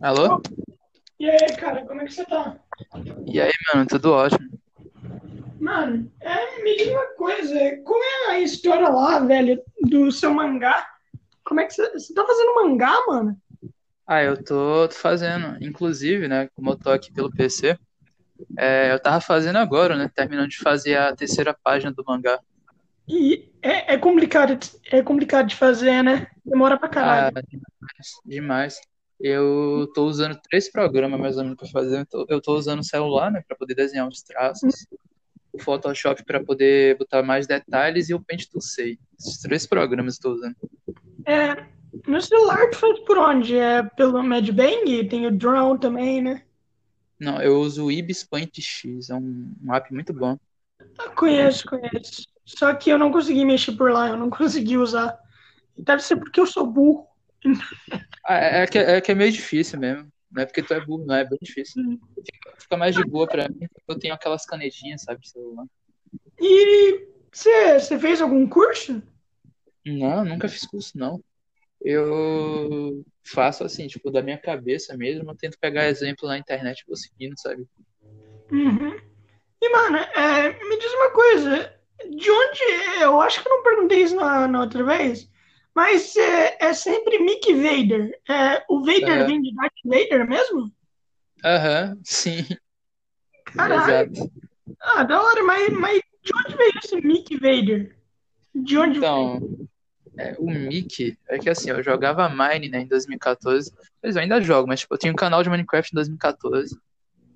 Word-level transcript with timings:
Alô? 0.00 0.42
E 1.18 1.30
aí, 1.30 1.56
cara, 1.56 1.84
como 1.86 2.02
é 2.02 2.04
que 2.04 2.12
você 2.12 2.24
tá? 2.24 2.56
E 3.26 3.40
aí, 3.40 3.52
mano, 3.72 3.86
tudo 3.86 4.12
ótimo. 4.12 4.48
Mano, 5.58 6.12
é, 6.20 6.62
me 6.62 6.76
diz 6.76 6.88
uma 6.88 7.06
coisa, 7.14 7.54
como 7.84 8.04
é 8.04 8.30
a 8.32 8.40
história 8.40 8.88
lá, 8.88 9.18
velho, 9.20 9.62
do 9.82 10.12
seu 10.12 10.32
mangá? 10.32 10.86
Como 11.44 11.60
é 11.60 11.64
que 11.64 11.72
você, 11.72 11.90
você 11.92 12.12
tá 12.12 12.24
fazendo 12.26 12.54
mangá, 12.54 12.94
mano? 13.06 13.36
Ah, 14.06 14.22
eu 14.22 14.36
tô, 14.42 14.86
tô 14.88 14.94
fazendo. 14.94 15.56
Inclusive, 15.64 16.28
né, 16.28 16.48
como 16.54 16.70
eu 16.70 16.76
tô 16.76 16.90
aqui 16.90 17.12
pelo 17.12 17.30
PC, 17.30 17.78
é, 18.58 18.92
eu 18.92 19.00
tava 19.00 19.20
fazendo 19.20 19.56
agora, 19.56 19.96
né, 19.96 20.10
terminando 20.14 20.50
de 20.50 20.58
fazer 20.58 20.96
a 20.96 21.16
terceira 21.16 21.54
página 21.54 21.92
do 21.92 22.04
mangá. 22.06 22.38
E 23.08 23.50
é, 23.62 23.94
é 23.94 23.98
complicado, 23.98 24.58
é 24.90 25.02
complicado 25.02 25.46
de 25.46 25.56
fazer, 25.56 26.02
né? 26.02 26.28
Demora 26.46 26.78
pra 26.78 26.88
Ah, 26.88 26.92
caralho. 26.92 27.34
demais, 27.48 28.20
demais. 28.24 28.80
Eu 29.18 29.90
tô 29.94 30.04
usando 30.06 30.38
três 30.48 30.70
programas 30.70 31.18
mais 31.18 31.36
ou 31.36 31.42
menos 31.44 31.58
pra 31.58 31.68
fazer. 31.68 32.00
Eu 32.00 32.06
tô, 32.06 32.26
eu 32.28 32.40
tô 32.40 32.54
usando 32.54 32.80
o 32.80 32.84
celular, 32.84 33.30
né, 33.30 33.42
pra 33.46 33.56
poder 33.56 33.74
desenhar 33.74 34.06
os 34.06 34.22
traços, 34.22 34.86
o 35.52 35.58
Photoshop 35.58 36.22
pra 36.24 36.42
poder 36.44 36.96
botar 36.98 37.22
mais 37.22 37.46
detalhes 37.46 38.08
e 38.08 38.14
o 38.14 38.20
Paint 38.22 38.44
to 38.46 38.60
Say. 38.60 38.98
Esses 39.18 39.40
três 39.40 39.66
programas 39.66 40.16
eu 40.16 40.22
tô 40.22 40.34
usando. 40.34 40.56
É, 41.24 41.66
no 42.06 42.20
celular 42.20 42.70
tu 42.70 42.76
faz 42.76 42.98
por 43.00 43.18
onde? 43.18 43.56
É 43.56 43.82
pelo 43.82 44.22
Medbang? 44.22 45.08
Tem 45.08 45.26
o 45.26 45.32
Drone 45.36 45.80
também, 45.80 46.22
né? 46.22 46.42
Não, 47.18 47.40
eu 47.40 47.58
uso 47.60 47.86
o 47.86 47.90
Ibis 47.90 48.22
Paint 48.22 48.60
X, 48.60 49.08
é 49.08 49.14
um, 49.14 49.50
um 49.64 49.74
app 49.74 49.92
muito 49.92 50.12
bom. 50.12 50.36
Eu 51.02 51.10
conheço, 51.12 51.66
conheço. 51.66 52.26
Só 52.44 52.74
que 52.74 52.90
eu 52.90 52.98
não 52.98 53.10
consegui 53.10 53.44
mexer 53.46 53.72
por 53.72 53.90
lá, 53.90 54.08
eu 54.10 54.16
não 54.18 54.28
consegui 54.30 54.76
usar. 54.76 55.18
Deve 55.78 56.02
ser 56.02 56.16
porque 56.16 56.40
eu 56.40 56.46
sou 56.46 56.66
burro. 56.66 57.06
Ah, 58.24 58.38
é, 58.38 58.62
é 58.62 58.66
que, 58.66 58.78
é 58.78 59.00
que 59.00 59.12
é 59.12 59.14
meio 59.14 59.30
difícil 59.30 59.78
mesmo. 59.78 60.10
Não 60.30 60.42
é 60.42 60.46
porque 60.46 60.62
tu 60.62 60.74
é 60.74 60.84
burro, 60.84 61.06
não, 61.06 61.14
é 61.14 61.24
bem 61.24 61.38
difícil. 61.40 61.82
Fica, 62.14 62.54
fica 62.58 62.76
mais 62.76 62.94
de 62.94 63.04
boa 63.04 63.26
pra 63.26 63.48
mim, 63.48 63.68
porque 63.72 63.84
eu 63.88 63.98
tenho 63.98 64.14
aquelas 64.14 64.44
canetinhas, 64.44 65.02
sabe, 65.02 65.20
de 65.20 65.30
celular. 65.30 65.66
E 66.40 67.06
você 67.32 67.78
você 67.78 67.98
fez 67.98 68.20
algum 68.20 68.48
curso? 68.48 69.02
Não, 69.84 70.24
nunca 70.24 70.48
fiz 70.48 70.66
curso, 70.66 70.98
não. 70.98 71.22
Eu 71.80 73.04
faço 73.22 73.62
assim, 73.62 73.86
tipo, 73.86 74.10
da 74.10 74.22
minha 74.22 74.38
cabeça 74.38 74.96
mesmo, 74.96 75.30
eu 75.30 75.36
tento 75.36 75.58
pegar 75.58 75.88
exemplo 75.88 76.28
na 76.28 76.38
internet 76.38 76.80
e 76.80 76.86
vou 76.86 76.96
seguindo, 76.96 77.38
sabe? 77.38 77.66
Uhum. 78.50 78.96
E, 79.62 79.68
mano, 79.70 79.98
é, 79.98 80.64
me 80.68 80.78
diz 80.78 80.92
uma 80.92 81.10
coisa. 81.10 81.74
De 82.04 82.30
onde. 82.30 82.60
Eu 83.00 83.20
acho 83.20 83.42
que 83.42 83.48
eu 83.48 83.56
não 83.56 83.62
perguntei 83.62 84.02
isso 84.02 84.16
na, 84.16 84.46
na 84.46 84.60
outra 84.60 84.84
vez. 84.84 85.30
Mas 85.76 86.16
é, 86.16 86.56
é 86.58 86.72
sempre 86.72 87.18
Mick 87.18 87.52
Vader. 87.52 88.18
É, 88.26 88.64
o 88.66 88.80
Vader 88.80 89.10
Aham, 89.10 89.26
vem 89.26 89.42
de 89.42 89.54
Darth 89.54 89.74
Vader 89.84 90.26
mesmo? 90.26 90.72
Aham, 91.44 91.98
sim, 92.02 92.46
Caralho. 93.54 94.10
exato. 94.10 94.32
Ah, 94.80 95.02
da 95.02 95.22
hora. 95.22 95.42
Mas, 95.42 95.78
mas 95.78 96.00
de 96.24 96.32
onde 96.34 96.56
veio 96.56 96.72
esse 96.82 97.06
Mick 97.06 97.36
Vader? 97.36 97.94
De 98.54 98.78
onde 98.78 99.00
veio? 99.00 99.36
Então, 99.36 99.68
é, 100.16 100.34
o 100.38 100.50
Mickey, 100.50 101.18
é 101.28 101.38
que 101.38 101.50
assim, 101.50 101.68
eu 101.68 101.82
jogava 101.82 102.26
Mine, 102.30 102.70
né, 102.70 102.80
em 102.80 102.88
2014. 102.88 103.70
Mas 104.02 104.16
eu 104.16 104.22
ainda 104.22 104.40
jogo, 104.40 104.66
mas 104.66 104.80
tipo, 104.80 104.94
eu 104.94 104.98
tinha 104.98 105.12
um 105.12 105.16
canal 105.16 105.42
de 105.42 105.50
Minecraft 105.50 105.92
em 105.92 105.96
2014. 105.96 106.74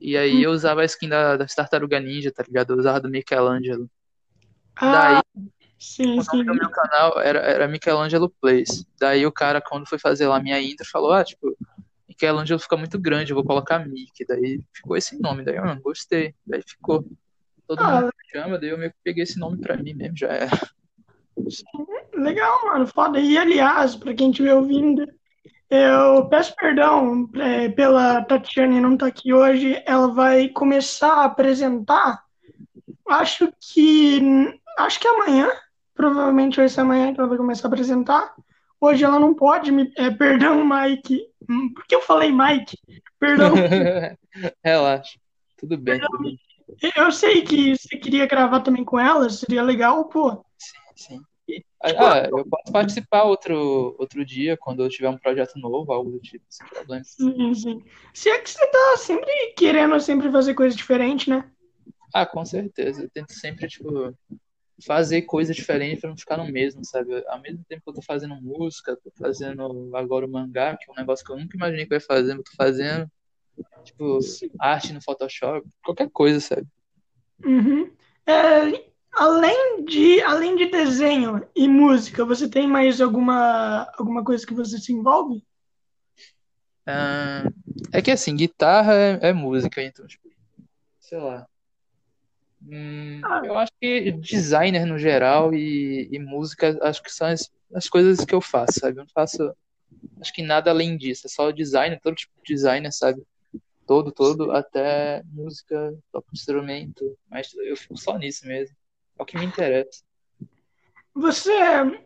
E 0.01 0.17
aí 0.17 0.43
eu 0.43 0.51
usava 0.51 0.81
a 0.81 0.87
skin 0.87 1.11
da, 1.11 1.37
das 1.37 1.55
Tartaruga 1.55 2.01
Ninja, 2.01 2.33
tá 2.33 2.43
ligado? 2.43 2.73
Eu 2.73 2.79
usava 2.79 3.01
do 3.01 3.11
Michelangelo. 3.11 3.87
Daí 4.81 5.17
Ah, 5.17 5.23
sim, 5.81 6.19
O 6.21 6.23
nome 6.25 6.45
do 6.45 6.55
meu 6.55 6.71
canal 6.71 7.21
era, 7.21 7.41
era 7.41 7.67
Michelangelo 7.69 8.29
Plays. 8.41 8.85
Daí 9.01 9.27
o 9.27 9.33
cara, 9.33 9.61
quando 9.61 9.89
foi 9.89 9.99
fazer 9.99 10.29
lá 10.29 10.41
minha 10.41 10.61
intro, 10.61 10.87
falou: 10.89 11.13
Ah, 11.13 11.25
tipo, 11.25 11.57
Michelangelo 12.09 12.61
fica 12.61 12.77
muito 12.77 12.99
grande, 12.99 13.33
eu 13.33 13.35
vou 13.35 13.45
colocar 13.45 13.79
Mickey. 13.79 14.25
Daí 14.29 14.61
ficou 14.73 14.97
esse 14.97 15.21
nome. 15.21 15.43
Daí, 15.43 15.59
mano, 15.59 15.81
gostei. 15.81 16.35
Daí 16.47 16.63
ficou. 16.63 17.05
Todo 17.67 17.83
mundo 17.83 17.97
Ah, 17.97 18.03
me 18.03 18.11
chama, 18.41 18.59
daí 18.59 18.71
eu 18.71 18.79
meio 18.79 18.91
que 18.91 18.97
peguei 19.03 19.23
esse 19.23 19.39
nome 19.39 19.59
pra 19.59 19.77
mim 19.77 19.95
mesmo, 19.95 20.17
já 20.17 20.29
era. 20.29 20.51
legal, 22.15 22.59
mano. 22.65 22.87
Foda. 22.87 23.19
E, 23.19 23.39
aliás, 23.39 23.97
pra 23.97 24.13
quem 24.15 24.31
estiver 24.31 24.55
ouvindo, 24.55 25.07
eu 25.71 26.27
peço 26.29 26.55
perdão 26.57 27.29
é, 27.37 27.69
pela 27.69 28.23
Tatiane 28.25 28.81
não 28.81 28.95
estar 28.95 29.07
aqui 29.07 29.33
hoje. 29.33 29.81
Ela 29.87 30.09
vai 30.13 30.49
começar 30.49 31.13
a 31.13 31.25
apresentar. 31.25 32.23
Acho 33.09 33.53
que. 33.61 34.21
Acho 34.79 35.01
que 35.01 35.09
amanhã. 35.09 35.51
Provavelmente 36.01 36.57
vai 36.57 36.67
ser 36.67 36.81
amanhã 36.81 37.13
que 37.13 37.21
ela 37.21 37.29
vai 37.29 37.37
começar 37.37 37.69
a 37.69 37.71
apresentar. 37.71 38.35
Hoje 38.81 39.05
ela 39.05 39.19
não 39.21 39.35
pode 39.35 39.71
me. 39.71 39.93
é, 39.99 40.11
perdão, 40.11 40.65
Mike. 40.65 41.27
Hum, 41.47 41.75
Por 41.75 41.87
que 41.87 41.95
eu 41.95 42.01
falei 42.01 42.33
Mike? 42.33 42.79
Perdão. 43.19 43.53
Relaxa. 44.65 45.19
Tudo 45.59 45.77
bem, 45.77 46.01
tudo 46.01 46.23
bem. 46.23 46.39
Eu 46.97 47.13
sei 47.13 47.43
que 47.43 47.77
você 47.77 47.99
queria 47.99 48.25
gravar 48.25 48.61
também 48.61 48.83
com 48.83 48.99
ela, 48.99 49.29
seria 49.29 49.63
legal, 49.63 50.07
pô. 50.07 50.43
Sim. 50.97 51.21
Tipo, 51.47 51.67
Ah, 51.83 52.27
eu 52.31 52.47
posso 52.47 52.73
participar 52.73 53.25
outro, 53.25 53.95
outro 53.99 54.25
dia, 54.25 54.57
quando 54.57 54.83
eu 54.83 54.89
tiver 54.89 55.11
um 55.11 55.19
projeto 55.19 55.59
novo, 55.59 55.93
algo 55.93 56.13
do 56.13 56.19
tipo, 56.19 56.45
sem 56.49 56.67
problema. 56.67 57.05
sim, 57.05 57.55
sim. 57.55 57.85
Se 58.15 58.31
é 58.31 58.39
que 58.39 58.49
você 58.49 58.67
tá 58.69 58.97
sempre 58.97 59.31
querendo 59.55 60.01
sempre 60.01 60.33
fazer 60.33 60.55
coisa 60.55 60.75
diferente, 60.75 61.29
né? 61.29 61.51
Ah, 62.15 62.25
com 62.25 62.43
certeza. 62.43 63.03
Eu 63.03 63.11
tento 63.11 63.33
sempre, 63.35 63.69
tipo, 63.69 64.15
fazer 64.85 65.23
coisa 65.23 65.53
diferente 65.53 66.01
pra 66.01 66.11
não 66.11 66.17
ficar 66.17 66.37
no 66.37 66.51
mesmo, 66.51 66.85
sabe? 66.85 67.25
Ao 67.29 67.41
mesmo 67.41 67.65
tempo 67.69 67.83
que 67.83 67.91
eu 67.91 67.95
tô 67.95 68.03
fazendo 68.03 68.35
música, 68.41 68.97
tô 68.97 69.11
fazendo 69.19 69.91
agora 69.95 70.27
o 70.27 70.31
mangá, 70.31 70.77
que 70.77 70.91
é 70.91 70.93
um 70.93 70.97
negócio 70.97 71.25
que 71.25 71.33
eu 71.33 71.37
nunca 71.37 71.57
imaginei 71.57 71.87
que 71.87 71.93
eu 71.93 71.97
ia 71.97 72.01
fazer, 72.01 72.35
mas 72.35 72.45
tô 72.45 72.53
fazendo, 72.57 73.11
tipo, 73.85 74.19
arte 74.59 74.93
no 74.93 75.03
Photoshop, 75.03 75.69
qualquer 75.85 76.11
coisa, 76.11 76.41
sabe? 76.41 76.67
Uhum. 77.45 77.91
É, 78.27 78.91
além 79.13 79.85
de, 79.85 80.21
além 80.23 80.57
de 80.57 80.67
desenho 80.71 81.47
e 81.55 81.67
música, 81.69 82.25
você 82.25 82.49
tem 82.49 82.67
mais 82.67 83.01
alguma, 83.01 83.91
alguma 83.99 84.25
coisa 84.25 84.47
que 84.47 84.55
você 84.55 84.79
se 84.79 84.93
envolve? 84.93 85.43
Ah, 86.87 87.45
é 87.93 88.03
que 88.03 88.11
assim, 88.11 88.35
guitarra 88.35 88.95
é, 88.95 89.29
é 89.29 89.33
música, 89.33 89.83
então, 89.83 90.07
tipo, 90.07 90.29
sei 90.99 91.19
lá. 91.19 91.47
Hum, 92.63 93.21
Ah, 93.25 93.43
eu 93.45 93.59
acho 93.59 93.73
que 93.81 94.13
designer 94.13 94.85
no 94.87 94.99
geral 94.99 95.55
e, 95.55 96.09
e 96.13 96.19
música, 96.19 96.79
acho 96.83 97.03
que 97.03 97.11
são 97.11 97.27
as, 97.29 97.51
as 97.75 97.89
coisas 97.89 98.25
que 98.25 98.35
eu 98.35 98.41
faço, 98.41 98.81
sabe? 98.81 98.99
Eu 98.99 99.05
não 99.05 99.11
faço, 99.13 99.55
acho 100.21 100.33
que 100.33 100.43
nada 100.43 100.71
além 100.71 100.97
disso, 100.97 101.27
é 101.27 101.31
só 101.31 101.51
design, 101.51 101.99
todo 102.03 102.15
tipo 102.15 102.33
de 102.45 102.55
designer, 102.55 102.93
sabe? 102.93 103.23
Todo, 103.87 104.13
todo, 104.13 104.53
até 104.53 105.23
música, 105.33 105.95
toco 106.13 106.29
instrumento, 106.33 107.17
mas 107.29 107.53
eu 107.55 107.77
fico 107.77 107.97
só 107.97 108.17
nisso 108.19 108.47
mesmo. 108.47 108.77
É 109.19 109.23
o 109.23 109.27
que 109.27 109.37
me 109.37 109.45
interessa. 109.45 110.03
você, 111.15 111.53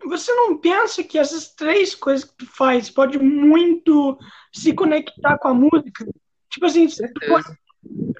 você 0.06 0.32
não 0.34 0.59
pensa 0.59 1.04
que 1.04 1.19
essas 1.19 1.54
três 1.54 1.94
coisas 1.94 2.25
que 2.25 2.37
tu 2.37 2.47
faz 2.47 2.91
pode 2.91 3.19
muito 3.19 4.19
se 4.53 4.72
conectar 4.72 5.38
com 5.38 5.48
a 5.48 5.54
música? 5.54 6.06
Tipo 6.50 6.66
assim, 6.66 6.87
tu 6.87 7.20
pode, 7.26 7.44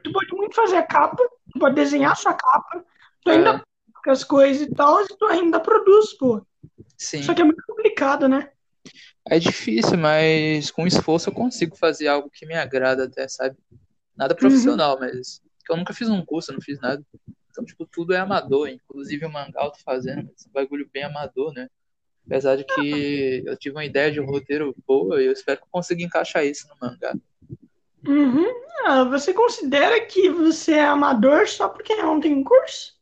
tu 0.03 0.13
pode 0.13 0.33
muito 0.37 0.55
fazer 0.55 0.77
a 0.77 0.83
capa, 0.87 1.23
tu 1.55 1.61
pode 1.61 1.75
desenhar 1.77 2.17
sua 2.17 2.35
capa, 2.35 2.85
tu 3.23 3.31
ainda 3.31 3.65
É, 4.07 4.11
as 4.11 4.23
coisas 4.25 4.67
e 4.67 4.75
tal, 4.75 5.01
e 5.03 5.09
tu 5.09 5.25
ainda 5.27 5.61
produz, 5.61 6.13
pô. 6.19 6.45
Só 7.23 7.33
sim. 7.33 7.35
que 7.35 7.41
é 7.41 7.45
muito 7.45 7.63
complicado, 7.67 8.29
né? 8.29 8.51
É 9.31 9.39
difícil, 9.39 9.97
mas 9.97 10.71
com 10.71 10.87
esforço 10.87 11.31
eu 11.31 11.35
consigo 11.35 11.77
fazer 11.77 12.09
algo 12.09 12.29
que 12.31 12.45
me 12.45 12.55
agrada 12.55 13.05
até, 13.05 13.27
sabe? 13.29 13.57
Nada 14.17 14.35
Uhum. 14.35 14.39
profissional, 14.41 14.99
mas 15.01 15.41
que 15.65 15.73
eu 15.73 15.77
nunca 15.77 15.95
fiz 15.95 16.09
um 16.11 16.25
curso, 16.25 16.53
não 16.53 16.61
fiz 16.61 16.79
nada. 16.81 17.03
Então, 17.51 17.65
tipo, 17.65 17.87
tudo 17.87 18.13
é 18.13 18.19
amador. 18.19 18.69
Inclusive 18.69 19.25
o 19.25 19.31
mangá 19.33 19.65
eu 19.65 19.71
tô 19.71 19.79
fazendo, 19.79 20.25
mas 20.31 20.45
é 20.45 20.49
um 20.49 20.53
bagulho 20.53 20.89
bem 20.93 21.05
amador, 21.05 21.55
né? 21.55 21.71
Apesar 22.27 22.57
de 22.57 22.65
que 22.65 23.43
eu 23.47 23.57
tive 23.57 23.77
uma 23.77 23.85
ideia 23.85 24.13
de 24.13 24.21
um 24.21 24.27
roteiro 24.27 24.75
boa 24.87 25.23
e 25.23 25.27
eu 25.27 25.33
espero 25.33 25.59
que 25.59 25.65
eu 25.65 25.71
consiga 25.71 26.03
encaixar 26.03 26.45
isso 26.45 26.69
no 26.69 26.77
mangá. 26.81 27.15
Uhum. 28.07 28.47
Ah, 28.85 29.05
você 29.05 29.33
considera 29.33 30.01
que 30.01 30.29
você 30.29 30.73
é 30.73 30.85
amador 30.85 31.49
só 31.49 31.69
porque 31.69 31.95
não 31.97 32.21
tem 32.21 32.43
curso? 32.43 32.95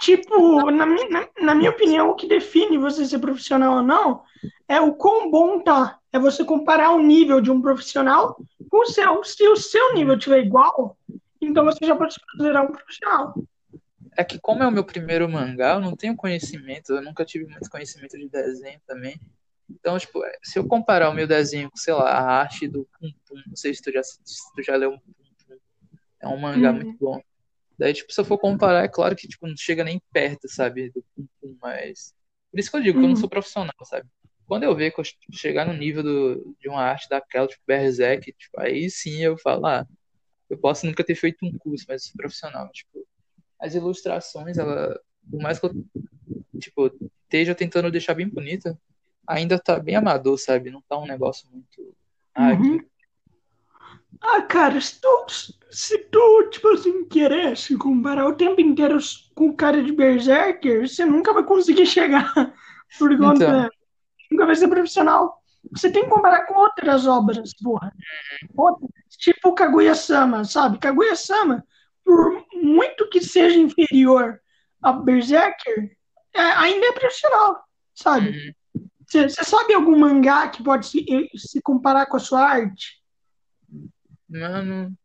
Tipo, 0.00 0.70
na, 0.70 0.84
na, 0.84 1.28
na 1.40 1.54
minha 1.54 1.70
opinião, 1.70 2.10
o 2.10 2.14
que 2.14 2.26
define 2.26 2.76
você 2.76 3.06
ser 3.06 3.20
profissional 3.20 3.76
ou 3.76 3.82
não 3.82 4.22
é 4.72 4.80
o 4.80 4.94
quão 4.94 5.30
bom 5.30 5.60
tá. 5.60 5.98
É 6.12 6.18
você 6.18 6.44
comparar 6.44 6.90
o 6.92 7.02
nível 7.02 7.40
de 7.40 7.50
um 7.50 7.60
profissional 7.60 8.36
com 8.70 8.82
o 8.82 8.86
seu. 8.86 9.22
Se 9.24 9.46
o 9.48 9.56
seu 9.56 9.94
nível 9.94 10.18
tiver 10.18 10.44
igual, 10.44 10.96
então 11.40 11.64
você 11.64 11.84
já 11.86 11.94
pode 11.94 12.14
se 12.14 12.20
considerar 12.20 12.62
um 12.62 12.72
profissional. 12.72 13.34
É 14.16 14.24
que 14.24 14.38
como 14.38 14.62
é 14.62 14.66
o 14.66 14.72
meu 14.72 14.84
primeiro 14.84 15.28
mangá, 15.28 15.74
eu 15.74 15.80
não 15.80 15.96
tenho 15.96 16.16
conhecimento, 16.16 16.92
eu 16.92 17.02
nunca 17.02 17.24
tive 17.24 17.46
muito 17.46 17.70
conhecimento 17.70 18.18
de 18.18 18.28
desenho 18.28 18.80
também. 18.86 19.18
Então, 19.74 19.98
tipo, 19.98 20.24
é, 20.24 20.38
se 20.42 20.58
eu 20.58 20.66
comparar 20.66 21.10
o 21.10 21.14
meu 21.14 21.26
desenho 21.26 21.70
com, 21.70 21.76
sei 21.76 21.94
lá, 21.94 22.10
a 22.10 22.40
arte 22.40 22.68
do 22.68 22.88
Pum 22.98 23.10
Pum, 23.26 23.42
não 23.46 23.56
sei 23.56 23.74
se 23.74 23.82
tu 23.82 23.92
já, 23.92 24.02
se 24.02 24.18
tu 24.54 24.62
já 24.62 24.76
leu 24.76 24.92
um 24.92 24.98
Pum 24.98 25.12
Pum, 25.48 25.56
é 26.20 26.28
um 26.28 26.38
mangá 26.38 26.72
muito 26.72 26.92
Hum, 26.92 26.98
bom. 27.00 27.20
Daí, 27.78 27.92
tipo, 27.92 28.12
se 28.12 28.20
eu 28.20 28.24
for 28.24 28.38
comparar, 28.38 28.84
é 28.84 28.88
claro 28.88 29.16
que, 29.16 29.26
tipo, 29.26 29.46
não 29.46 29.56
chega 29.56 29.82
nem 29.82 30.00
perto, 30.12 30.48
sabe, 30.48 30.90
do 30.90 31.04
Pum 31.16 31.26
Pum, 31.40 31.56
mas... 31.60 32.14
Por 32.50 32.60
isso 32.60 32.70
que 32.70 32.76
eu 32.76 32.82
digo 32.82 32.98
que 32.98 33.04
eu 33.04 33.08
não 33.08 33.16
sou 33.16 33.28
profissional, 33.28 33.72
sabe? 33.84 34.06
quando 34.52 34.64
eu 34.64 34.76
ver 34.76 34.90
que 34.90 35.00
eu 35.00 35.04
chegar 35.32 35.66
no 35.66 35.72
nível 35.72 36.02
do, 36.02 36.56
de 36.60 36.68
uma 36.68 36.82
arte 36.82 37.08
daquela, 37.08 37.46
tipo 37.46 37.62
Berserk, 37.66 38.30
tipo, 38.32 38.60
aí 38.60 38.90
sim 38.90 39.22
eu 39.22 39.38
falo, 39.38 39.64
ah, 39.64 39.86
eu 40.50 40.58
posso 40.58 40.84
nunca 40.84 41.02
ter 41.02 41.14
feito 41.14 41.46
um 41.46 41.56
curso, 41.56 41.86
mas 41.88 42.12
profissional. 42.12 42.68
Tipo, 42.70 43.06
as 43.58 43.74
ilustrações, 43.74 44.58
ela, 44.58 45.00
por 45.30 45.40
mais 45.40 45.58
que 45.58 45.64
eu, 45.64 45.72
tipo, 46.60 46.92
esteja 47.22 47.54
tentando 47.54 47.90
deixar 47.90 48.12
bem 48.12 48.28
bonita, 48.28 48.78
ainda 49.26 49.58
tá 49.58 49.78
bem 49.78 49.96
amador, 49.96 50.38
sabe? 50.38 50.70
Não 50.70 50.82
tá 50.82 50.98
um 50.98 51.06
negócio 51.06 51.48
muito. 51.50 51.94
Ah, 52.34 52.52
uhum. 52.52 52.80
ah 54.20 54.42
cara, 54.42 54.80
se 54.80 55.00
tu, 55.00 55.26
se 55.70 55.98
tu, 55.98 56.48
tipo 56.50 56.68
assim, 56.68 57.04
querer 57.04 57.56
se 57.56 57.76
comparar 57.76 58.26
o 58.26 58.34
tempo 58.34 58.60
inteiro 58.60 58.98
com 59.34 59.48
o 59.48 59.56
cara 59.56 59.82
de 59.82 59.92
Berserker, 59.92 60.88
você 60.88 61.04
nunca 61.04 61.32
vai 61.32 61.44
conseguir 61.44 61.86
chegar. 61.86 62.32
Por 62.98 63.16
conta. 63.18 63.44
Então. 63.44 63.68
Nunca 64.30 64.46
vai 64.46 64.56
ser 64.56 64.68
profissional. 64.68 65.42
Você 65.70 65.90
tem 65.90 66.04
que 66.04 66.10
comparar 66.10 66.46
com 66.46 66.54
outras 66.54 67.06
obras, 67.06 67.52
porra. 67.62 67.92
Outra, 68.56 68.88
tipo 69.18 69.54
Kaguya-sama, 69.54 70.44
sabe? 70.44 70.78
Kaguya-sama, 70.78 71.64
por 72.04 72.44
muito 72.52 73.08
que 73.08 73.20
seja 73.20 73.58
inferior 73.58 74.40
a 74.82 74.92
Berserker, 74.92 75.96
é, 76.34 76.40
ainda 76.40 76.86
é 76.86 76.92
profissional, 76.92 77.62
sabe? 77.94 78.30
Uhum. 78.30 78.52
Você 79.12 79.44
sabe 79.44 79.74
algum 79.74 79.98
mangá 79.98 80.48
que 80.48 80.62
pode 80.62 80.86
se, 80.86 81.04
se 81.36 81.60
comparar 81.60 82.06
com 82.06 82.16
a 82.16 82.20
sua 82.20 82.40
arte? 82.40 83.02
Mano, 84.28 84.96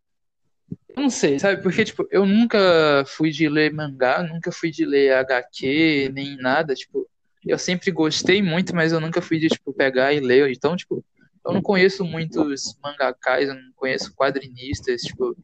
não 0.96 1.10
sei, 1.10 1.38
sabe? 1.38 1.62
Porque, 1.62 1.84
tipo, 1.84 2.08
eu 2.10 2.26
nunca 2.26 3.04
fui 3.06 3.30
de 3.30 3.50
ler 3.50 3.74
mangá, 3.74 4.24
nunca 4.24 4.52
fui 4.52 4.72
de 4.72 4.86
ler 4.86 5.14
HQ, 5.14 6.10
nem 6.14 6.38
nada. 6.38 6.74
Tipo, 6.74 7.08
eu 7.46 7.60
sempre 7.60 7.92
gostei 7.92 8.42
muito, 8.42 8.74
mas 8.74 8.94
eu 8.94 9.00
nunca 9.00 9.22
fui 9.22 9.40
de, 9.40 9.50
tipo, 9.50 9.74
pegar 9.74 10.14
e 10.14 10.20
ler. 10.20 10.50
Então, 10.52 10.76
tipo, 10.76 11.04
eu 11.46 11.54
não 11.54 11.62
conheço 11.62 12.04
muitos 12.06 12.78
mangakais, 12.82 13.50
eu 13.50 13.56
não 13.56 13.72
conheço 13.76 14.16
quadrinistas, 14.16 15.02
tipo, 15.02 15.38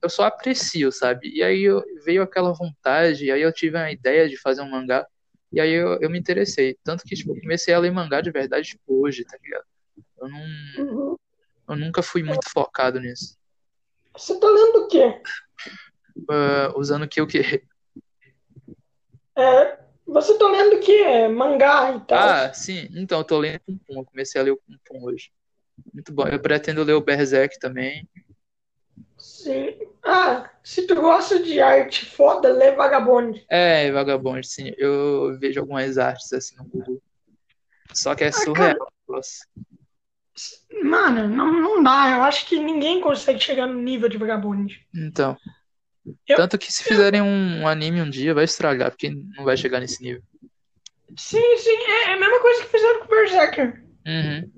eu 0.00 0.08
só 0.10 0.24
aprecio, 0.24 0.92
sabe? 0.92 1.30
E 1.34 1.42
aí 1.42 1.62
eu, 1.62 1.82
veio 2.04 2.22
aquela 2.22 2.52
vontade, 2.52 3.30
aí 3.30 3.42
eu 3.42 3.52
tive 3.52 3.76
a 3.78 3.90
ideia 3.90 4.28
de 4.28 4.36
fazer 4.36 4.62
um 4.62 4.70
mangá. 4.70 5.06
E 5.52 5.60
aí 5.60 5.72
eu, 5.72 6.00
eu 6.00 6.08
me 6.08 6.18
interessei. 6.18 6.78
Tanto 6.82 7.04
que, 7.04 7.14
tipo, 7.14 7.38
comecei 7.40 7.74
a 7.74 7.78
ler 7.78 7.92
mangá 7.92 8.20
de 8.20 8.30
verdade, 8.30 8.68
tipo, 8.68 9.02
hoje, 9.02 9.24
tá 9.24 9.36
ligado? 9.42 9.64
Eu 10.18 10.28
não. 10.28 10.40
Uhum. 10.78 11.16
Eu 11.68 11.76
nunca 11.76 12.02
fui 12.02 12.22
muito 12.22 12.48
focado 12.50 12.98
nisso. 13.00 13.38
Você 14.16 14.38
tá 14.38 14.46
lendo 14.46 14.84
o 14.84 14.88
quê? 14.88 15.22
Uh, 16.16 16.78
usando 16.78 17.04
o 17.04 17.08
que 17.08 17.20
o 17.20 17.26
quê? 17.26 17.62
É, 19.36 19.78
você 20.06 20.36
tá 20.36 20.48
lendo 20.48 20.76
o 20.76 20.80
quê? 20.80 21.28
Mangá 21.28 21.94
e 21.96 22.00
tal? 22.00 22.18
Ah, 22.18 22.52
sim. 22.52 22.88
Então, 22.92 23.18
eu 23.18 23.24
tô 23.24 23.38
lendo 23.38 23.60
Pum 23.60 23.78
Pum. 23.78 23.98
Eu 24.00 24.04
comecei 24.04 24.40
a 24.40 24.44
ler 24.44 24.50
o 24.50 24.56
Pum 24.56 24.76
Pum 24.84 25.04
hoje. 25.04 25.30
Muito 25.92 26.12
bom. 26.12 26.26
Eu 26.26 26.40
pretendo 26.40 26.82
ler 26.82 26.92
o 26.92 27.00
Berserk 27.00 27.58
também. 27.58 28.08
Sim. 29.22 29.78
Ah, 30.04 30.50
se 30.64 30.84
tu 30.84 30.96
gosta 30.96 31.38
de 31.40 31.60
arte 31.60 32.04
foda, 32.06 32.52
lê 32.52 32.72
Vagabond. 32.72 33.44
É, 33.48 33.88
Vagabond, 33.92 34.44
sim. 34.44 34.72
Eu 34.76 35.38
vejo 35.38 35.60
algumas 35.60 35.96
artes 35.96 36.32
assim 36.32 36.56
no 36.56 36.64
Google. 36.64 37.00
Só 37.94 38.16
que 38.16 38.24
é 38.24 38.28
ah, 38.28 38.32
surreal. 38.32 38.76
Cara... 39.06 39.20
Mano, 40.82 41.28
não, 41.28 41.52
não 41.52 41.82
dá. 41.84 42.16
Eu 42.16 42.22
acho 42.24 42.46
que 42.46 42.58
ninguém 42.58 43.00
consegue 43.00 43.38
chegar 43.38 43.68
no 43.68 43.80
nível 43.80 44.08
de 44.08 44.18
Vagabond. 44.18 44.84
Então. 44.92 45.36
Eu... 46.26 46.36
Tanto 46.36 46.58
que 46.58 46.72
se 46.72 46.82
fizerem 46.82 47.22
um 47.22 47.68
anime 47.68 48.02
um 48.02 48.10
dia, 48.10 48.34
vai 48.34 48.42
estragar, 48.42 48.90
porque 48.90 49.08
não 49.08 49.44
vai 49.44 49.56
chegar 49.56 49.78
nesse 49.78 50.02
nível. 50.02 50.22
Sim, 51.16 51.56
sim. 51.58 51.76
É, 51.86 52.10
é 52.10 52.14
a 52.14 52.18
mesma 52.18 52.40
coisa 52.40 52.62
que 52.62 52.70
fizeram 52.70 53.00
com 53.00 53.06
o 53.06 53.08
Berserker. 53.08 53.84
Uhum. 54.04 54.52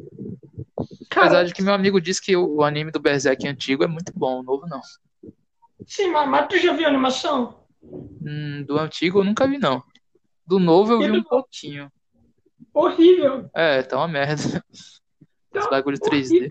Cara, 1.15 1.27
Apesar 1.27 1.45
de 1.45 1.55
que 1.55 1.63
meu 1.63 1.73
amigo 1.73 2.01
disse 2.01 2.21
que 2.21 2.37
o, 2.37 2.61
anime 2.65 2.91
do 2.91 2.99
Berserk 2.99 3.47
antigo 3.47 3.85
é 3.85 3.87
muito 3.87 4.13
bom, 4.17 4.41
o 4.41 4.43
novo 4.43 4.67
não. 4.67 4.81
Sim, 5.87 6.09
mas, 6.11 6.29
mas 6.29 6.49
tu 6.49 6.59
já 6.59 6.73
viu 6.73 6.87
a 6.87 6.89
animação? 6.89 7.65
Hum, 7.81 8.65
do 8.67 8.77
antigo 8.77 9.21
eu 9.21 9.25
nunca 9.25 9.47
vi, 9.47 9.57
não. 9.57 9.81
Do 10.45 10.59
novo 10.59 10.93
eu 10.93 10.99
vi 10.99 11.11
um 11.13 11.23
pouquinho. 11.23 11.89
Horrível. 12.73 13.49
É, 13.55 13.83
tá 13.83 13.97
uma 13.97 14.09
merda. 14.09 14.43
Então, 14.43 15.63
Esse 15.63 15.71
bagulho 15.71 15.99
3D. 16.01 16.51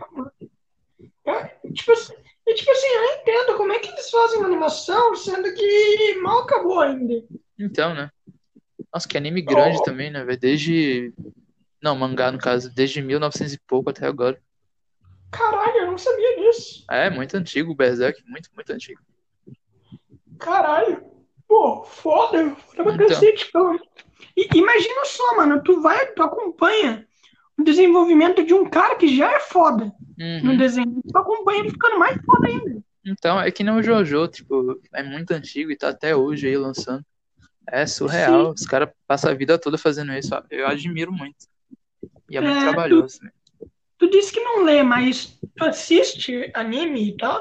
É, 1.25 1.45
tipo, 1.74 1.92
assim, 1.92 2.13
tipo 2.56 2.71
assim, 2.71 2.88
eu 2.88 3.01
não 3.01 3.13
entendo 3.15 3.57
como 3.57 3.74
é 3.74 3.80
que 3.80 3.89
eles 3.89 4.10
fazem 4.10 4.38
uma 4.38 4.48
animação 4.48 5.13
sendo 5.13 5.54
que 5.54 6.15
mal 6.21 6.44
acabou 6.44 6.80
ainda. 6.80 7.21
Então, 7.60 7.94
né? 7.94 8.10
Nossa, 8.94 9.10
que 9.10 9.18
anime 9.18 9.42
grande 9.42 9.80
oh. 9.80 9.83
também, 9.83 10.10
né, 10.10 10.24
velho? 10.24 10.39
Desde 10.39 11.13
não, 11.83 11.98
mangá, 11.98 12.31
no 12.31 12.38
caso, 12.38 12.74
desde 12.74 13.01
1900 13.01 13.54
e 13.56 13.60
pouco 13.68 13.89
até 13.89 14.07
agora. 14.07 14.42
Caralho, 15.34 15.78
eu 15.78 15.88
não 15.88 15.98
sabia 15.98 16.38
disso. 16.38 16.86
É, 16.90 17.10
muito 17.10 17.36
antigo 17.36 17.72
o 17.72 17.76
Berserk, 17.76 18.24
muito, 18.28 18.50
muito 18.56 18.72
antigo. 18.72 19.02
Caralho. 20.40 21.04
Pô, 21.48 21.84
foda, 21.84 22.56
foda 22.56 22.84
pra 22.84 22.94
então. 22.94 23.08
cacete. 23.08 23.52
E, 24.38 24.48
imagina 24.58 25.06
só, 25.06 25.36
mano, 25.38 25.62
tu 25.64 25.82
vai, 25.82 26.08
tu 26.14 26.24
acompanha 26.24 27.06
o 27.58 27.64
desenvolvimento 27.64 28.44
de 28.44 28.54
um 28.54 28.70
cara 28.70 28.96
que 28.96 29.16
já 29.16 29.32
é 29.32 29.40
foda 29.40 29.86
uhum. 30.20 30.44
no 30.44 30.58
desenho. 30.58 31.02
Tu 31.08 31.18
acompanha 31.18 31.60
ele 31.60 31.72
ficando 31.72 32.00
mais 32.00 32.20
foda 32.24 32.48
ainda. 32.48 32.84
Então, 33.06 33.40
é 33.40 33.52
que 33.52 33.64
nem 33.64 33.74
o 33.74 33.84
Jojo, 33.84 34.28
tipo, 34.28 34.80
é 34.94 35.04
muito 35.04 35.32
antigo 35.32 35.72
e 35.72 35.76
tá 35.76 35.90
até 35.90 36.16
hoje 36.16 36.48
aí 36.48 36.58
lançando. 36.58 37.04
É 37.68 37.86
surreal. 37.86 38.46
Sim. 38.48 38.54
Os 38.64 38.66
caras 38.66 38.90
passam 39.08 39.32
a 39.32 39.34
vida 39.34 39.58
toda 39.58 39.78
fazendo 39.78 40.14
isso. 40.14 40.30
Eu 40.50 40.68
admiro 40.68 41.12
muito. 41.12 41.48
E 42.30 42.38
é 42.38 42.42
muito 42.42 42.58
é, 42.58 42.62
trabalhoso, 42.62 43.20
tu, 43.20 43.26
né? 43.26 43.32
Tu 44.04 44.10
disse 44.10 44.34
que 44.34 44.42
não 44.42 44.66
lê, 44.66 44.84
mas 44.84 45.40
tu 45.56 45.64
assiste 45.64 46.52
anime 46.54 47.12
e 47.12 47.16
tal? 47.16 47.40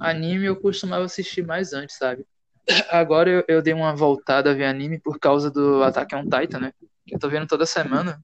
Anime 0.00 0.46
eu 0.46 0.56
costumava 0.56 1.04
assistir 1.04 1.46
mais 1.46 1.72
antes, 1.72 1.96
sabe? 1.96 2.26
Agora 2.90 3.30
eu, 3.30 3.44
eu 3.46 3.62
dei 3.62 3.72
uma 3.72 3.94
voltada 3.94 4.50
a 4.50 4.52
ver 4.52 4.64
anime 4.64 4.98
por 4.98 5.20
causa 5.20 5.48
do 5.48 5.80
Attack 5.84 6.12
on 6.16 6.24
Titan, 6.24 6.58
né? 6.58 6.72
Que 7.06 7.14
eu 7.14 7.20
tô 7.20 7.28
vendo 7.28 7.46
toda 7.46 7.64
semana. 7.64 8.20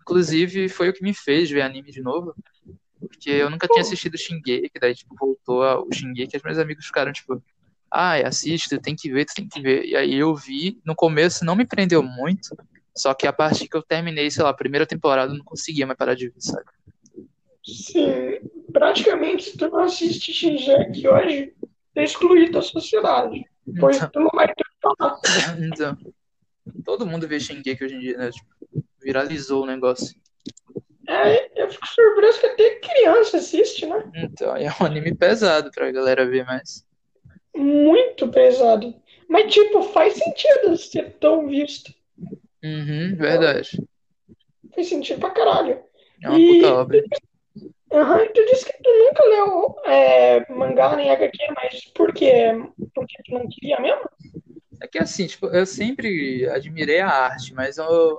Inclusive, 0.00 0.68
foi 0.68 0.88
o 0.88 0.92
que 0.92 1.04
me 1.04 1.14
fez 1.14 1.48
ver 1.48 1.60
anime 1.60 1.92
de 1.92 2.02
novo. 2.02 2.34
Porque 2.98 3.30
eu 3.30 3.48
nunca 3.48 3.68
tinha 3.68 3.82
assistido 3.82 4.18
Shingeki, 4.18 4.72
daí, 4.80 4.96
tipo, 4.96 5.14
voltou 5.14 5.86
o 5.86 5.92
Shingeki, 5.94 6.36
os 6.36 6.42
meus 6.42 6.58
amigos 6.58 6.84
ficaram, 6.84 7.12
tipo, 7.12 7.40
ah, 7.92 8.14
assiste, 8.26 8.70
tu 8.70 8.80
tem 8.80 8.96
que 8.96 9.08
ver, 9.08 9.24
tu 9.24 9.34
tem 9.36 9.46
que 9.46 9.60
ver. 9.60 9.84
E 9.84 9.94
aí 9.94 10.14
eu 10.16 10.34
vi, 10.34 10.80
no 10.84 10.96
começo 10.96 11.44
não 11.44 11.54
me 11.54 11.64
prendeu 11.64 12.02
muito, 12.02 12.56
só 12.96 13.14
que 13.14 13.24
a 13.24 13.32
partir 13.32 13.68
que 13.68 13.76
eu 13.76 13.82
terminei, 13.84 14.32
sei 14.32 14.42
lá, 14.42 14.50
a 14.50 14.54
primeira 14.54 14.84
temporada, 14.84 15.32
eu 15.32 15.38
não 15.38 15.44
conseguia 15.44 15.86
mais 15.86 15.96
parar 15.96 16.16
de 16.16 16.28
ver, 16.28 16.40
sabe? 16.40 16.64
Sim, 17.64 18.40
praticamente 18.72 19.44
se 19.44 19.56
tu 19.56 19.68
não 19.68 19.80
assiste 19.80 20.32
Shinjek 20.32 21.06
hoje, 21.08 21.54
é 21.94 22.04
excluído 22.04 22.52
da 22.52 22.62
sociedade. 22.62 23.44
Pois 23.80 23.96
então, 23.96 24.10
tu 24.10 24.20
não 24.20 24.30
vai 24.34 24.46
ter 24.46 24.64
falar. 24.84 25.18
Então, 25.58 25.96
todo 26.84 27.06
mundo 27.06 27.26
vê 27.26 27.40
Shingeki 27.40 27.84
hoje 27.84 27.94
em 27.94 28.00
dia, 28.00 28.18
né? 28.18 28.30
Tipo, 28.30 28.84
viralizou 29.00 29.62
o 29.62 29.66
negócio. 29.66 30.14
É, 31.06 31.62
eu 31.62 31.70
fico 31.70 31.86
surpreso 31.86 32.40
que 32.40 32.46
até 32.46 32.74
criança 32.76 33.36
assiste, 33.38 33.86
né? 33.86 34.10
Então, 34.14 34.56
é 34.56 34.68
um 34.80 34.84
anime 34.84 35.14
pesado 35.14 35.70
pra 35.70 35.90
galera 35.90 36.26
ver 36.26 36.44
mais. 36.44 36.86
Muito 37.54 38.28
pesado. 38.28 38.94
Mas, 39.28 39.52
tipo, 39.52 39.82
faz 39.82 40.14
sentido 40.14 40.76
ser 40.76 41.14
tão 41.18 41.46
visto. 41.48 41.92
Uhum, 42.62 43.16
verdade. 43.16 43.82
Faz 44.74 44.88
sentido 44.88 45.20
pra 45.20 45.30
caralho. 45.30 45.82
É 46.22 46.28
uma 46.28 46.38
e, 46.38 46.60
puta 46.60 46.74
obra. 46.74 47.04
Uhum, 47.94 48.32
tu 48.34 48.44
disse 48.46 48.64
que 48.64 48.72
tu 48.82 48.90
nunca 48.90 49.24
leu 49.24 49.76
é, 49.84 50.52
mangá 50.52 50.96
nem 50.96 51.12
HQ, 51.12 51.38
mas 51.54 51.84
por 51.94 52.12
quê? 52.12 52.46
Porque 52.92 53.22
tu 53.24 53.34
não 53.34 53.48
queria 53.48 53.78
mesmo? 53.80 54.10
É 54.82 54.88
que 54.88 54.98
assim, 54.98 55.28
tipo, 55.28 55.46
eu 55.46 55.64
sempre 55.64 56.48
admirei 56.48 56.98
a 56.98 57.08
arte, 57.08 57.54
mas 57.54 57.78
eu, 57.78 58.18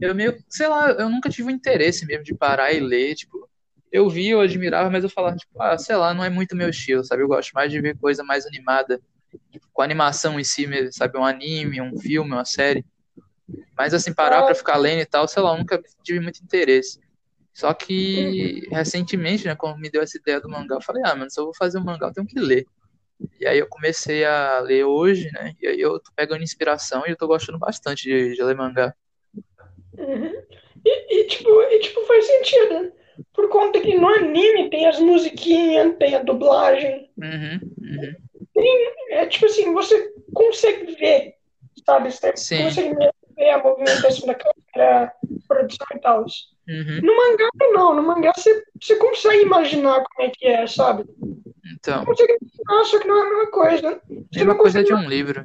eu 0.00 0.14
meio, 0.14 0.42
sei 0.48 0.66
lá, 0.66 0.92
eu 0.92 1.10
nunca 1.10 1.28
tive 1.28 1.48
o 1.48 1.50
interesse 1.50 2.06
mesmo 2.06 2.24
de 2.24 2.34
parar 2.34 2.72
e 2.72 2.80
ler, 2.80 3.14
tipo, 3.14 3.46
eu 3.92 4.08
vi, 4.08 4.28
eu 4.30 4.40
admirava, 4.40 4.88
mas 4.88 5.04
eu 5.04 5.10
falava, 5.10 5.36
tipo, 5.36 5.60
ah, 5.60 5.76
sei 5.76 5.96
lá, 5.96 6.14
não 6.14 6.24
é 6.24 6.30
muito 6.30 6.56
meu 6.56 6.70
estilo, 6.70 7.04
sabe? 7.04 7.22
Eu 7.22 7.28
gosto 7.28 7.52
mais 7.52 7.70
de 7.70 7.78
ver 7.82 7.98
coisa 7.98 8.24
mais 8.24 8.46
animada, 8.46 8.98
tipo, 9.50 9.68
com 9.74 9.82
animação 9.82 10.40
em 10.40 10.44
si 10.44 10.66
mesmo, 10.66 10.90
sabe? 10.90 11.18
Um 11.18 11.24
anime, 11.24 11.82
um 11.82 11.98
filme, 11.98 12.32
uma 12.32 12.46
série. 12.46 12.82
Mas 13.76 13.92
assim, 13.92 14.14
parar 14.14 14.42
pra 14.42 14.54
ficar 14.54 14.78
lendo 14.78 15.02
e 15.02 15.06
tal, 15.06 15.28
sei 15.28 15.42
lá, 15.42 15.54
nunca 15.54 15.78
tive 16.02 16.20
muito 16.20 16.42
interesse. 16.42 16.98
Só 17.52 17.74
que 17.74 18.66
recentemente, 18.70 19.46
né, 19.46 19.54
quando 19.54 19.78
me 19.78 19.90
deu 19.90 20.02
essa 20.02 20.16
ideia 20.16 20.40
do 20.40 20.48
mangá, 20.48 20.76
eu 20.76 20.82
falei, 20.82 21.02
ah, 21.04 21.14
mano, 21.14 21.30
se 21.30 21.38
eu 21.38 21.44
vou 21.44 21.54
fazer 21.54 21.78
um 21.78 21.84
mangá, 21.84 22.06
eu 22.06 22.12
tenho 22.12 22.26
que 22.26 22.40
ler. 22.40 22.64
E 23.38 23.46
aí 23.46 23.58
eu 23.58 23.68
comecei 23.68 24.24
a 24.24 24.60
ler 24.60 24.84
hoje, 24.84 25.30
né? 25.32 25.54
E 25.60 25.66
aí 25.66 25.80
eu 25.80 26.00
tô 26.00 26.10
pegando 26.16 26.42
inspiração 26.42 27.04
e 27.06 27.10
eu 27.10 27.16
tô 27.16 27.26
gostando 27.26 27.58
bastante 27.58 28.04
de, 28.04 28.34
de 28.34 28.42
ler 28.42 28.56
mangá. 28.56 28.94
Uhum. 29.96 30.32
E, 30.84 31.20
e, 31.20 31.26
tipo, 31.26 31.62
e 31.62 31.78
tipo, 31.80 32.04
faz 32.04 32.26
sentido, 32.26 32.82
né? 32.82 32.92
Por 33.32 33.48
conta 33.48 33.80
que 33.80 33.94
no 33.94 34.08
anime 34.08 34.70
tem 34.70 34.86
as 34.86 34.98
musiquinhas, 34.98 35.94
tem 35.98 36.14
a 36.14 36.22
dublagem. 36.22 37.10
Uhum, 37.16 37.60
uhum. 37.78 38.14
Tem, 38.54 38.92
é 39.10 39.26
tipo 39.26 39.46
assim, 39.46 39.72
você 39.72 40.12
consegue 40.32 40.92
ver, 40.96 41.34
sabe? 41.84 42.10
Você 42.10 42.36
Sim. 42.36 42.64
consegue 42.64 42.94
ver 43.36 43.50
a 43.50 43.62
movimentação 43.62 44.26
da 44.26 44.34
câmera, 44.34 44.51
produção 45.48 45.86
e 45.94 45.98
tal. 46.00 46.20
Uhum. 46.68 47.00
No 47.02 47.16
mangá, 47.16 47.48
não. 47.72 47.94
No 47.94 48.02
mangá, 48.02 48.32
você, 48.36 48.64
você 48.80 48.96
consegue 48.96 49.42
imaginar 49.42 50.02
como 50.04 50.28
é 50.28 50.30
que 50.30 50.46
é, 50.46 50.66
sabe? 50.66 51.04
Então, 51.74 52.04
Consegue 52.04 52.36
imaginar, 52.40 52.84
só 52.86 52.98
que 53.00 53.08
não 53.08 53.16
é 53.16 53.20
a 53.20 53.30
mesma 53.30 53.50
coisa. 53.50 54.00
Você 54.08 54.38
mesma 54.38 54.54
coisa 54.56 54.84
de 54.84 54.94
um 54.94 55.08
livro. 55.08 55.44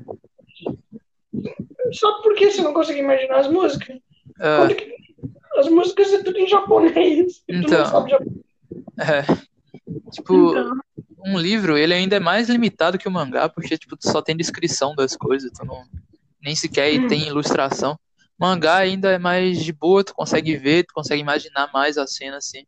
Sabe 1.94 2.22
por 2.24 2.36
que 2.36 2.52
você 2.52 2.62
não 2.62 2.74
consegue 2.74 3.00
imaginar 3.00 3.40
as 3.40 3.48
músicas? 3.48 3.98
Que- 4.78 4.98
As 5.58 5.68
músicas 5.70 6.14
é 6.14 6.22
tudo 6.24 6.38
em 6.38 6.48
japonês. 6.48 7.42
Então. 7.48 7.86
japonês. 7.86 8.22
é. 9.00 9.24
Tipo, 10.12 10.52
Então, 10.52 10.72
um 11.26 11.40
livro, 11.40 11.78
ele 11.78 11.94
ainda 11.94 12.16
é 12.18 12.20
mais 12.20 12.48
limitado 12.50 12.98
que 12.98 13.08
o 13.08 13.12
mangá, 13.12 13.50
porque, 13.50 13.78
tipo, 13.78 13.96
tu 13.98 14.10
só 14.10 14.22
tem 14.22 14.36
descrição 14.38 14.94
das 14.96 15.16
coisas, 15.16 15.52
tu 15.52 15.66
não... 15.66 15.84
Nem 16.44 16.56
sequer 16.56 17.00
Hum. 17.00 17.08
tem 17.08 17.28
ilustração. 17.28 17.98
Mangá 18.38 18.78
ainda 18.78 19.12
é 19.12 19.18
mais 19.18 19.64
de 19.64 19.74
boa, 19.74 20.04
tu 20.04 20.14
consegue 20.14 20.56
ver, 20.58 20.84
tu 20.84 20.94
consegue 20.94 21.22
imaginar 21.22 21.72
mais 21.74 21.98
a 21.98 22.06
cena, 22.06 22.38
assim. 22.38 22.66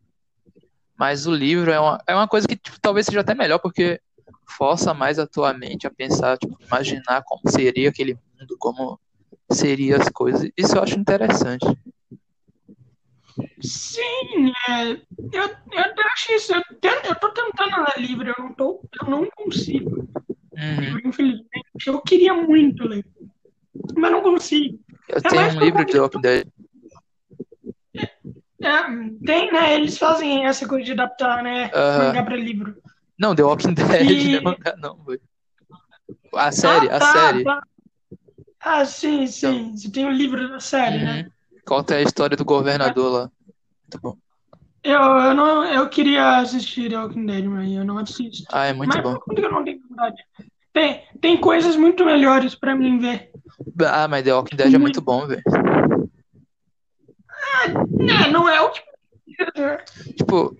Mas 0.97 1.27
o 1.27 1.33
livro 1.33 1.71
é 1.71 1.79
uma, 1.79 2.03
é 2.07 2.15
uma 2.15 2.27
coisa 2.27 2.47
que, 2.47 2.57
tipo, 2.57 2.79
talvez 2.81 3.05
seja 3.05 3.21
até 3.21 3.35
melhor, 3.35 3.59
porque 3.59 4.01
força 4.47 4.93
mais 4.93 5.19
a 5.19 5.27
tua 5.27 5.53
mente 5.53 5.85
a 5.85 5.91
pensar, 5.91 6.37
tipo, 6.37 6.57
imaginar 6.61 7.23
como 7.23 7.41
seria 7.49 7.89
aquele 7.89 8.15
mundo, 8.15 8.57
como 8.57 8.99
seriam 9.51 10.01
as 10.01 10.09
coisas. 10.09 10.49
Isso 10.57 10.75
eu 10.75 10.83
acho 10.83 10.99
interessante. 10.99 11.65
sim, 13.61 14.51
é, 14.67 14.91
eu, 14.91 15.43
eu 15.43 16.05
acho 16.13 16.33
isso. 16.33 16.53
Eu, 16.53 16.63
tento, 16.81 17.05
eu 17.05 17.15
tô 17.15 17.29
tentando 17.29 17.77
ler 17.77 18.05
livro, 18.05 18.27
eu 18.27 18.43
não, 18.43 18.53
tô, 18.53 18.81
eu 19.01 19.09
não 19.09 19.29
consigo. 19.35 20.09
Uhum. 20.53 20.99
Infelizmente. 21.05 21.47
Eu 21.85 22.01
queria 22.01 22.33
muito 22.33 22.87
ler. 22.87 23.05
Mas 23.95 24.11
não 24.11 24.21
consigo. 24.21 24.79
Eu 25.09 25.17
É 25.17 25.21
tenho 25.21 25.47
um 25.49 25.59
livro 25.59 25.85
de 25.85 25.99
Walking 25.99 26.21
Dead. 26.21 26.47
É, 28.61 28.83
tem, 29.25 29.51
né? 29.51 29.75
Eles 29.75 29.97
fazem 29.97 30.45
essa 30.45 30.67
coisa 30.67 30.85
de 30.85 30.91
adaptar, 30.91 31.41
né? 31.43 31.71
Aham. 31.73 32.07
Mangá 32.07 32.23
pra 32.23 32.35
livro. 32.35 32.77
Não, 33.17 33.35
The 33.35 33.43
Walking 33.43 33.73
Dead, 33.73 34.09
E- 34.09 34.29
não 34.29 34.37
é 34.37 34.41
mangá, 34.41 34.75
não. 34.77 34.99
A 36.33 36.51
série, 36.51 36.89
Ah, 36.89 36.95
a 36.97 36.99
tá, 36.99 37.13
série. 37.13 37.43
tá. 37.43 37.63
Ah, 38.61 38.85
sim, 38.85 39.25
sim. 39.27 39.75
Você 39.75 39.91
tem 39.91 40.05
o 40.05 40.11
livro 40.11 40.47
da 40.49 40.59
série, 40.59 41.03
né? 41.03 41.21
Uhum. 41.23 41.59
Conta 41.65 41.95
a 41.95 42.01
história 42.01 42.35
do 42.37 42.45
governador 42.45 43.11
lá. 43.11 43.31
Muito 43.83 44.01
bom. 44.01 44.17
Eu, 44.83 45.01
eu, 45.01 45.33
não, 45.33 45.65
eu 45.65 45.89
queria 45.89 46.37
assistir 46.39 46.89
The 46.89 46.97
Walking 46.99 47.25
Dead, 47.25 47.45
mas 47.45 47.71
eu 47.71 47.83
não 47.83 47.97
assisto. 47.97 48.45
Ah, 48.51 48.65
é 48.67 48.73
muito 48.73 48.89
mas 48.89 49.03
bom. 49.03 49.17
Tem, 50.71 51.03
tem 51.19 51.37
coisas 51.39 51.75
muito 51.75 52.05
melhores 52.05 52.55
pra 52.55 52.75
mim 52.75 52.99
ver. 52.99 53.31
Ah, 53.85 54.07
mas 54.07 54.23
The 54.23 54.33
Walking 54.33 54.55
Dead 54.55 54.73
é 54.73 54.77
muito 54.77 55.01
bom, 55.01 55.27
velho. 55.27 55.43
É, 57.59 58.25
é, 58.25 58.31
não 58.31 58.47
é 58.47 58.61
o 58.61 58.71
que. 58.71 58.81
Tipo, 60.15 60.57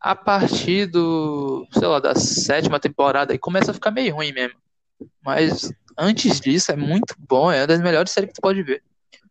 a 0.00 0.14
partir 0.14 0.86
do, 0.86 1.66
sei 1.72 1.88
lá, 1.88 1.98
da 1.98 2.14
sétima 2.14 2.78
temporada, 2.78 3.32
aí 3.32 3.38
começa 3.38 3.70
a 3.70 3.74
ficar 3.74 3.90
meio 3.90 4.14
ruim 4.14 4.32
mesmo. 4.32 4.58
Mas 5.24 5.72
antes 5.98 6.40
disso, 6.40 6.72
é 6.72 6.76
muito 6.76 7.14
bom, 7.18 7.50
é 7.50 7.60
uma 7.60 7.66
das 7.66 7.80
melhores 7.80 8.12
séries 8.12 8.28
que 8.28 8.34
tu 8.34 8.42
pode 8.42 8.62
ver. 8.62 8.82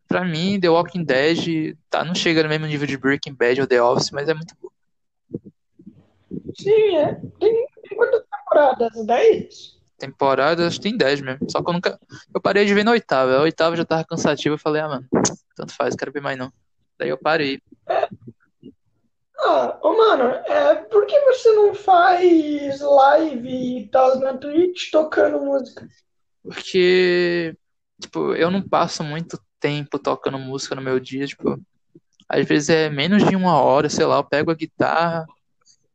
Pra 0.08 0.25
mim, 0.25 0.60
The 0.60 0.70
Walking 0.70 1.03
Dead 1.03 1.77
tá, 1.89 2.03
não 2.03 2.13
chega 2.13 2.44
no 2.44 2.50
mesmo 2.50 2.65
nível 2.65 2.88
de 2.88 2.98
Breaking 2.98 3.34
Bad 3.34 3.62
ou 3.62 3.68
The 3.68 3.82
Office, 3.82 4.12
mas 4.12 4.27
é 4.27 4.34
muito 4.34 4.56
bom. 4.62 4.70
Sim, 6.58 6.98
é. 6.98 7.15
Tem, 7.39 7.65
tem 7.84 7.98
quantas 7.98 8.24
temporadas? 8.30 9.06
10? 9.06 9.80
temporadas, 10.01 10.79
tem 10.79 10.98
10 10.98 11.22
mesmo. 11.22 11.50
Só 11.50 11.63
que 11.63 11.70
eu 11.70 11.74
nunca. 11.74 12.00
Eu 12.34 12.41
parei 12.41 12.65
de 12.65 12.74
ver 12.74 12.84
na 12.84 12.91
oitava. 12.91 13.38
A 13.38 13.41
oitava 13.41 13.75
já 13.75 13.86
tava 13.86 14.03
cansativa. 14.03 14.55
Eu 14.55 14.60
falei, 14.60 14.81
ah, 14.81 14.88
mano, 14.88 15.08
tanto 15.55 15.74
faz, 15.74 15.96
quero 15.96 16.12
ver 16.12 16.22
mais 16.22 16.38
não. 16.38 16.51
Daí 16.98 17.10
eu 17.10 17.17
parei. 17.17 17.62
É. 17.88 18.10
Ah, 19.43 19.79
oh, 19.81 19.98
mano, 19.98 20.25
é, 20.46 20.75
por 20.75 21.05
que 21.08 21.20
você 21.22 21.51
não 21.53 21.74
faz 21.74 22.79
live 22.79 23.79
e 23.79 23.88
tal 23.88 24.20
na 24.20 24.38
Twitch 24.38 24.91
tocando 24.91 25.39
música? 25.39 25.88
Porque, 26.43 27.55
tipo, 28.00 28.36
eu 28.36 28.51
não 28.51 28.62
passo 28.62 29.03
muito 29.03 29.39
tempo 29.60 29.98
tocando 29.98 30.38
música 30.38 30.75
no 30.75 30.81
meu 30.81 31.00
dia, 31.00 31.25
tipo. 31.25 31.60
Às 32.29 32.48
vezes 32.48 32.70
é 32.70 32.89
menos 32.89 33.24
de 33.27 33.36
uma 33.36 33.60
hora, 33.62 33.89
sei 33.89 34.05
lá, 34.05 34.17
eu 34.17 34.24
pego 34.24 34.51
a 34.51 34.55
guitarra, 34.55 35.25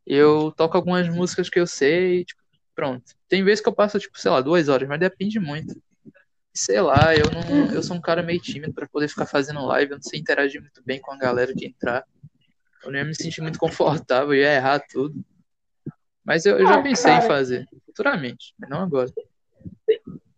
eu 0.05 0.51
toco 0.55 0.77
algumas 0.77 1.09
músicas 1.09 1.49
que 1.49 1.59
eu 1.59 1.65
sei, 1.65 2.25
tipo, 2.25 2.41
pronto. 2.77 3.15
Tem 3.27 3.43
vezes 3.43 3.59
que 3.59 3.67
eu 3.67 3.73
passo, 3.73 3.97
tipo, 3.99 4.19
sei 4.19 4.29
lá, 4.29 4.39
duas 4.39 4.69
horas, 4.69 4.87
mas 4.87 4.99
depende 4.99 5.39
muito. 5.39 5.73
Sei 6.53 6.79
lá, 6.79 7.15
eu 7.15 7.31
não, 7.31 7.71
eu 7.71 7.81
sou 7.81 7.97
um 7.97 8.01
cara 8.01 8.21
meio 8.21 8.39
tímido 8.39 8.71
pra 8.71 8.87
poder 8.87 9.07
ficar 9.07 9.25
fazendo 9.25 9.65
live, 9.65 9.91
eu 9.91 9.97
não 9.97 10.03
sei 10.03 10.19
interagir 10.19 10.61
muito 10.61 10.83
bem 10.85 11.01
com 11.01 11.11
a 11.11 11.17
galera 11.17 11.53
que 11.55 11.65
entrar. 11.65 12.05
Eu 12.83 12.91
não 12.91 12.99
ia 12.99 13.05
me 13.05 13.15
sentir 13.15 13.41
muito 13.41 13.57
confortável, 13.57 14.33
ia 14.35 14.53
errar 14.53 14.79
tudo. 14.91 15.15
Mas 16.23 16.45
eu, 16.45 16.59
eu 16.59 16.67
já 16.67 16.77
Ah, 16.77 16.83
pensei 16.83 17.13
em 17.13 17.15
cara. 17.15 17.27
fazer, 17.27 17.65
futuramente, 17.85 18.53
mas 18.59 18.69
não 18.69 18.81
agora. 18.81 19.11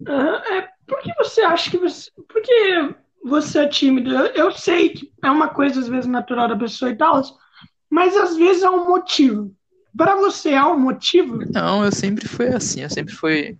Aham, 0.07 0.35
é, 0.55 0.69
por 0.87 0.99
que 1.01 1.13
você 1.17 1.41
acha 1.41 1.69
que 1.69 1.77
você. 1.77 2.09
Por 2.11 2.41
que 2.41 2.95
você 3.23 3.59
é 3.59 3.67
tímido? 3.67 4.11
Eu, 4.11 4.25
eu 4.27 4.51
sei 4.53 4.89
que 4.89 5.11
é 5.21 5.29
uma 5.29 5.49
coisa, 5.49 5.79
às 5.81 5.89
vezes, 5.89 6.05
natural 6.05 6.47
da 6.47 6.55
pessoa 6.57 6.89
e 6.89 6.95
tal, 6.95 7.21
mas 7.89 8.15
às 8.15 8.37
vezes 8.37 8.63
é 8.63 8.69
um 8.69 8.87
motivo. 8.87 9.53
Para 9.95 10.15
você 10.15 10.51
é 10.51 10.63
um 10.63 10.79
motivo? 10.79 11.39
Não, 11.51 11.83
eu 11.83 11.91
sempre 11.91 12.27
fui 12.27 12.47
assim, 12.47 12.81
eu 12.81 12.89
sempre 12.89 13.13
fui 13.13 13.57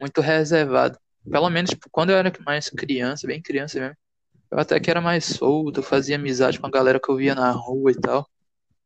muito 0.00 0.20
reservado. 0.20 0.98
Pelo 1.30 1.50
menos 1.50 1.70
tipo, 1.70 1.88
quando 1.90 2.10
eu 2.10 2.16
era 2.16 2.32
mais 2.44 2.68
criança, 2.70 3.26
bem 3.26 3.42
criança 3.42 3.80
mesmo. 3.80 3.96
Eu 4.50 4.58
até 4.60 4.78
que 4.78 4.90
era 4.90 5.00
mais 5.00 5.24
solto, 5.24 5.82
fazia 5.82 6.16
amizade 6.16 6.60
com 6.60 6.66
a 6.66 6.70
galera 6.70 7.00
que 7.00 7.10
eu 7.10 7.16
via 7.16 7.34
na 7.34 7.50
rua 7.50 7.90
e 7.90 8.00
tal. 8.00 8.28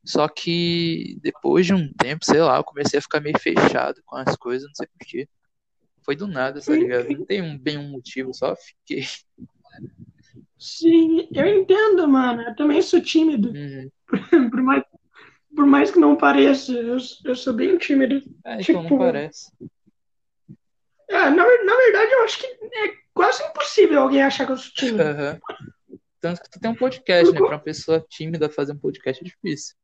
Só 0.04 0.26
que 0.26 1.18
depois 1.20 1.66
de 1.66 1.74
um 1.74 1.92
tempo, 1.92 2.24
sei 2.24 2.40
lá, 2.40 2.56
eu 2.56 2.64
comecei 2.64 2.98
a 2.98 3.02
ficar 3.02 3.20
meio 3.20 3.38
fechado 3.38 4.00
com 4.06 4.16
as 4.16 4.34
coisas, 4.36 4.66
não 4.66 4.74
sei 4.74 4.86
porquê. 4.98 5.28
Foi 6.02 6.16
do 6.16 6.26
nada, 6.26 6.60
tá 6.60 6.72
ligado? 6.72 7.10
Não 7.10 7.26
tem 7.26 7.42
um, 7.42 7.58
bem 7.58 7.76
um 7.76 7.90
motivo, 7.90 8.32
só 8.32 8.56
fiquei. 8.56 9.06
Sim, 10.58 11.28
eu 11.32 11.46
entendo, 11.46 12.08
mano. 12.08 12.42
Eu 12.42 12.56
também 12.56 12.80
sou 12.80 13.00
tímido. 13.00 13.50
Uhum. 13.50 13.90
Por 14.50 14.62
mais, 14.62 14.82
por 15.54 15.66
mais 15.66 15.90
que 15.90 15.98
não 15.98 16.16
pareça, 16.16 16.72
eu, 16.72 16.96
eu 17.24 17.34
sou 17.36 17.52
bem 17.52 17.76
tímido. 17.78 18.22
É, 18.44 18.60
então 18.60 18.74
não 18.76 18.82
Tipo, 18.84 18.98
parece. 18.98 19.52
É, 21.08 21.30
na, 21.30 21.30
na 21.64 21.76
verdade, 21.76 22.12
eu 22.12 22.22
acho 22.24 22.38
que 22.38 22.46
é 22.46 22.94
quase 23.12 23.42
impossível 23.42 24.00
alguém 24.00 24.22
achar 24.22 24.46
que 24.46 24.52
eu 24.52 24.56
sou 24.56 24.72
tímido. 24.72 25.02
Aham. 25.02 25.38
Tanto 26.20 26.42
que 26.42 26.50
tu 26.50 26.60
tem 26.60 26.70
um 26.70 26.76
podcast, 26.76 27.32
né? 27.32 27.38
Pra 27.38 27.48
uma 27.48 27.58
pessoa 27.58 28.04
tímida 28.08 28.48
fazer 28.50 28.72
um 28.72 28.78
podcast 28.78 29.22
é 29.22 29.26
difícil. 29.26 29.74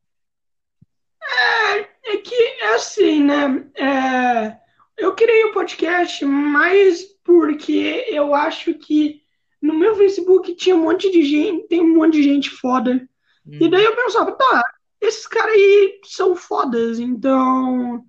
É 2.05 2.17
que 2.19 2.35
é 2.35 2.75
assim, 2.75 3.23
né? 3.25 3.67
É, 3.75 4.57
eu 4.97 5.15
criei 5.15 5.45
o 5.45 5.53
podcast 5.53 6.25
mais 6.25 7.03
porque 7.25 8.05
eu 8.09 8.35
acho 8.35 8.75
que 8.75 9.23
no 9.61 9.75
meu 9.75 9.97
Facebook 9.97 10.55
tinha 10.55 10.77
um 10.77 10.83
monte 10.83 11.11
de 11.11 11.23
gente, 11.25 11.67
tem 11.67 11.81
um 11.81 11.97
monte 11.97 12.15
de 12.15 12.23
gente 12.23 12.51
foda. 12.51 13.09
E 13.47 13.65
Uhum. 13.65 13.71
daí 13.71 13.85
eu 13.85 13.97
pensava, 13.97 14.33
tá, 14.33 14.63
esses 15.01 15.27
caras 15.27 15.53
aí 15.55 16.01
são 16.05 16.35
fodas, 16.37 16.99
então 16.99 18.05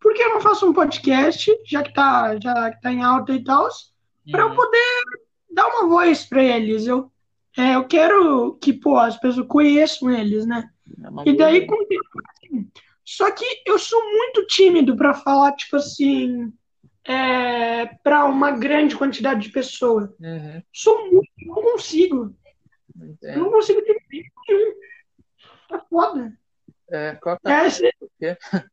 por 0.00 0.14
que 0.14 0.22
eu 0.22 0.30
não 0.30 0.40
faço 0.40 0.68
um 0.68 0.72
podcast, 0.72 1.50
já 1.66 1.82
que 1.82 1.92
tá, 1.92 2.36
já 2.40 2.70
que 2.70 2.80
tá 2.80 2.92
em 2.92 3.02
alta 3.02 3.32
e 3.32 3.44
tal, 3.44 3.68
pra 4.30 4.42
eu 4.42 4.48
Uhum. 4.48 4.56
poder 4.56 5.02
dar 5.52 5.66
uma 5.68 5.88
voz 5.88 6.24
pra 6.24 6.42
eles? 6.42 6.86
Eu, 6.86 7.10
é, 7.56 7.74
eu 7.74 7.84
quero 7.86 8.54
que, 8.60 8.72
pô, 8.72 8.96
as 8.96 9.18
pessoas 9.18 9.46
conheçam 9.46 10.10
eles, 10.10 10.46
né? 10.46 10.70
É 11.26 11.30
E 11.30 11.36
daí, 11.36 11.56
ideia. 11.56 11.66
com 11.66 11.74
assim, 11.74 12.70
só 13.04 13.30
que 13.30 13.44
eu 13.66 13.78
sou 13.78 14.00
muito 14.10 14.46
tímido 14.46 14.96
pra 14.96 15.12
falar, 15.14 15.52
tipo 15.52 15.76
assim, 15.76 16.50
é, 17.04 17.86
para 18.02 18.24
uma 18.24 18.52
grande 18.52 18.96
quantidade 18.96 19.42
de 19.42 19.50
pessoas. 19.50 20.08
Uhum. 20.20 20.62
Sou 20.72 21.10
muito, 21.10 21.28
não 21.44 21.54
consigo. 21.56 22.34
Eu 22.98 23.06
não 23.06 23.08
Entendo. 23.10 23.50
consigo 23.50 23.80
jeito 23.84 24.00
nenhum. 24.48 24.72
Tá 25.70 25.78
foda. 25.88 26.36
É, 26.90 27.14
qual 27.14 27.38
que 27.38 27.48
é 27.48 27.52
É, 27.52 27.66
esse-? 27.66 27.90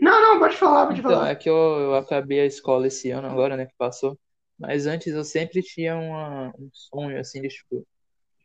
Não, 0.00 0.22
não, 0.22 0.38
pode 0.38 0.56
falar, 0.56 0.86
pode 0.86 1.00
Então, 1.00 1.10
falar. 1.10 1.30
é 1.30 1.34
que 1.34 1.50
eu, 1.50 1.56
eu 1.56 1.94
acabei 1.96 2.38
a 2.40 2.46
escola 2.46 2.86
esse 2.86 3.10
ano 3.10 3.26
agora, 3.26 3.56
né, 3.56 3.66
que 3.66 3.74
passou. 3.76 4.16
Mas 4.56 4.86
antes 4.86 5.12
eu 5.12 5.24
sempre 5.24 5.60
tinha 5.60 5.96
uma, 5.96 6.48
um 6.56 6.70
sonho, 6.72 7.18
assim, 7.18 7.42
de, 7.42 7.48
tipo, 7.48 7.84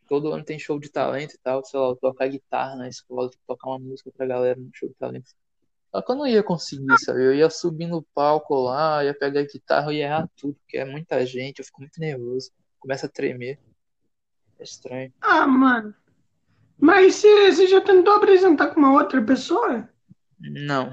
todo 0.09 0.31
ano 0.33 0.43
tem 0.43 0.57
show 0.57 0.79
de 0.79 0.89
talento 0.89 1.35
e 1.35 1.37
tal, 1.43 1.63
sei 1.63 1.79
lá, 1.79 1.95
tocar 1.95 2.27
guitarra 2.27 2.75
na 2.75 2.89
escola, 2.89 3.29
tocar 3.47 3.69
uma 3.69 3.79
música 3.79 4.11
pra 4.17 4.25
galera 4.25 4.59
no 4.59 4.69
show 4.73 4.89
de 4.89 4.95
talento. 4.95 5.29
Só 5.91 6.01
que 6.01 6.11
eu 6.11 6.15
não 6.15 6.25
ia 6.25 6.41
conseguir, 6.41 6.97
sabe? 6.99 7.23
Eu 7.23 7.35
ia 7.35 7.49
subir 7.51 7.85
no 7.85 8.01
palco 8.15 8.55
lá, 8.55 9.03
ia 9.05 9.13
pegar 9.13 9.41
a 9.41 9.45
guitarra 9.45 9.93
e 9.93 9.97
ia 9.97 10.05
errar 10.05 10.27
tudo, 10.35 10.55
porque 10.55 10.77
é 10.77 10.85
muita 10.85 11.23
gente, 11.23 11.59
eu 11.59 11.65
fico 11.65 11.81
muito 11.81 11.99
nervoso. 11.99 12.51
Começa 12.79 13.05
a 13.05 13.09
tremer. 13.09 13.59
É 14.57 14.63
estranho. 14.63 15.13
Ah, 15.21 15.45
mano. 15.45 15.93
Mas 16.83 17.15
você, 17.15 17.65
já 17.65 17.79
tentou 17.79 18.13
apresentar 18.13 18.67
com 18.67 18.79
uma 18.81 18.91
outra 18.91 19.21
pessoa? 19.21 19.87
Não. 20.37 20.91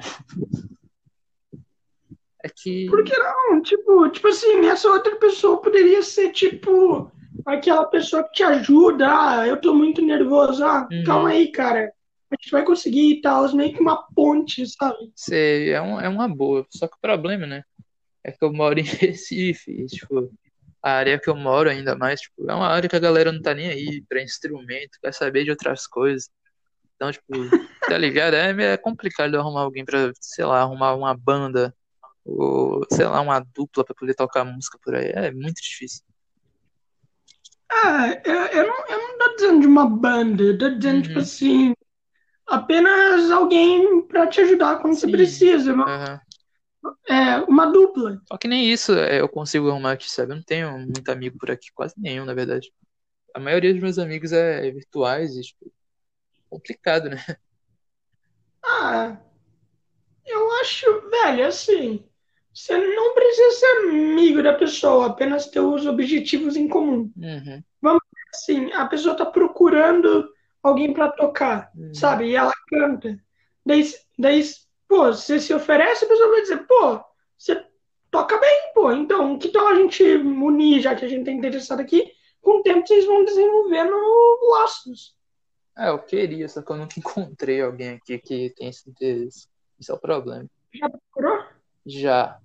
É 2.45 2.49
que. 2.49 2.87
Por 2.89 3.03
que 3.03 3.19
não? 3.19 3.61
Tipo, 3.61 4.09
tipo 4.09 4.29
assim, 4.29 4.67
essa 4.67 4.89
outra 4.89 5.17
pessoa 5.17 5.61
poderia 5.61 6.01
ser, 6.01 6.31
tipo, 6.31 7.11
aquela 7.45 7.87
pessoa 7.87 8.23
que 8.23 8.35
te 8.35 8.43
ajuda. 8.45 9.09
Ah, 9.11 9.49
eu 9.49 9.61
tô 9.61 9.75
muito 9.75 10.01
nervoso. 10.01 10.65
Ah, 10.65 10.87
Uhum. 10.93 11.03
calma 11.03 11.31
aí, 11.31 11.51
cara. 11.51 11.93
A 12.31 12.37
gente 12.41 12.53
vai 12.53 12.65
conseguir 12.65 13.15
e 13.15 13.21
tal. 13.21 13.53
Meio 13.57 13.75
que 13.75 13.81
uma 13.81 14.01
ponte, 14.15 14.65
sabe? 14.69 15.11
Sei, 15.17 15.71
é, 15.73 15.83
um, 15.83 16.01
é 16.01 16.09
uma 16.09 16.29
boa. 16.29 16.65
Só 16.71 16.87
que 16.87 16.95
o 16.95 17.01
problema, 17.01 17.49
né? 17.49 17.65
É 18.23 18.31
que 18.31 18.45
eu 18.45 18.53
moro 18.53 18.79
em 18.79 18.85
Recife. 18.87 19.73
E, 19.73 19.87
tipo, 19.87 20.31
a 20.83 20.93
área 20.93 21.19
que 21.21 21.29
eu 21.31 21.37
moro 21.37 21.69
ainda 21.71 21.95
mais, 21.97 22.21
tipo, 22.21 22.51
é 22.51 22.55
uma 22.55 22.69
área 22.69 22.89
que 22.89 22.97
a 22.97 23.01
galera 23.01 23.33
não 23.33 23.43
tá 23.43 23.55
nem 23.55 23.69
aí 23.71 24.03
pra 24.09 24.23
instrumento, 24.23 24.99
quer 25.03 25.13
saber 25.13 25.45
de 25.45 25.51
outras 25.51 25.87
coisas. 25.87 26.31
Então, 26.97 27.13
tipo, 27.13 27.27
tá 27.89 27.99
ligado? 27.99 28.35
É, 28.35 28.75
é 28.75 28.77
complicado 28.77 29.37
arrumar 29.39 29.63
alguém 29.63 29.85
pra, 29.85 30.13
sei 30.21 30.45
lá, 30.45 30.61
arrumar 30.61 30.95
uma 30.95 31.15
banda 31.17 31.75
ou, 32.25 32.85
sei 32.93 33.07
lá, 33.07 33.21
uma 33.21 33.41
dupla 33.41 33.85
pra 33.85 33.95
poder 33.95 34.15
tocar 34.15 34.45
música 34.45 34.79
por 34.83 34.95
aí. 34.95 35.11
É 35.15 35.31
muito 35.33 35.61
difícil. 35.63 36.03
Ah, 37.73 38.21
eu, 38.25 38.35
eu, 38.35 38.67
não, 38.67 38.87
eu 38.89 38.99
não 38.99 39.19
tô 39.19 39.35
dizendo 39.37 39.61
de 39.61 39.67
uma 39.67 39.89
banda. 39.89 40.43
Eu 40.43 40.59
tô 40.59 40.69
dizendo, 40.71 40.97
Uhum. 40.97 41.03
tipo 41.03 41.19
assim, 41.21 41.73
apenas 42.47 43.31
alguém 43.31 44.03
pra 44.07 44.27
te 44.27 44.41
ajudar 44.41 44.81
quando 44.81 44.95
você 44.95 45.07
Sim. 45.07 45.13
precisa. 45.13 45.73
Uma, 45.73 45.85
Aham. 45.87 46.21
É, 47.09 47.37
uma 47.49 47.67
dupla. 47.67 48.21
Só 48.27 48.39
que 48.39 48.49
nem 48.49 48.71
isso 48.71 48.93
é, 48.93 49.21
eu 49.21 49.29
consigo 49.29 49.69
arrumar 49.69 49.93
aqui, 49.93 50.11
sabe? 50.11 50.33
Eu 50.33 50.37
não 50.37 50.43
tenho 50.43 50.79
muito 50.79 51.09
amigo 51.11 51.39
por 51.39 51.51
aqui, 51.51 51.71
quase 51.75 51.95
nenhum, 51.97 52.25
na 52.25 52.35
verdade. 52.35 52.73
A 53.35 53.41
maioria 53.41 53.73
dos 53.73 53.83
meus 53.83 53.99
amigos 53.99 54.33
é 54.33 54.71
virtuais 54.71 55.37
e, 55.37 55.43
tipo, 55.43 55.73
complicado, 56.49 57.09
né? 57.11 57.17
Ah, 58.63 59.17
eu 60.27 60.53
acho, 60.61 61.11
velho, 61.11 61.47
assim, 61.47 62.05
você 62.53 62.77
não 62.77 63.15
precisa 63.15 63.51
ser 63.59 63.89
amigo 63.89 64.43
da 64.43 64.53
pessoa, 64.55 65.07
apenas 65.07 65.47
ter 65.47 65.61
os 65.61 65.87
objetivos 65.87 66.57
em 66.57 66.69
comum. 66.69 67.11
Uhum, 67.17 67.63
Assim, 68.33 68.73
a 68.73 68.87
pessoa 68.87 69.17
tá 69.17 69.27
procurando 69.27 70.29
alguém 70.63 70.93
pra 70.93 71.11
tocar, 71.11 71.71
uhum. 71.75 71.93
sabe? 71.95 72.27
E 72.29 72.37
ela 72.37 72.53
canta. 72.69 73.19
Daí, 73.67 73.83
daí, 74.19 74.43
pô, 74.91 75.07
você 75.07 75.39
se 75.39 75.55
oferece, 75.55 76.05
a 76.05 76.09
pessoa 76.09 76.31
vai 76.31 76.43
dizer, 76.43 76.67
pô, 76.67 77.01
você 77.39 77.65
toca 78.11 78.37
bem, 78.39 78.73
pô, 78.75 78.91
então 78.91 79.39
que 79.39 79.49
tal 79.49 79.69
a 79.69 79.77
gente 79.77 80.03
unir, 80.03 80.83
já 80.83 80.97
que 80.97 81.05
a 81.05 81.09
gente 81.09 81.25
tá 81.25 81.31
interessado 81.31 81.79
aqui, 81.79 82.13
com 82.43 82.59
o 82.59 82.63
tempo 82.65 82.85
vocês 82.85 83.07
vão 83.07 83.25
desenvolvendo 83.25 83.95
laços. 84.51 85.15
É, 85.79 85.91
eu 85.91 85.99
queria, 86.01 86.49
só 86.49 86.61
que 86.61 86.73
eu 86.73 86.77
nunca 86.77 86.95
encontrei 86.99 87.63
alguém 87.63 87.91
aqui 87.91 88.19
que 88.19 88.51
tem 88.51 88.69
esse 88.69 88.91
interesse. 88.91 89.49
Esse 89.81 89.93
é 89.93 89.95
o 89.95 89.99
problema. 89.99 90.51
Já 90.75 90.91
procurou? 90.91 91.45
Já. 91.87 92.39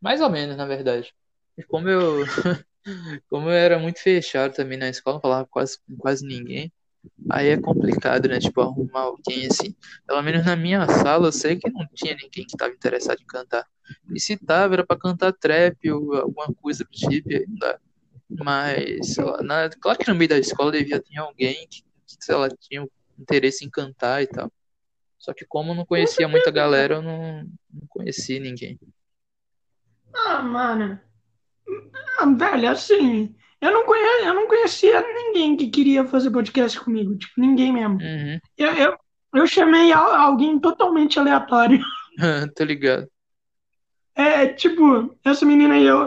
Mais 0.00 0.22
ou 0.22 0.30
menos, 0.30 0.56
na 0.56 0.64
verdade. 0.64 1.14
E 1.58 1.62
como 1.62 1.88
eu, 1.88 2.24
como 3.28 3.48
eu 3.50 3.52
era 3.52 3.78
muito 3.78 4.00
fechado 4.00 4.54
também 4.54 4.78
na 4.78 4.88
escola, 4.88 5.16
não 5.16 5.20
falava 5.20 5.46
quase 5.46 5.78
com 5.78 5.96
quase 5.96 6.26
ninguém, 6.26 6.72
aí 7.30 7.48
é 7.48 7.56
complicado, 7.60 8.28
né? 8.28 8.38
Tipo, 8.38 8.60
arrumar 8.62 9.00
alguém 9.02 9.46
assim. 9.46 9.74
Pelo 10.06 10.22
menos 10.22 10.44
na 10.46 10.56
minha 10.56 10.86
sala, 10.88 11.28
eu 11.28 11.32
sei 11.32 11.56
que 11.56 11.70
não 11.70 11.86
tinha 11.94 12.14
ninguém 12.14 12.44
que 12.46 12.54
estava 12.54 12.72
interessado 12.72 13.20
em 13.20 13.26
cantar. 13.26 13.66
E 14.14 14.20
se 14.20 14.36
tava, 14.36 14.74
era 14.74 14.86
pra 14.86 14.98
cantar 14.98 15.32
trap 15.32 15.90
ou 15.90 16.14
alguma 16.16 16.52
coisa 16.54 16.84
do 16.84 16.90
tipo, 16.90 17.28
dá. 17.58 17.78
Mas, 18.28 19.14
sei 19.14 19.24
lá, 19.24 19.42
na- 19.42 19.70
claro 19.80 19.98
que 19.98 20.08
no 20.08 20.14
meio 20.16 20.28
da 20.30 20.38
escola 20.38 20.72
devia 20.72 21.00
ter 21.00 21.18
alguém 21.18 21.66
que, 21.68 21.82
sei 22.20 22.34
lá, 22.34 22.48
tinha 22.50 22.86
interesse 23.18 23.64
em 23.64 23.70
cantar 23.70 24.22
e 24.22 24.26
tal. 24.26 24.50
Só 25.18 25.32
que 25.34 25.44
como 25.46 25.72
eu 25.72 25.76
não 25.76 25.86
conhecia 25.86 26.28
muita 26.28 26.50
galera, 26.50 26.96
eu 26.96 27.02
não, 27.02 27.42
não 27.72 27.86
conheci 27.88 28.40
ninguém. 28.40 28.78
Ah, 30.14 30.42
mano. 30.42 31.00
Ah, 32.18 32.26
velho, 32.26 32.70
assim, 32.70 33.35
eu 33.60 33.72
não 33.72 33.84
conhe- 33.84 34.26
eu 34.28 34.34
não 34.34 34.46
conhecia 34.46 35.00
ninguém 35.00 35.56
que 35.56 35.68
queria 35.68 36.04
fazer 36.04 36.30
podcast 36.30 36.78
comigo, 36.80 37.16
tipo, 37.16 37.32
ninguém 37.40 37.72
mesmo. 37.72 37.94
Uhum. 38.00 38.38
Eu, 38.56 38.72
eu, 38.74 38.96
eu 39.34 39.46
chamei 39.46 39.92
al- 39.92 40.14
alguém 40.14 40.58
totalmente 40.58 41.18
aleatório. 41.18 41.80
Tô 42.56 42.64
ligado. 42.64 43.06
É, 44.14 44.46
tipo, 44.48 45.14
essa 45.24 45.44
menina 45.44 45.74
aí, 45.74 45.84
eu, 45.84 46.00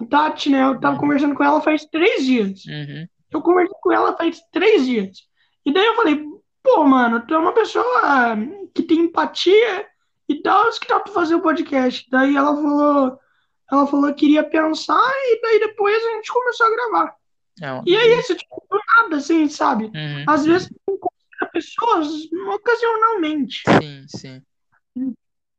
a 0.00 0.04
Tati, 0.08 0.50
né, 0.50 0.62
eu 0.64 0.78
tava 0.78 0.98
conversando 0.98 1.34
com 1.34 1.42
ela 1.42 1.60
faz 1.60 1.84
três 1.86 2.24
dias. 2.24 2.64
Uhum. 2.66 3.06
Eu 3.32 3.42
conversei 3.42 3.74
com 3.82 3.92
ela 3.92 4.16
faz 4.16 4.38
três 4.52 4.86
dias. 4.86 5.18
E 5.64 5.72
daí 5.72 5.84
eu 5.84 5.96
falei, 5.96 6.22
pô, 6.62 6.84
mano, 6.84 7.20
tu 7.26 7.34
é 7.34 7.38
uma 7.38 7.52
pessoa 7.52 8.36
que 8.72 8.84
tem 8.84 9.00
empatia 9.00 9.84
e 10.28 10.40
tal, 10.42 10.70
que 10.80 10.86
dá 10.88 11.00
pra 11.00 11.12
fazer 11.12 11.34
o 11.34 11.40
podcast. 11.42 12.06
Daí 12.08 12.36
ela 12.36 12.54
falou, 12.54 13.18
ela 13.70 13.86
falou 13.86 14.12
que 14.14 14.26
iria 14.26 14.44
pensar 14.44 15.10
e 15.14 15.40
daí 15.42 15.60
depois 15.60 16.04
a 16.04 16.10
gente 16.14 16.32
começou 16.32 16.66
a 16.66 16.70
gravar. 16.70 17.16
É 17.62 17.82
E 17.86 17.96
é 17.96 18.18
isso, 18.18 18.34
tipo, 18.34 18.62
do 18.70 18.80
nada, 18.96 19.16
assim, 19.16 19.48
sabe? 19.48 19.86
Uhum. 19.86 20.24
Às 20.26 20.44
vezes 20.44 20.70
encontra 20.88 21.50
pessoas 21.52 22.08
ocasionalmente. 22.54 23.62
Sim, 23.80 24.04
sim. 24.08 24.42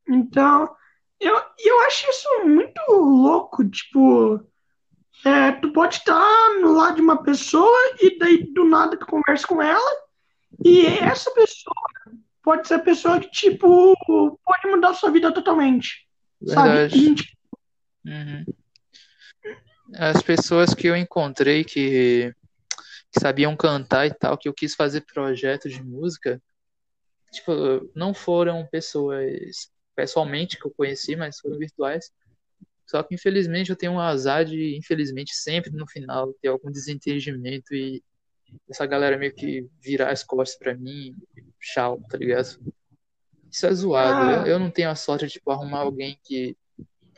Então, 0.08 0.76
eu, 1.20 1.42
eu 1.60 1.80
acho 1.82 2.10
isso 2.10 2.30
muito 2.46 2.80
louco, 2.90 3.68
tipo, 3.68 4.40
é, 5.26 5.52
tu 5.54 5.72
pode 5.72 5.96
estar 5.96 6.50
no 6.62 6.74
lado 6.74 6.96
de 6.96 7.02
uma 7.02 7.24
pessoa 7.24 7.78
e 8.00 8.18
daí 8.18 8.44
do 8.54 8.64
nada 8.64 8.96
tu 8.96 9.06
conversa 9.06 9.48
com 9.48 9.62
ela 9.62 10.08
e 10.64 10.86
essa 10.86 11.32
pessoa 11.32 11.76
pode 12.44 12.68
ser 12.68 12.76
a 12.76 12.80
pessoa 12.80 13.20
que, 13.20 13.30
tipo, 13.30 13.96
pode 14.06 14.68
mudar 14.68 14.90
a 14.90 14.94
sua 14.94 15.10
vida 15.12 15.32
totalmente, 15.32 16.08
sabe? 16.46 16.70
Verdade. 16.70 16.98
E, 16.98 17.16
tipo, 17.16 17.37
Uhum. 18.08 18.46
As 19.96 20.22
pessoas 20.22 20.74
que 20.74 20.88
eu 20.88 20.96
encontrei 20.96 21.64
que, 21.64 22.34
que 23.12 23.20
sabiam 23.20 23.56
cantar 23.56 24.06
e 24.08 24.14
tal, 24.14 24.38
que 24.38 24.48
eu 24.48 24.54
quis 24.54 24.74
fazer 24.76 25.02
projeto 25.02 25.70
de 25.70 25.84
música, 25.84 26.42
tipo, 27.32 27.52
não 27.94 28.14
foram 28.14 28.66
pessoas 28.68 29.70
pessoalmente 29.96 30.58
que 30.58 30.66
eu 30.66 30.72
conheci, 30.72 31.16
mas 31.16 31.40
foram 31.40 31.58
virtuais. 31.58 32.12
Só 32.86 33.04
que 33.04 33.16
infelizmente 33.16 33.70
eu 33.70 33.76
tenho 33.76 33.94
um 33.94 34.00
azar 34.00 34.46
de, 34.46 34.78
infelizmente, 34.78 35.34
sempre 35.36 35.72
no 35.72 35.88
final 35.88 36.34
ter 36.42 36.48
algum 36.48 36.72
desentendimento 36.72 37.74
e 37.74 38.02
essa 38.70 38.86
galera 38.86 39.18
meio 39.18 39.34
que 39.34 39.68
virar 39.82 40.12
as 40.12 40.24
costas 40.24 40.58
pra 40.58 40.74
mim, 40.74 41.14
tchau, 41.60 42.02
tá 42.10 42.18
ligado? 42.18 42.60
Isso 43.52 43.66
é 43.66 43.74
zoado. 43.74 44.32
Eu, 44.32 44.40
Ah. 44.42 44.48
eu 44.48 44.60
não 44.60 44.72
tenho 44.72 44.90
a 44.90 44.96
sorte 44.96 45.26
de, 45.28 45.34
tipo, 45.34 45.52
arrumar 45.52 45.80
alguém 45.80 46.18
que 46.24 46.56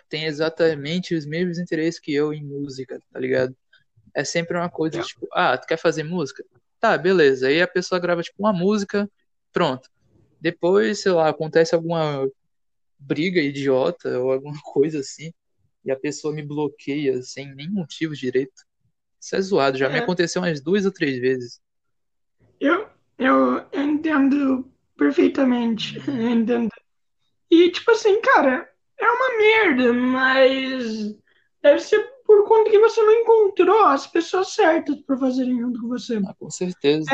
tem 0.10 0.26
exatamente 0.26 1.16
os 1.16 1.26
mesmos 1.26 1.60
interesses 1.60 2.00
que 2.00 2.14
eu 2.14 2.34
em 2.34 2.44
música, 2.44 3.02
tá 3.12 3.20
ligado? 3.20 3.56
É 4.14 4.24
sempre 4.24 4.58
uma 4.58 4.70
coisa, 4.70 5.02
tipo, 5.02 5.28
ah, 5.34 5.58
tu 5.58 5.68
quer 5.68 5.78
fazer 5.78 6.04
música? 6.04 6.44
Tá, 6.80 6.98
beleza. 6.98 7.48
Aí 7.48 7.62
a 7.62 7.68
pessoa 7.68 8.00
grava, 8.00 8.22
tipo, 8.24 8.38
uma 8.42 8.54
música, 8.54 9.10
pronto. 9.54 9.90
Depois, 10.42 11.02
sei 11.02 11.12
lá, 11.12 11.30
acontece 11.30 11.76
alguma 11.76 12.28
briga 12.98 13.40
idiota 13.40 14.20
ou 14.20 14.32
alguma 14.34 14.60
coisa 14.64 15.00
assim, 15.00 15.32
e 15.86 15.92
a 15.92 15.96
pessoa 16.00 16.34
me 16.34 16.44
bloqueia 16.44 17.22
sem 17.22 17.54
nem 17.56 17.70
motivo 17.70 18.16
direito. 18.16 18.64
Isso 19.20 19.36
é 19.36 19.42
zoado, 19.42 19.78
já 19.78 19.90
me 19.90 19.98
É. 19.98 20.00
aconteceu 20.00 20.42
umas 20.42 20.62
duas 20.62 20.86
ou 20.86 20.92
três 20.92 21.20
vezes. 21.20 21.62
eu, 22.60 22.88
eu 23.18 23.66
entendo 23.74 24.70
perfeitamente, 24.98 25.98
eu 26.08 26.30
entendo. 26.30 26.70
E, 27.50 27.72
tipo 27.72 27.92
assim, 27.92 28.22
cara, 28.22 28.69
é 29.00 29.10
uma 29.10 29.38
merda, 29.38 29.94
mas 29.94 31.16
deve 31.62 31.80
ser 31.80 32.00
por 32.26 32.48
conta 32.48 32.70
que 32.70 32.80
você 32.80 33.02
não 33.02 33.14
encontrou 33.14 33.86
as 33.86 34.06
pessoas 34.06 34.50
certas 34.54 34.96
pra 35.02 35.18
fazerem 35.18 35.60
junto 35.60 35.82
com 35.82 35.88
você. 35.88 36.18
Ah, 36.28 36.34
com 36.38 36.50
certeza. 36.50 37.10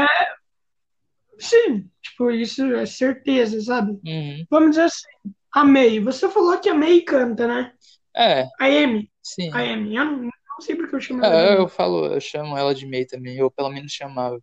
Sim, 1.37 1.89
tipo, 2.01 2.31
isso 2.31 2.63
é 2.73 2.85
certeza, 2.85 3.59
sabe? 3.61 3.91
Uhum. 4.05 4.45
Vamos 4.49 4.69
dizer 4.71 4.83
assim, 4.83 5.05
a 5.51 5.63
May. 5.65 5.99
Você 5.99 6.29
falou 6.29 6.57
que 6.59 6.69
a 6.69 6.73
May 6.73 7.01
canta, 7.01 7.47
né? 7.47 7.73
É, 8.15 8.43
A 8.59 8.65
Amy. 8.65 9.11
sim. 9.21 9.51
A 9.53 9.59
Amy. 9.59 9.95
Eu 9.95 10.05
não, 10.05 10.17
não 10.23 10.61
sei 10.61 10.75
porque 10.75 10.95
eu 10.95 11.01
chamo 11.01 11.23
ela 11.23 11.35
É, 11.35 11.49
Amy. 11.51 11.57
eu 11.61 11.67
falo, 11.67 12.05
eu 12.07 12.21
chamo 12.21 12.57
ela 12.57 12.73
de 12.73 12.85
May 12.85 13.05
também, 13.05 13.37
eu 13.37 13.51
pelo 13.51 13.69
menos 13.69 13.91
chamava. 13.91 14.39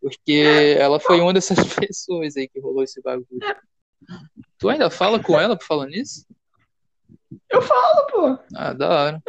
Porque 0.00 0.76
ela 0.78 0.98
foi 1.00 1.20
uma 1.20 1.32
dessas 1.32 1.56
pessoas 1.74 2.36
aí 2.36 2.48
que 2.48 2.60
rolou 2.60 2.82
esse 2.82 3.00
bagulho. 3.00 3.26
Tu 4.58 4.68
ainda 4.68 4.90
fala 4.90 5.22
com 5.22 5.38
ela 5.38 5.56
por 5.56 5.64
falar 5.64 5.86
nisso? 5.86 6.26
Eu 7.48 7.62
falo, 7.62 8.06
pô. 8.10 8.38
Ah, 8.54 8.72
da 8.72 8.88
hora. 8.88 9.22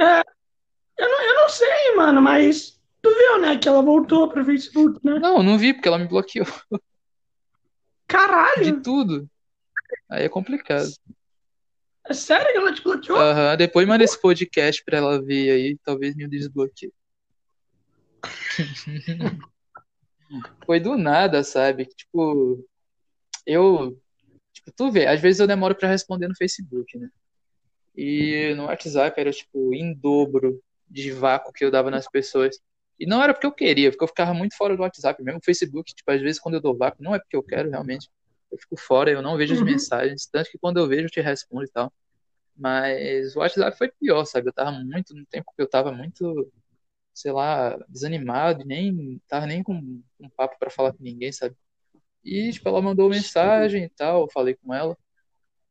Eu 0.97 1.09
não, 1.09 1.21
eu 1.21 1.35
não 1.35 1.49
sei, 1.49 1.95
mano, 1.95 2.21
mas 2.21 2.79
tu 3.01 3.09
viu, 3.09 3.39
né, 3.39 3.57
que 3.57 3.69
ela 3.69 3.81
voltou 3.81 4.27
pro 4.29 4.43
Facebook, 4.43 4.99
né? 5.05 5.19
Não, 5.19 5.41
não 5.41 5.57
vi 5.57 5.73
porque 5.73 5.87
ela 5.87 5.97
me 5.97 6.07
bloqueou 6.07 6.45
de 6.45 6.81
Caralho! 8.07 8.81
tudo. 8.81 9.29
Aí 10.09 10.23
é 10.25 10.29
complicado. 10.29 10.89
É 12.05 12.13
sério 12.13 12.51
que 12.51 12.57
ela 12.57 12.73
te 12.73 12.83
bloqueou? 12.83 13.19
Aham, 13.19 13.55
depois 13.55 13.87
manda 13.87 14.03
esse 14.03 14.19
podcast 14.19 14.83
pra 14.83 14.97
ela 14.97 15.21
ver 15.21 15.51
aí, 15.51 15.77
talvez 15.83 16.15
me 16.15 16.27
desbloqueie. 16.27 16.91
Foi 20.65 20.79
do 20.79 20.97
nada, 20.97 21.43
sabe? 21.43 21.85
Tipo, 21.85 22.65
eu. 23.45 23.99
Tu 24.75 24.91
vê, 24.91 25.07
às 25.07 25.19
vezes 25.21 25.39
eu 25.39 25.47
demoro 25.47 25.75
pra 25.75 25.89
responder 25.89 26.27
no 26.27 26.35
Facebook, 26.35 26.97
né? 26.97 27.09
E 27.95 28.53
no 28.55 28.65
WhatsApp 28.65 29.19
era, 29.19 29.31
tipo, 29.31 29.73
em 29.73 29.93
dobro 29.93 30.61
de 30.87 31.11
vácuo 31.11 31.51
que 31.53 31.63
eu 31.65 31.71
dava 31.71 31.91
nas 31.91 32.07
pessoas. 32.09 32.59
E 32.99 33.05
não 33.05 33.21
era 33.23 33.33
porque 33.33 33.47
eu 33.47 33.51
queria, 33.51 33.91
porque 33.91 34.03
eu 34.03 34.07
ficava 34.07 34.33
muito 34.33 34.55
fora 34.55 34.75
do 34.75 34.81
WhatsApp. 34.81 35.21
Mesmo 35.23 35.39
o 35.39 35.43
Facebook, 35.45 35.93
tipo, 35.93 36.11
às 36.11 36.21
vezes 36.21 36.39
quando 36.39 36.55
eu 36.55 36.61
dou 36.61 36.75
vácuo, 36.77 37.03
não 37.03 37.15
é 37.15 37.19
porque 37.19 37.35
eu 37.35 37.43
quero 37.43 37.69
realmente. 37.69 38.09
Eu 38.51 38.57
fico 38.57 38.75
fora, 38.77 39.11
eu 39.11 39.21
não 39.21 39.37
vejo 39.37 39.53
as 39.53 39.59
Uhum. 39.59 39.65
mensagens. 39.65 40.25
Tanto 40.31 40.49
que 40.49 40.57
quando 40.57 40.77
eu 40.77 40.87
vejo, 40.87 41.05
eu 41.05 41.09
te 41.09 41.21
respondo 41.21 41.65
e 41.65 41.69
tal. 41.69 41.91
Mas 42.55 43.35
o 43.35 43.39
WhatsApp 43.39 43.77
foi 43.77 43.89
pior, 43.99 44.25
sabe? 44.25 44.49
Eu 44.49 44.53
tava 44.53 44.71
muito, 44.71 45.13
no 45.15 45.25
tempo 45.25 45.51
que 45.55 45.61
eu 45.61 45.69
tava 45.69 45.91
muito, 45.91 46.51
sei 47.13 47.31
lá, 47.31 47.77
desanimado, 47.87 48.65
nem 48.65 49.21
tava 49.27 49.45
nem 49.45 49.63
com 49.63 49.73
um 50.19 50.29
papo 50.35 50.57
pra 50.59 50.69
falar 50.69 50.91
com 50.93 51.03
ninguém, 51.03 51.31
sabe? 51.31 51.55
E, 52.23 52.51
tipo, 52.51 52.67
ela 52.69 52.81
mandou 52.81 53.09
mensagem 53.09 53.83
e 53.85 53.89
tal, 53.89 54.21
eu 54.23 54.29
falei 54.31 54.55
com 54.55 54.73
ela. 54.73 54.97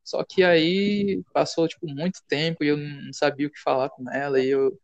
Só 0.02 0.24
que 0.24 0.42
aí 0.42 1.22
passou, 1.32 1.68
tipo, 1.68 1.87
muito 1.87 2.20
tempo 2.26 2.64
e 2.64 2.68
eu 2.68 2.76
não 2.76 3.12
sabia 3.12 3.46
o 3.46 3.50
que 3.50 3.61
falar 3.61 3.90
com 3.90 4.11
ela, 4.11 4.40
e 4.40 4.48
eu 4.48 4.78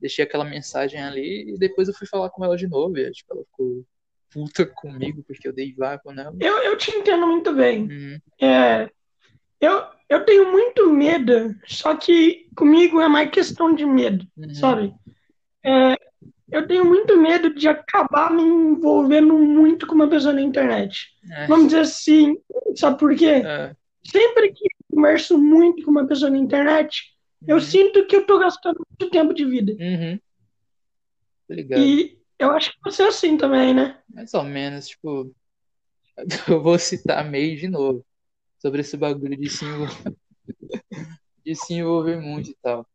deixei 0.00 0.24
aquela 0.24 0.44
mensagem 0.44 1.02
ali, 1.02 1.52
e 1.52 1.58
depois 1.58 1.88
eu 1.88 1.94
fui 1.94 2.06
falar 2.06 2.30
com 2.30 2.44
ela 2.44 2.56
de 2.56 2.68
novo, 2.68 2.96
e, 2.96 3.10
tipo, 3.10 3.34
ela 3.34 3.44
ficou 3.44 3.84
puta 4.30 4.64
comigo 4.66 5.22
porque 5.26 5.48
eu 5.48 5.52
dei 5.52 5.74
vácuo 5.74 6.12
nela. 6.12 6.36
Eu, 6.40 6.58
eu 6.58 6.76
te 6.76 6.90
entendo 6.92 7.26
muito 7.26 7.52
bem. 7.54 7.82
Uhum, 7.90 8.20
É, 8.40 8.88
eu, 9.60 9.84
eu 10.08 10.24
tenho 10.24 10.52
muito 10.52 10.90
medo, 10.92 11.56
só 11.66 11.96
que 11.96 12.48
comigo 12.54 13.00
é 13.00 13.08
mais 13.08 13.30
questão 13.30 13.74
de 13.74 13.84
medo, 13.84 14.24
uhum, 14.36 14.54
sabe? 14.54 14.94
É, 15.64 15.96
eu 16.50 16.66
tenho 16.66 16.84
muito 16.84 17.16
medo 17.16 17.54
de 17.54 17.68
acabar 17.68 18.32
me 18.32 18.42
envolvendo 18.42 19.36
muito 19.38 19.86
com 19.86 19.94
uma 19.94 20.08
pessoa 20.08 20.32
na 20.34 20.40
internet. 20.42 21.08
é, 21.30 21.46
Vamos 21.46 21.66
dizer 21.68 21.80
assim, 21.80 22.36
sabe 22.76 22.98
por 22.98 23.14
quê? 23.16 23.48
é, 23.48 23.76
Sempre 24.04 24.52
que 24.52 24.64
eu 24.66 24.96
converso 24.96 25.38
muito 25.38 25.84
com 25.84 25.90
uma 25.90 26.06
pessoa 26.06 26.30
na 26.30 26.38
internet, 26.38 27.04
eu 27.46 27.56
uhum, 27.56 27.60
sinto 27.60 28.06
que 28.06 28.16
eu 28.16 28.26
tô 28.26 28.38
gastando 28.38 28.78
muito 28.90 29.10
tempo 29.12 29.34
de 29.34 29.44
vida. 29.44 29.78
uhum, 29.78 30.20
ligado? 31.50 31.92
E 31.92 32.18
eu 32.38 32.50
acho 32.50 32.72
que 32.72 32.78
você 32.84 33.02
é 33.04 33.08
assim 33.08 33.36
também, 33.38 33.72
né? 33.74 34.02
Mais 34.08 34.32
ou 34.34 34.44
menos, 34.44 34.88
tipo, 34.88 35.34
eu 36.48 36.62
vou 36.62 36.78
citar 36.78 37.24
meio 37.30 37.56
de 37.58 37.68
novo 37.68 38.06
sobre 38.60 38.82
esse 38.82 38.96
bagulho 38.96 39.36
de 39.38 39.50
se 39.50 39.64
envolver, 39.66 40.16
de 41.44 41.54
se 41.54 41.74
envolver 41.74 42.20
muito 42.20 42.50
e 42.50 42.56
tal. 42.62 42.86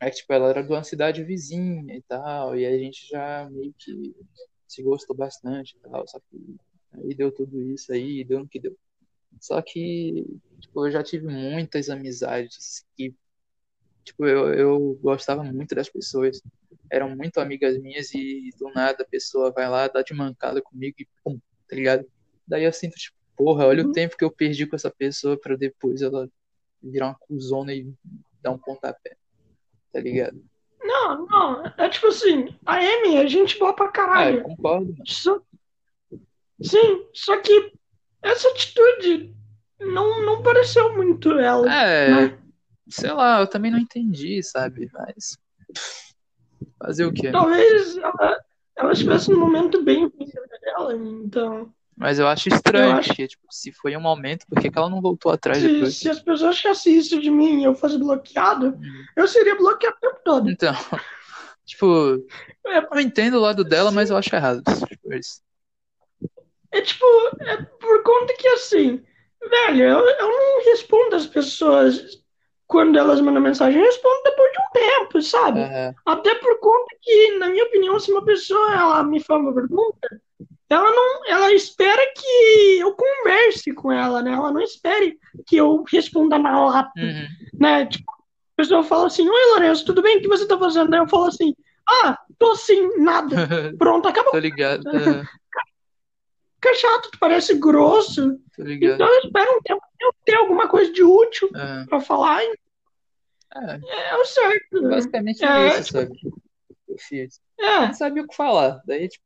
É 0.00 0.10
que, 0.10 0.16
tipo, 0.16 0.32
ela 0.32 0.48
era 0.50 0.62
de 0.62 0.70
uma 0.72 0.82
cidade 0.84 1.22
vizinha 1.24 1.94
e 1.96 2.02
tal, 2.02 2.56
e 2.56 2.66
a 2.66 2.78
gente 2.78 3.06
já 3.08 3.48
meio 3.50 3.74
que 3.78 4.14
se 4.66 4.82
gostou 4.82 5.14
bastante 5.16 5.76
e 5.76 5.80
tal, 5.90 6.06
só 6.08 6.18
que 6.20 6.56
aí 6.92 7.14
deu 7.14 7.30
tudo 7.32 7.60
isso 7.72 7.92
aí, 7.92 8.24
deu 8.24 8.40
no 8.40 8.48
que 8.48 8.58
deu. 8.60 8.76
Só 9.40 9.62
que, 9.62 10.24
tipo, 10.60 10.86
eu 10.86 10.92
já 10.92 11.02
tive 11.04 11.26
muitas 11.28 11.90
amizades 11.90 12.86
que, 12.96 13.14
tipo, 14.04 14.26
eu, 14.26 14.52
eu 14.54 14.94
gostava 15.02 15.44
muito 15.44 15.74
das 15.74 15.88
pessoas, 15.88 16.42
eram 16.90 17.16
muito 17.16 17.38
amigas 17.40 17.78
minhas 17.78 18.12
e 18.14 18.50
do 18.58 18.70
nada 18.72 19.02
a 19.04 19.08
pessoa 19.08 19.52
vai 19.52 19.68
lá, 19.68 19.88
dá 19.88 20.02
de 20.02 20.14
mancada 20.14 20.62
comigo 20.62 20.96
e 21.00 21.08
pum, 21.24 21.38
tá 21.68 21.76
ligado? 21.76 22.06
Daí 22.46 22.64
eu 22.64 22.72
sinto, 22.72 22.94
tipo, 22.96 23.16
porra, 23.36 23.66
olha 23.66 23.82
o 23.84 23.86
Uhum. 23.86 23.92
tempo 23.92 24.16
que 24.16 24.24
eu 24.24 24.30
perdi 24.32 24.66
com 24.66 24.76
essa 24.76 24.90
pessoa 24.90 25.38
pra 25.40 25.56
depois 25.56 26.02
ela 26.02 26.28
virar 26.82 27.08
uma 27.08 27.16
cuzona 27.18 27.74
e 27.74 27.92
dar 28.42 28.52
um 28.52 28.58
pontapé, 28.58 29.16
tá 29.92 30.00
ligado? 30.00 30.40
Não, 30.82 31.26
não, 31.26 31.62
é 31.76 31.88
tipo 31.88 32.06
assim, 32.08 32.54
a 32.66 32.76
Amy 32.76 33.16
é 33.16 33.26
gente 33.26 33.58
boa 33.58 33.72
pra 33.74 33.86
Ah, 33.86 33.88
eu 33.88 33.92
caralho. 33.92 34.42
concordo. 34.42 34.94
Só, 35.06 35.40
sim, 36.62 37.06
só 37.12 37.36
que 37.40 37.72
essa 38.22 38.48
atitude 38.48 39.34
não, 39.78 40.24
não 40.24 40.42
pareceu 40.42 40.94
muito 40.94 41.32
ela, 41.38 41.72
É, 41.72 42.10
né? 42.28 42.38
sei 42.88 43.12
lá, 43.12 43.40
eu 43.40 43.46
também 43.46 43.70
não 43.70 43.78
entendi, 43.78 44.42
sabe? 44.42 44.90
Mas 44.92 45.38
fazer 46.78 47.04
o 47.04 47.12
quê? 47.12 47.30
Talvez 47.30 47.96
ela, 47.96 48.38
ela 48.76 48.92
estivesse 48.92 49.30
num 49.30 49.40
momento 49.40 49.82
bem 49.82 50.10
dela, 50.62 50.94
então. 50.94 51.72
Mas 52.00 52.18
eu 52.18 52.26
acho 52.26 52.48
Eu 52.48 52.54
estranho, 52.56 52.92
acho 52.96 53.08
porque, 53.08 53.28
tipo, 53.28 53.46
se 53.50 53.72
foi 53.72 53.96
um 53.96 54.00
momento, 54.00 54.46
por 54.48 54.58
que 54.60 54.70
que 54.70 54.78
ela 54.78 54.88
não 54.88 55.00
voltou 55.02 55.30
atrás 55.30 55.62
que 55.62 55.68
depois? 55.68 55.96
se 55.96 56.08
as 56.08 56.18
pessoas 56.18 56.56
achassem 56.56 56.96
isso 56.96 57.20
de 57.20 57.30
mim 57.30 57.60
e 57.60 57.64
eu 57.64 57.74
fosse 57.74 57.98
bloqueado, 57.98 58.68
Hum. 58.68 59.04
eu 59.16 59.28
seria 59.28 59.54
bloqueado 59.54 59.96
o 59.96 60.00
tempo 60.00 60.20
todo. 60.24 60.50
Então, 60.50 60.72
tipo, 61.66 62.24
É, 62.66 62.78
eu 62.78 63.00
entendo 63.00 63.34
o 63.36 63.40
lado 63.40 63.64
dela, 63.64 63.90
mas 63.90 64.08
sim, 64.08 64.14
eu 64.14 64.16
acho 64.18 64.34
errado. 64.34 64.62
Tipo, 64.88 65.12
isso. 65.14 65.40
é 66.72 66.80
tipo, 66.80 67.04
é 67.42 67.62
por 67.80 68.02
conta 68.02 68.34
que 68.34 68.48
assim, 68.48 69.02
velho, 69.48 69.82
eu, 69.82 69.98
eu 70.08 70.28
não 70.28 70.64
respondo 70.64 71.16
as 71.16 71.26
pessoas 71.26 72.20
quando 72.66 72.96
elas 72.98 73.20
mandam 73.20 73.42
mensagem, 73.42 73.80
eu 73.80 73.86
respondo 73.86 74.22
depois 74.22 74.52
de 74.52 74.58
um 74.58 74.70
tempo, 74.72 75.22
sabe? 75.22 75.60
Até 76.06 76.34
por 76.36 76.60
conta 76.60 76.96
que, 77.02 77.38
na 77.38 77.48
minha 77.48 77.64
opinião, 77.64 77.98
se 77.98 78.12
uma 78.12 78.24
pessoa 78.24 78.72
ela 78.72 79.02
me 79.02 79.20
faz 79.20 79.40
uma 79.40 79.52
pergunta, 79.52 80.22
ela 80.70 80.90
não, 80.90 81.26
ela 81.26 81.52
espera 81.52 82.00
que 82.16 82.78
eu 82.78 82.94
converse 82.94 83.72
com 83.74 83.90
ela, 83.92 84.22
né? 84.22 84.32
Ela 84.32 84.52
não 84.52 84.60
espere 84.60 85.18
que 85.46 85.56
eu 85.56 85.82
responda 85.90 86.38
na 86.38 86.64
lata, 86.64 86.90
Uhum. 86.96 87.26
né? 87.58 87.86
Tipo, 87.86 88.10
a 88.12 88.16
pessoa 88.56 88.82
fala 88.84 89.06
assim, 89.08 89.28
oi 89.28 89.46
Lourenço, 89.50 89.84
tudo 89.84 90.00
bem? 90.00 90.18
O 90.18 90.20
que 90.22 90.28
você 90.28 90.46
tá 90.46 90.56
fazendo? 90.58 90.88
Daí 90.90 91.00
eu 91.00 91.08
falo 91.08 91.24
assim, 91.24 91.54
ah, 91.88 92.16
tô 92.38 92.52
assim, 92.52 92.96
nada. 92.98 93.36
Pronto, 93.78 94.06
acabou. 94.08 94.30
Tô 94.32 94.38
ligado. 94.38 94.84
Fica 96.62 96.74
chato, 96.74 97.10
tu 97.10 97.18
parece 97.18 97.54
grosso. 97.58 98.38
Tô 98.56 98.62
ligado. 98.62 98.94
Então 98.94 99.08
eu 99.08 99.20
espero 99.20 99.56
um 99.56 99.62
tempo 99.62 99.80
eu 100.00 100.14
ter 100.24 100.34
alguma 100.36 100.68
coisa 100.68 100.92
de 100.92 101.02
útil 101.02 101.48
Aham. 101.54 101.86
pra 101.88 102.00
falar 102.00 102.42
É, 102.42 104.10
é 104.10 104.16
o 104.16 104.24
certo. 104.24 104.82
basicamente 104.82 105.42
É, 105.44 105.66
isso, 105.68 105.90
sabe? 105.92 106.18
Eu 106.86 106.96
fiz. 106.98 107.40
é, 107.58 107.86
Não 107.86 107.94
sabia 107.94 108.22
o 108.22 108.28
que 108.28 108.36
falar. 108.36 108.80
Daí, 108.84 109.08
tipo, 109.08 109.24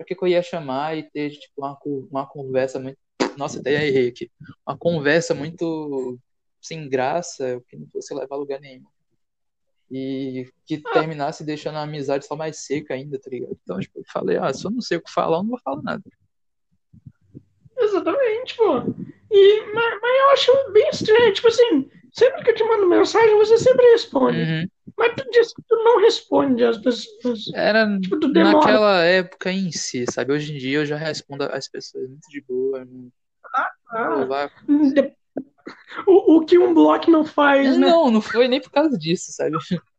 pra 0.00 0.06
que 0.06 0.14
que 0.14 0.24
eu 0.24 0.28
ia 0.28 0.42
chamar 0.42 0.96
e 0.96 1.02
ter, 1.02 1.30
tipo, 1.30 1.52
uma, 1.58 1.78
uma 2.10 2.26
conversa 2.26 2.80
muito. 2.80 2.96
Nossa, 3.36 3.60
até 3.60 3.86
errei 3.86 4.08
aqui. 4.08 4.30
Uma 4.66 4.76
conversa 4.76 5.34
muito 5.34 6.18
sem 6.60 6.88
graça, 6.88 7.62
que 7.68 7.76
não 7.76 7.86
fosse 7.88 8.14
levar 8.14 8.36
a 8.36 8.38
lugar 8.38 8.60
nenhum. 8.60 8.86
E 9.90 10.48
que 10.64 10.80
ah, 10.86 10.92
terminasse 10.92 11.44
deixando 11.44 11.76
a 11.76 11.82
amizade 11.82 12.24
só 12.24 12.34
mais 12.34 12.64
seca 12.64 12.94
ainda, 12.94 13.18
tá 13.18 13.28
ligado? 13.30 13.58
Então, 13.62 13.78
tipo, 13.78 13.98
eu 13.98 14.04
falei, 14.10 14.38
ah, 14.38 14.52
se 14.54 14.64
eu 14.64 14.70
não 14.70 14.80
sei 14.80 14.96
o 14.96 15.02
que 15.02 15.12
falar, 15.12 15.36
eu 15.36 15.42
não 15.42 15.50
vou 15.50 15.60
falar 15.60 15.82
nada. 15.82 16.02
exatamente, 17.76 18.56
pô. 18.56 18.78
E, 19.30 19.72
mas, 19.74 20.00
mas 20.00 20.20
eu 20.20 20.30
acho 20.30 20.72
bem 20.72 20.88
estranho, 20.88 21.32
tipo 21.34 21.48
assim, 21.48 21.90
sempre 22.12 22.42
que 22.42 22.50
eu 22.50 22.54
te 22.54 22.64
mando 22.64 22.88
mensagem, 22.88 23.36
você 23.36 23.58
sempre 23.58 23.84
responde. 23.90 24.38
Uhum. 24.38 24.68
Mas 25.00 25.14
tu 25.16 25.30
diz 25.30 25.54
que 25.54 25.62
tu 25.66 25.76
não 25.76 26.00
responde 26.02 26.62
às 26.62 26.76
pessoas. 26.76 27.44
Era 27.54 27.98
Tipo, 27.98 28.28
naquela 28.28 29.02
época 29.02 29.50
em 29.50 29.72
si, 29.72 30.04
sabe? 30.12 30.32
Hoje 30.34 30.54
em 30.54 30.58
dia 30.58 30.78
eu 30.78 30.86
já 30.86 30.96
respondo 30.96 31.44
às 31.44 31.66
pessoas 31.66 32.06
muito 32.06 32.28
de 32.28 32.42
boa. 32.42 32.84
Não 32.84 33.10
não 33.92 34.26
vou 34.26 34.34
Ah, 34.34 34.50
de- 34.68 35.14
o, 36.06 36.36
o 36.36 36.44
que 36.44 36.58
um 36.58 36.74
bloco 36.74 37.10
não 37.10 37.24
faz, 37.24 37.78
né? 37.78 37.86
Não, 37.86 38.10
não 38.10 38.20
foi 38.20 38.46
nem 38.46 38.60
por 38.60 38.70
causa 38.70 38.96
disso, 38.98 39.32
sabe? 39.32 39.56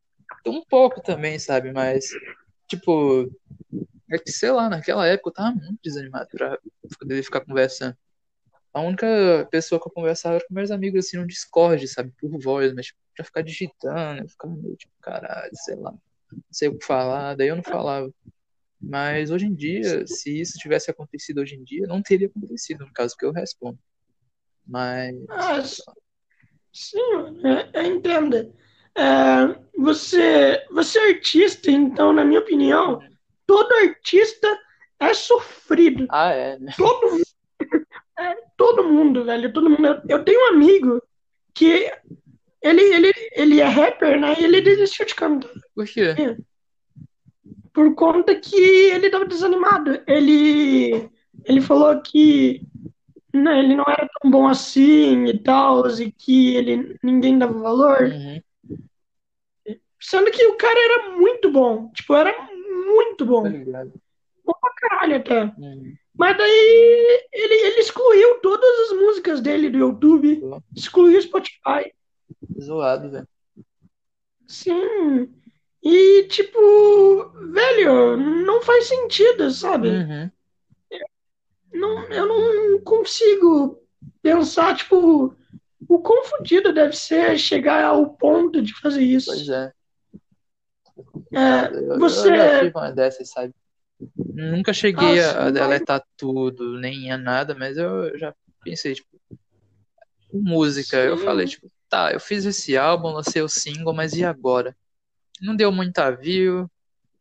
Um 0.46 0.64
pouco 0.64 1.02
também, 1.02 1.38
sabe? 1.38 1.72
Mas, 1.72 2.06
tipo, 2.68 3.30
é 4.10 4.18
que 4.18 4.32
sei 4.32 4.50
lá, 4.52 4.70
naquela 4.70 5.06
época 5.06 5.30
eu 5.30 5.34
tava 5.34 5.52
muito 5.56 5.80
desanimado 5.84 6.28
pra 6.32 6.58
poder 7.00 7.22
ficar 7.24 7.42
conversando. 7.42 7.96
A 8.74 8.82
única 8.82 9.06
pessoa 9.52 9.80
que 9.82 9.88
eu 9.88 9.92
conversava 9.92 10.36
era 10.36 10.46
com 10.48 10.54
meus 10.54 10.72
amigos, 10.72 11.06
assim, 11.06 11.18
no 11.18 11.28
Discord, 11.28 11.86
sabe? 11.88 12.14
Por 12.20 12.40
voz, 12.40 12.74
mas 12.74 12.88
tipo, 12.88 13.00
pra 13.15 13.26
ficar 13.26 13.41
digitando, 13.41 14.21
eu 14.24 14.30
ficava 14.30 14.54
meio 14.56 14.76
tipo, 14.76 14.93
caralho, 15.02 15.52
sei 15.54 15.76
lá, 15.76 15.91
não 15.91 16.43
sei 16.52 16.69
o 16.69 16.78
que 16.78 16.86
falar, 16.86 17.36
daí 17.36 17.47
eu 17.50 17.56
não 17.56 17.63
falava. 17.63 18.12
Mas 18.80 19.30
hoje 19.30 19.45
em 19.45 19.54
dia, 19.54 20.08
se 20.08 20.41
isso 20.41 20.58
tivesse 20.58 20.89
acontecido 20.89 21.39
hoje 21.41 21.56
em 21.56 21.63
dia, 21.63 21.86
não 21.86 22.02
teria 22.02 22.28
acontecido, 22.28 22.86
no 22.86 22.93
caso 22.93 23.15
que 23.15 23.26
eu 23.26 23.32
respondo. 23.32 23.78
Mas, 24.65 25.15
Ah, 25.30 25.62
sim, 26.74 26.97
é, 27.74 27.86
entenda. 27.86 28.52
É, 28.95 29.60
você, 29.78 30.65
você 30.71 31.00
é 31.00 31.08
artista, 31.13 31.69
então, 31.69 32.12
na 32.12 32.26
minha 32.26 32.39
opinião, 32.39 33.00
todo 33.45 33.71
artista 33.74 34.47
é 35.00 35.13
sofrido. 35.13 36.08
ah, 36.10 36.32
é, 36.32 36.58
né? 36.60 36.74
Todo, 36.78 37.21
é, 38.19 38.36
todo 38.58 38.84
mundo, 38.84 39.26
velho, 39.26 39.54
todo 39.54 39.69
mundo. 39.69 39.86
Eu, 39.86 40.02
eu 40.17 40.24
tenho 40.26 40.41
um 40.41 40.56
amigo 40.56 41.02
que 41.54 41.91
ele, 42.62 42.82
ele, 42.82 43.13
ele 43.34 43.60
é 43.60 43.65
rapper, 43.65 44.19
né? 44.19 44.36
E 44.39 44.43
ele 44.43 44.62
desistiu 44.62 45.06
de 45.06 45.15
cantar. 45.15 45.50
Por 45.76 45.86
quê? 45.86 46.15
Por 47.74 47.95
conta 47.95 48.36
que 48.36 48.56
ele 48.56 49.10
tava 49.10 49.26
desanimado. 49.26 50.02
Ele, 50.06 51.10
ele 51.45 51.62
falou 51.62 52.02
que 52.02 52.62
né, 53.34 53.60
ele 53.60 53.76
não 53.76 53.86
era 53.88 54.08
tão 54.19 54.30
bom 54.30 54.47
assim 54.47 55.26
e 55.26 55.39
tal, 55.39 55.88
e 55.89 56.12
que 56.12 56.56
ele, 56.56 56.97
ninguém 57.02 57.38
dava 57.38 57.54
valor. 57.54 58.04
Uhum, 58.04 58.41
Sendo 60.00 60.32
que 60.32 60.45
o 60.47 60.58
cara 60.58 60.80
era 60.80 61.12
muito 61.12 61.52
bom. 61.52 61.89
Tipo, 61.93 62.15
era 62.15 62.36
muito 62.86 63.26
bom. 63.26 63.47
ligado. 63.47 63.93
Bom 64.43 64.54
pra 64.60 64.74
caralho 64.76 65.15
até. 65.17 65.43
Uhum, 65.43 65.93
Mas 66.17 66.38
daí 66.38 67.28
ele, 67.32 67.54
ele 67.54 67.80
excluiu 67.80 68.39
todas 68.41 68.91
as 68.91 68.97
músicas 68.97 69.39
dele 69.41 69.69
do 69.69 69.78
YouTube. 69.78 70.41
Excluiu 70.76 71.17
o 71.17 71.21
Spotify. 71.21 71.93
Zoado, 72.62 73.10
velho. 73.10 73.28
Sim. 74.47 75.34
E, 75.84 76.24
tipo, 76.28 77.30
velho, 77.52 78.17
não 78.17 78.62
faz 78.62 78.88
sentido, 78.88 79.50
sabe? 79.50 79.89
Uhum. 79.89 80.32
Não, 81.74 82.04
eu 82.06 82.28
não 82.28 82.82
consigo 82.82 83.82
pensar, 84.21 84.76
tipo, 84.76 85.36
o 85.88 86.00
quão 86.00 86.24
fodido 86.26 86.74
deve 86.74 86.95
ser 86.95 87.38
chegar 87.38 87.86
ao 87.86 88.13
ponto 88.13 88.62
de 88.62 88.74
fazer 88.80 89.02
isso. 89.02 89.32
Pois 89.32 89.50
é. 89.50 89.71
É, 91.34 91.65
Eu, 91.74 92.00
você. 92.00 92.30
eu 92.30 92.36
já 92.36 92.60
tive 92.60 92.78
uma 92.78 92.91
dessas, 92.91 93.30
sabe? 93.30 93.54
Nunca 94.15 94.74
cheguei 94.74 95.19
a, 95.24 95.50
deletar 95.50 96.04
tudo, 96.17 96.80
nem 96.80 97.12
a 97.12 97.17
nada, 97.17 97.56
mas 97.56 97.78
eu 97.78 98.17
já 98.17 98.34
pensei, 98.63 98.95
tipo, 98.95 99.19
música. 100.34 100.97
Eu 100.97 101.17
Sim. 101.17 101.24
falei, 101.24 101.47
tipo, 101.47 101.71
tá, 101.92 102.12
eu 102.14 102.20
fiz 102.20 102.46
esse 102.46 102.78
álbum, 102.78 103.10
lancei 103.10 103.42
o 103.42 103.50
single, 103.50 103.94
mas 103.94 104.14
e 104.14 104.24
agora? 104.24 104.76
Não 105.42 105.56
deu 105.56 105.72
muita 105.72 106.10
view, 106.10 106.72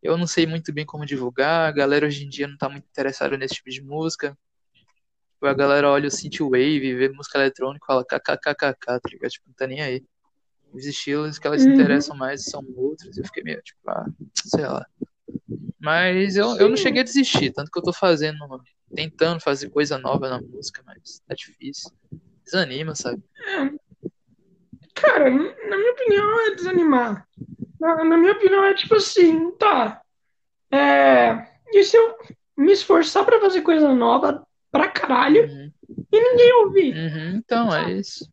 eu 0.01 0.17
não 0.17 0.27
sei 0.27 0.47
muito 0.47 0.73
bem 0.73 0.87
como 0.87 1.05
divulgar, 1.05 1.69
a 1.69 1.73
galera 1.73 2.07
hoje 2.07 2.25
em 2.25 2.29
dia 2.29 2.47
não 2.47 2.57
tá 2.57 2.69
muito 2.69 2.87
interessada 2.89 3.37
nesse 3.37 3.57
tipo 3.57 3.69
de 3.69 3.83
música. 3.83 4.39
A 5.43 5.55
galera 5.55 5.91
olha 5.91 6.07
o 6.07 6.11
synthwave, 6.11 6.95
vê 6.95 7.09
música 7.09 7.39
eletrônica 7.39 7.85
e 7.85 7.87
fala 7.87 8.05
kkkk, 8.05 8.77
tá 8.79 9.01
ligado? 9.11 9.31
Tipo, 9.31 9.49
não 9.49 9.55
tá 9.55 9.67
nem 9.67 9.81
aí. 9.81 10.05
Os 10.73 10.85
estilos 10.85 11.39
que 11.39 11.47
elas 11.47 11.63
se 11.63 11.69
Uhum. 11.69 11.75
interessam 11.75 12.17
mais 12.17 12.45
são 12.45 12.65
outros. 12.77 13.17
Eu 13.19 13.25
fiquei 13.25 13.43
meio, 13.43 13.61
tipo, 13.63 13.81
ah, 13.91 14.07
sei 14.35 14.67
lá. 14.67 14.87
Mas 15.81 16.37
eu, 16.37 16.55
eu 16.57 16.69
não 16.69 16.77
cheguei 16.77 17.01
a 17.01 17.05
desistir, 17.05 17.53
tanto 17.53 17.71
que 17.71 17.79
eu 17.79 17.83
tô 17.83 17.93
fazendo, 17.93 18.39
tentando 18.95 19.41
fazer 19.41 19.71
coisa 19.71 19.99
nova 19.99 20.29
na 20.29 20.41
música, 20.41 20.83
mas 20.85 21.21
tá 21.27 21.35
difícil. 21.35 21.91
Desanima, 22.45 22.95
sabe? 22.95 23.23
Cara, 25.01 25.31
na 25.31 25.77
minha 25.79 25.93
opinião 25.93 26.41
é 26.47 26.55
desanimar. 26.55 27.27
Na, 27.81 28.05
na 28.05 28.17
minha 28.17 28.33
opinião 28.33 28.65
é 28.65 28.75
tipo 28.75 28.95
assim, 28.97 29.51
tá. 29.53 30.01
É, 30.71 31.47
e 31.73 31.83
se 31.83 31.97
eu 31.97 32.17
me 32.57 32.73
esforçar 32.73 33.25
pra 33.25 33.41
fazer 33.41 33.63
coisa 33.63 33.93
nova 33.95 34.47
pra 34.71 34.89
caralho 34.89 35.45
Uhum. 35.49 35.73
e 36.13 36.21
ninguém 36.21 36.53
ouvir? 36.55 36.95
Uhum, 36.95 37.37
então, 37.37 37.75
é 37.75 37.93
isso. 37.93 38.31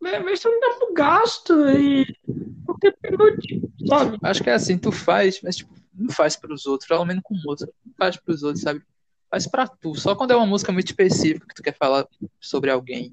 Vai, 0.00 0.22
vai 0.22 0.36
ser 0.36 0.48
um 0.48 0.60
tempo 0.60 0.92
gasto 0.94 1.52
e 1.70 2.06
um 2.68 2.74
tempo 2.78 2.98
inútil, 3.04 3.72
sabe? 3.88 4.18
Acho 4.22 4.42
que 4.42 4.50
é 4.50 4.54
assim, 4.54 4.78
tu 4.78 4.90
faz, 4.92 5.40
mas 5.42 5.56
tipo, 5.56 5.74
não 5.92 6.10
faz 6.12 6.36
pros 6.36 6.66
outros, 6.66 6.88
pelo 6.88 7.04
menos 7.04 7.22
com 7.24 7.34
música. 7.44 7.72
Não 7.84 7.94
faz 7.96 8.16
pros 8.16 8.42
outros, 8.42 8.62
sabe? 8.62 8.80
Faz 9.30 9.46
pra 9.46 9.66
tu. 9.66 9.94
Só 9.94 10.14
quando 10.14 10.30
é 10.32 10.36
uma 10.36 10.46
música 10.46 10.72
muito 10.72 10.86
específica 10.86 11.46
que 11.46 11.54
tu 11.54 11.62
quer 11.62 11.76
falar 11.76 12.06
sobre 12.40 12.70
alguém. 12.70 13.12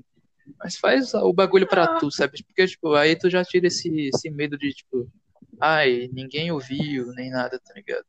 Mas 0.60 0.76
faz 0.78 1.14
o 1.14 1.34
bagulho 1.34 1.68
pra 1.68 2.00
tu, 2.00 2.12
sabe? 2.12 2.44
Porque, 2.44 2.68
tipo, 2.68 2.94
aí 2.94 3.16
tu 3.16 3.30
já 3.30 3.44
tira 3.44 3.68
esse, 3.68 4.10
esse 4.10 4.30
medo 4.30 4.58
de, 4.58 4.72
tipo, 4.72 5.10
ai, 5.60 6.10
ninguém 6.14 6.52
ouviu, 6.52 7.08
nem 7.14 7.30
nada, 7.30 7.60
tá 7.60 7.74
ligado? 7.74 8.06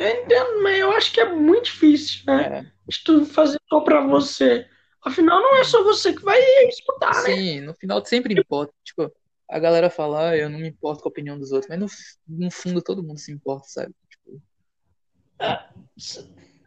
Eu 0.00 0.22
entendo, 0.22 0.62
mas 0.62 0.78
eu 0.78 0.90
acho 0.92 1.12
que 1.12 1.20
é 1.20 1.30
muito 1.30 1.66
difícil, 1.66 2.24
né? 2.26 2.58
É. 2.58 2.72
De 2.88 3.04
tu 3.04 3.24
fazer 3.26 3.60
só 3.68 3.80
pra 3.80 4.00
você. 4.06 4.66
Afinal, 5.02 5.40
não 5.40 5.56
é 5.56 5.64
só 5.64 5.82
você 5.82 6.14
que 6.14 6.22
vai 6.22 6.40
escutar, 6.68 7.14
né? 7.22 7.34
Sim, 7.34 7.60
no 7.60 7.74
final 7.74 8.04
sempre 8.04 8.38
importa. 8.38 8.72
Tipo, 8.84 9.12
a 9.48 9.58
galera 9.58 9.90
fala, 9.90 10.30
ah, 10.30 10.36
eu 10.36 10.48
não 10.48 10.58
me 10.58 10.68
importo 10.68 11.02
com 11.02 11.08
a 11.08 11.10
opinião 11.10 11.38
dos 11.38 11.52
outros, 11.52 11.68
mas 11.68 11.78
no, 12.26 12.44
no 12.46 12.50
fundo 12.50 12.82
todo 12.82 13.02
mundo 13.02 13.18
se 13.18 13.32
importa, 13.32 13.66
sabe? 13.68 13.94
Tipo, 14.08 14.42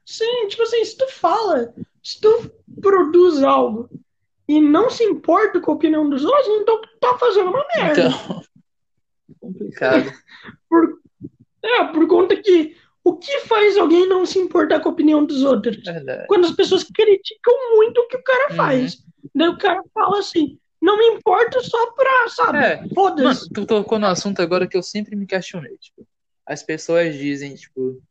Sim, 0.06 0.48
tipo 0.48 0.64
assim, 0.64 0.84
se 0.84 0.98
tu 0.98 1.08
fala, 1.10 1.74
se 2.04 2.20
tu 2.22 2.52
produz 2.82 3.42
algo 3.42 3.90
e 4.48 4.60
não 4.60 4.90
se 4.90 5.04
importa 5.06 5.60
com 5.62 5.72
a 5.72 5.76
opinião 5.76 6.10
dos 6.10 6.24
outros, 6.26 6.48
então 6.62 6.82
tu 6.82 6.90
tá 7.00 7.18
fazendo 7.18 7.50
uma 7.50 7.66
merda. 7.76 8.02
então, 8.10 8.44
complicado. 9.40 10.12
Por, 10.70 11.00
é, 11.64 11.84
por 11.86 12.08
conta 12.08 12.36
que 12.36 12.76
o 13.04 13.16
que 13.18 13.40
faz 13.42 13.78
alguém 13.78 14.08
não 14.08 14.26
se 14.26 14.38
importar 14.40 14.80
com 14.82 14.90
a 14.90 14.92
opinião 14.92 15.24
dos 15.26 15.44
outros? 15.44 15.78
Verdade. 15.84 16.26
Quando 16.28 16.46
as 16.46 16.52
pessoas 16.52 16.84
criticam 16.84 17.54
muito 17.76 18.00
o 18.02 18.08
que 18.08 18.18
o 18.18 18.24
cara 18.24 18.50
Uhum. 18.52 18.56
faz. 18.58 18.98
Daí 19.34 19.48
o 19.48 19.58
cara 19.58 19.82
fala 19.94 20.20
assim, 20.20 20.58
não 20.82 20.98
me 20.98 21.06
importa 21.18 21.62
só 21.62 21.92
pra, 21.92 22.30
sabe? 22.30 22.58
É, 22.58 22.76
Mano, 22.78 22.90
Foda-se. 22.94 23.50
tu 23.52 23.66
tocou 23.66 23.98
no 24.00 24.08
assunto 24.08 24.42
agora 24.42 24.68
que 24.68 24.76
eu 24.76 24.84
sempre 24.84 25.16
me 25.16 25.26
questionei. 25.26 25.78
Tipo, 25.78 26.06
as 26.46 26.62
pessoas 26.64 27.16
dizem, 27.16 27.56
tipo, 27.56 28.02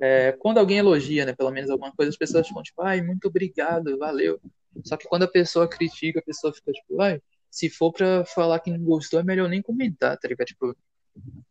é, 0.00 0.32
quando 0.32 0.58
alguém 0.58 0.78
elogia, 0.78 1.26
né, 1.26 1.34
pelo 1.34 1.50
menos 1.50 1.70
alguma 1.70 1.92
coisa, 1.92 2.10
as 2.10 2.16
pessoas 2.16 2.46
ficam, 2.46 2.62
tipo, 2.62 2.82
ai, 2.82 3.02
muito 3.02 3.28
obrigado, 3.28 3.98
valeu. 3.98 4.40
Só 4.84 4.96
que 4.96 5.06
quando 5.06 5.24
a 5.24 5.28
pessoa 5.28 5.68
critica, 5.68 6.20
a 6.20 6.22
pessoa 6.22 6.52
fica, 6.52 6.72
tipo, 6.72 7.00
ai, 7.00 7.20
se 7.50 7.68
for 7.68 7.92
pra 7.92 8.24
falar 8.24 8.60
que 8.60 8.70
não 8.70 8.82
gostou, 8.82 9.20
é 9.20 9.22
melhor 9.22 9.48
nem 9.48 9.60
comentar, 9.60 10.16
tá 10.16 10.26
ligado? 10.26 10.46
Tipo, 10.46 10.74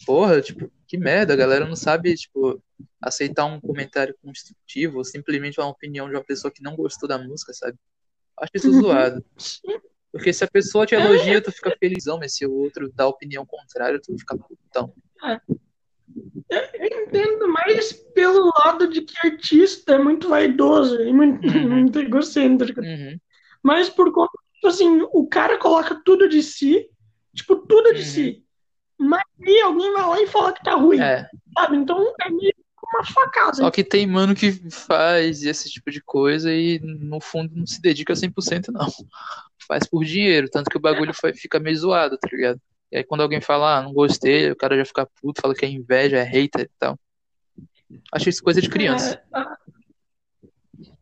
porra, 0.06 0.42
tipo, 0.42 0.72
que 0.88 0.98
merda, 0.98 1.34
a 1.34 1.38
galera 1.38 1.68
não 1.68 1.76
sabe, 1.76 2.16
tipo, 2.16 2.62
aceitar 3.00 3.46
um 3.46 3.62
comentário 3.62 4.16
construtivo 4.24 4.98
ou 4.98 5.04
simplesmente 5.04 5.60
uma 5.60 5.70
opinião 5.70 6.10
de 6.10 6.16
uma 6.16 6.24
pessoa 6.24 6.52
que 6.52 6.64
não 6.64 6.76
gostou 6.76 7.08
da 7.08 7.20
música, 7.20 7.54
sabe? 7.54 7.78
Acho 8.38 8.52
isso 8.56 8.72
Uhum. 8.72 8.82
zoado. 8.82 9.26
Porque 10.12 10.34
se 10.34 10.44
a 10.44 10.48
pessoa 10.48 10.86
te 10.86 10.96
elogia, 10.96 11.42
tu 11.42 11.52
fica 11.52 11.76
felizão, 11.80 12.18
mas 12.18 12.36
se 12.36 12.46
o 12.46 12.52
outro 12.52 12.92
dá 12.94 13.08
opinião 13.08 13.46
contrária, 13.46 14.02
tu 14.02 14.18
fica 14.18 14.36
putão. 14.38 14.94
Eu 16.50 17.04
entendo 17.04 17.48
mais 17.48 17.94
pelo 18.14 18.52
lado 18.66 18.88
de 18.88 19.02
que 19.02 19.14
artista 19.26 19.94
é 19.94 19.98
muito 20.00 20.28
vaidoso 20.30 21.02
e 21.02 21.12
muito, 21.14 21.46
Uhum. 21.48 21.70
muito 21.70 22.00
egocêntrico. 22.00 22.82
Uhum, 22.82 23.18
Mas 23.64 23.90
por 23.90 24.12
conta, 24.12 24.32
tipo 24.54 24.68
assim, 24.68 25.02
o 25.14 25.28
cara 25.28 25.58
coloca 25.58 26.02
tudo 26.04 26.28
de 26.28 26.42
si, 26.44 26.88
tipo, 27.34 27.56
tudo 27.56 27.94
de 27.94 28.00
Uhum. 28.02 28.06
si. 28.06 28.44
Mas 29.00 29.24
aí 29.46 29.62
alguém 29.62 29.92
vai 29.94 30.08
lá 30.08 30.22
e 30.22 30.28
fala 30.28 30.54
que 30.54 30.64
tá 30.64 30.76
ruim, 30.76 31.00
é. 31.00 31.28
sabe? 31.58 31.78
Então 31.78 32.14
é 32.22 32.30
meio 32.30 32.54
uma 32.94 33.06
facada. 33.06 33.54
Só 33.54 33.72
que 33.72 33.84
tem 33.84 34.06
mano 34.06 34.36
que 34.36 34.52
faz 34.70 35.44
esse 35.44 35.70
tipo 35.72 35.90
de 35.90 36.02
coisa 36.02 36.54
e 36.54 36.78
no 36.80 37.22
fundo 37.22 37.52
não 37.56 37.66
se 37.66 37.82
dedica 37.82 38.14
100% 38.14 38.68
não. 38.72 38.86
Faz 39.68 39.88
por 39.88 40.04
dinheiro, 40.04 40.50
tanto 40.50 40.70
que 40.70 40.76
o 40.78 40.82
bagulho 40.82 41.14
fica 41.36 41.58
meio 41.60 41.78
zoado, 41.78 42.18
tá 42.18 42.28
ligado? 42.32 42.60
E 42.92 42.98
aí 42.98 43.04
quando 43.04 43.22
alguém 43.22 43.40
fala, 43.42 43.78
ah, 43.78 43.82
não 43.82 43.94
gostei, 43.94 44.52
o 44.52 44.56
cara 44.56 44.76
já 44.78 44.86
fica 44.86 45.08
puto, 45.22 45.42
fala 45.42 45.56
que 45.56 45.66
é 45.66 45.70
inveja, 45.70 46.18
é 46.18 46.24
hater 46.24 46.62
e 46.66 46.70
tal. 46.78 47.00
Acho 48.14 48.30
isso 48.30 48.44
coisa 48.44 48.62
de 48.62 48.70
criança. 48.70 49.16
É, 49.16 49.24
ah, 49.34 49.58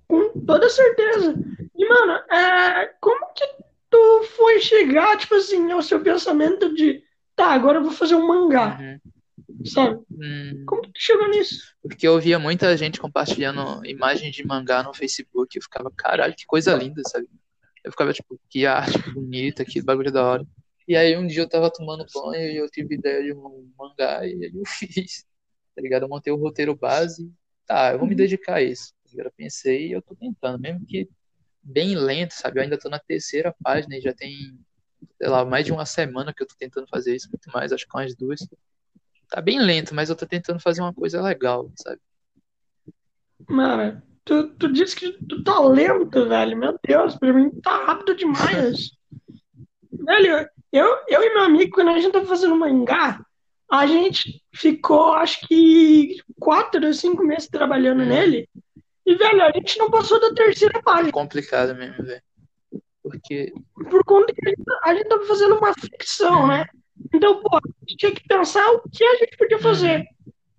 com 0.07 0.39
toda 0.45 0.69
certeza. 0.69 1.35
E, 1.75 1.87
mano, 1.87 2.13
é, 2.31 2.93
como 2.99 3.33
que 3.33 3.45
tu 3.89 4.23
foi 4.35 4.59
chegar, 4.59 5.17
tipo 5.17 5.35
assim, 5.35 5.71
ao 5.71 5.81
seu 5.81 5.99
pensamento 6.01 6.73
de, 6.73 7.03
tá, 7.35 7.47
agora 7.53 7.79
eu 7.79 7.83
vou 7.83 7.91
fazer 7.91 8.15
um 8.15 8.27
mangá, 8.27 8.77
Uhum. 8.79 9.65
sabe? 9.65 9.99
Hum, 10.11 10.63
Como 10.65 10.81
que 10.83 10.91
tu 10.91 10.99
chegou 10.99 11.27
nisso? 11.29 11.73
porque 11.81 12.07
eu 12.07 12.19
via 12.19 12.37
muita 12.37 12.75
gente 12.77 12.99
compartilhando 12.99 13.83
imagens 13.85 14.35
de 14.35 14.45
mangá 14.45 14.83
no 14.83 14.93
Facebook 14.93 15.57
eu 15.57 15.61
ficava, 15.63 15.91
caralho, 15.95 16.35
que 16.35 16.45
coisa 16.45 16.75
linda, 16.75 17.01
sabe? 17.07 17.27
Eu 17.83 17.91
ficava 17.91 18.11
tipo, 18.13 18.39
que 18.49 18.65
arte 18.65 18.97
bonita, 19.11 19.63
que 19.65 19.81
bagulho 19.81 20.11
da 20.11 20.23
hora. 20.23 20.45
E 20.89 20.95
aí 20.95 21.15
um 21.15 21.27
dia 21.27 21.43
eu 21.43 21.47
tava 21.47 21.71
tomando 21.71 22.03
banho 22.11 22.51
e 22.51 22.57
eu 22.57 22.67
tive 22.67 22.95
ideia 22.95 23.21
de 23.23 23.31
um 23.31 23.71
mangá 23.77 24.25
e 24.25 24.33
aí 24.43 24.51
eu 24.55 24.63
fiz, 24.65 25.23
tá 25.75 25.83
ligado? 25.83 26.01
Eu 26.01 26.09
montei 26.09 26.33
o 26.33 26.35
roteiro 26.35 26.75
base, 26.75 27.31
tá, 27.67 27.91
eu 27.93 27.99
vou 27.99 28.07
me 28.07 28.15
dedicar 28.15 28.55
a 28.55 28.63
isso. 28.63 28.91
tá 29.03 29.11
ligado? 29.11 29.27
Eu 29.27 29.33
pensei 29.37 29.89
e 29.89 29.91
eu 29.91 30.01
tô 30.01 30.15
tentando, 30.15 30.59
mesmo 30.59 30.83
que 30.87 31.07
bem 31.61 31.95
lento, 31.95 32.31
sabe? 32.31 32.57
Eu 32.57 32.63
ainda 32.63 32.79
tô 32.79 32.89
na 32.89 32.97
terceira 32.97 33.55
página 33.63 33.97
e 33.97 34.01
já 34.01 34.15
tem, 34.15 34.59
sei 35.19 35.29
lá, 35.29 35.45
mais 35.45 35.63
de 35.63 35.71
uma 35.71 35.85
semana 35.85 36.33
que 36.33 36.41
eu 36.41 36.47
tô 36.47 36.55
tentando 36.57 36.87
fazer 36.87 37.15
isso, 37.15 37.29
muito 37.29 37.51
mais, 37.53 37.71
acho 37.71 37.87
que 37.87 37.95
umas 37.95 38.15
duas. 38.15 38.39
Tá 39.29 39.39
bem 39.39 39.59
lento, 39.59 39.93
mas 39.93 40.09
eu 40.09 40.15
tô 40.15 40.25
tentando 40.25 40.59
fazer 40.59 40.81
uma 40.81 40.91
coisa 40.91 41.21
legal, 41.21 41.71
sabe? 41.75 42.01
Mano, 43.47 44.01
tu, 44.25 44.55
tu 44.55 44.73
disse 44.73 44.95
que 44.95 45.11
tu 45.27 45.43
tá 45.43 45.59
lento, 45.59 46.27
velho. 46.27 46.57
Meu 46.57 46.79
Deus, 46.83 47.15
pra 47.15 47.31
mim 47.31 47.51
tá 47.61 47.85
rápido 47.85 48.15
demais. 48.15 48.89
velho, 49.93 50.49
eu, 50.71 50.97
eu 51.07 51.23
e 51.23 51.33
meu 51.33 51.43
amigo, 51.43 51.71
quando 51.75 51.89
a 51.89 51.99
gente 51.99 52.11
tava 52.11 52.25
fazendo 52.25 52.55
mangá, 52.55 53.19
a 53.71 53.85
gente 53.85 54.41
ficou, 54.53 55.13
acho 55.13 55.47
que, 55.47 56.21
quatro 56.39 56.85
ou 56.85 56.93
cinco 56.93 57.23
meses 57.23 57.47
trabalhando 57.47 58.01
Hum. 58.03 58.07
nele. 58.07 58.49
E, 59.05 59.15
velho, 59.15 59.43
a 59.43 59.51
gente 59.51 59.77
não 59.79 59.89
passou 59.89 60.19
da 60.19 60.33
terceira 60.33 60.81
página. 60.83 61.11
Complicado 61.11 61.75
mesmo, 61.75 62.03
velho. 62.03 62.21
Porque 63.01 63.51
Por 63.89 64.03
conta 64.03 64.33
que 64.33 64.45
a 64.45 64.49
gente, 64.49 64.61
a 64.83 64.93
gente 64.95 65.07
tava 65.07 65.25
fazendo 65.25 65.55
uma 65.55 65.73
ficção, 65.73 66.41
Uhum. 66.41 66.47
né? 66.47 66.65
Então, 67.13 67.41
pô, 67.41 67.57
a 67.57 67.61
gente 67.81 67.97
tinha 67.97 68.11
que 68.11 68.27
pensar 68.27 68.69
o 68.71 68.81
que 68.89 69.03
a 69.03 69.15
gente 69.17 69.37
podia 69.37 69.57
fazer. 69.59 70.05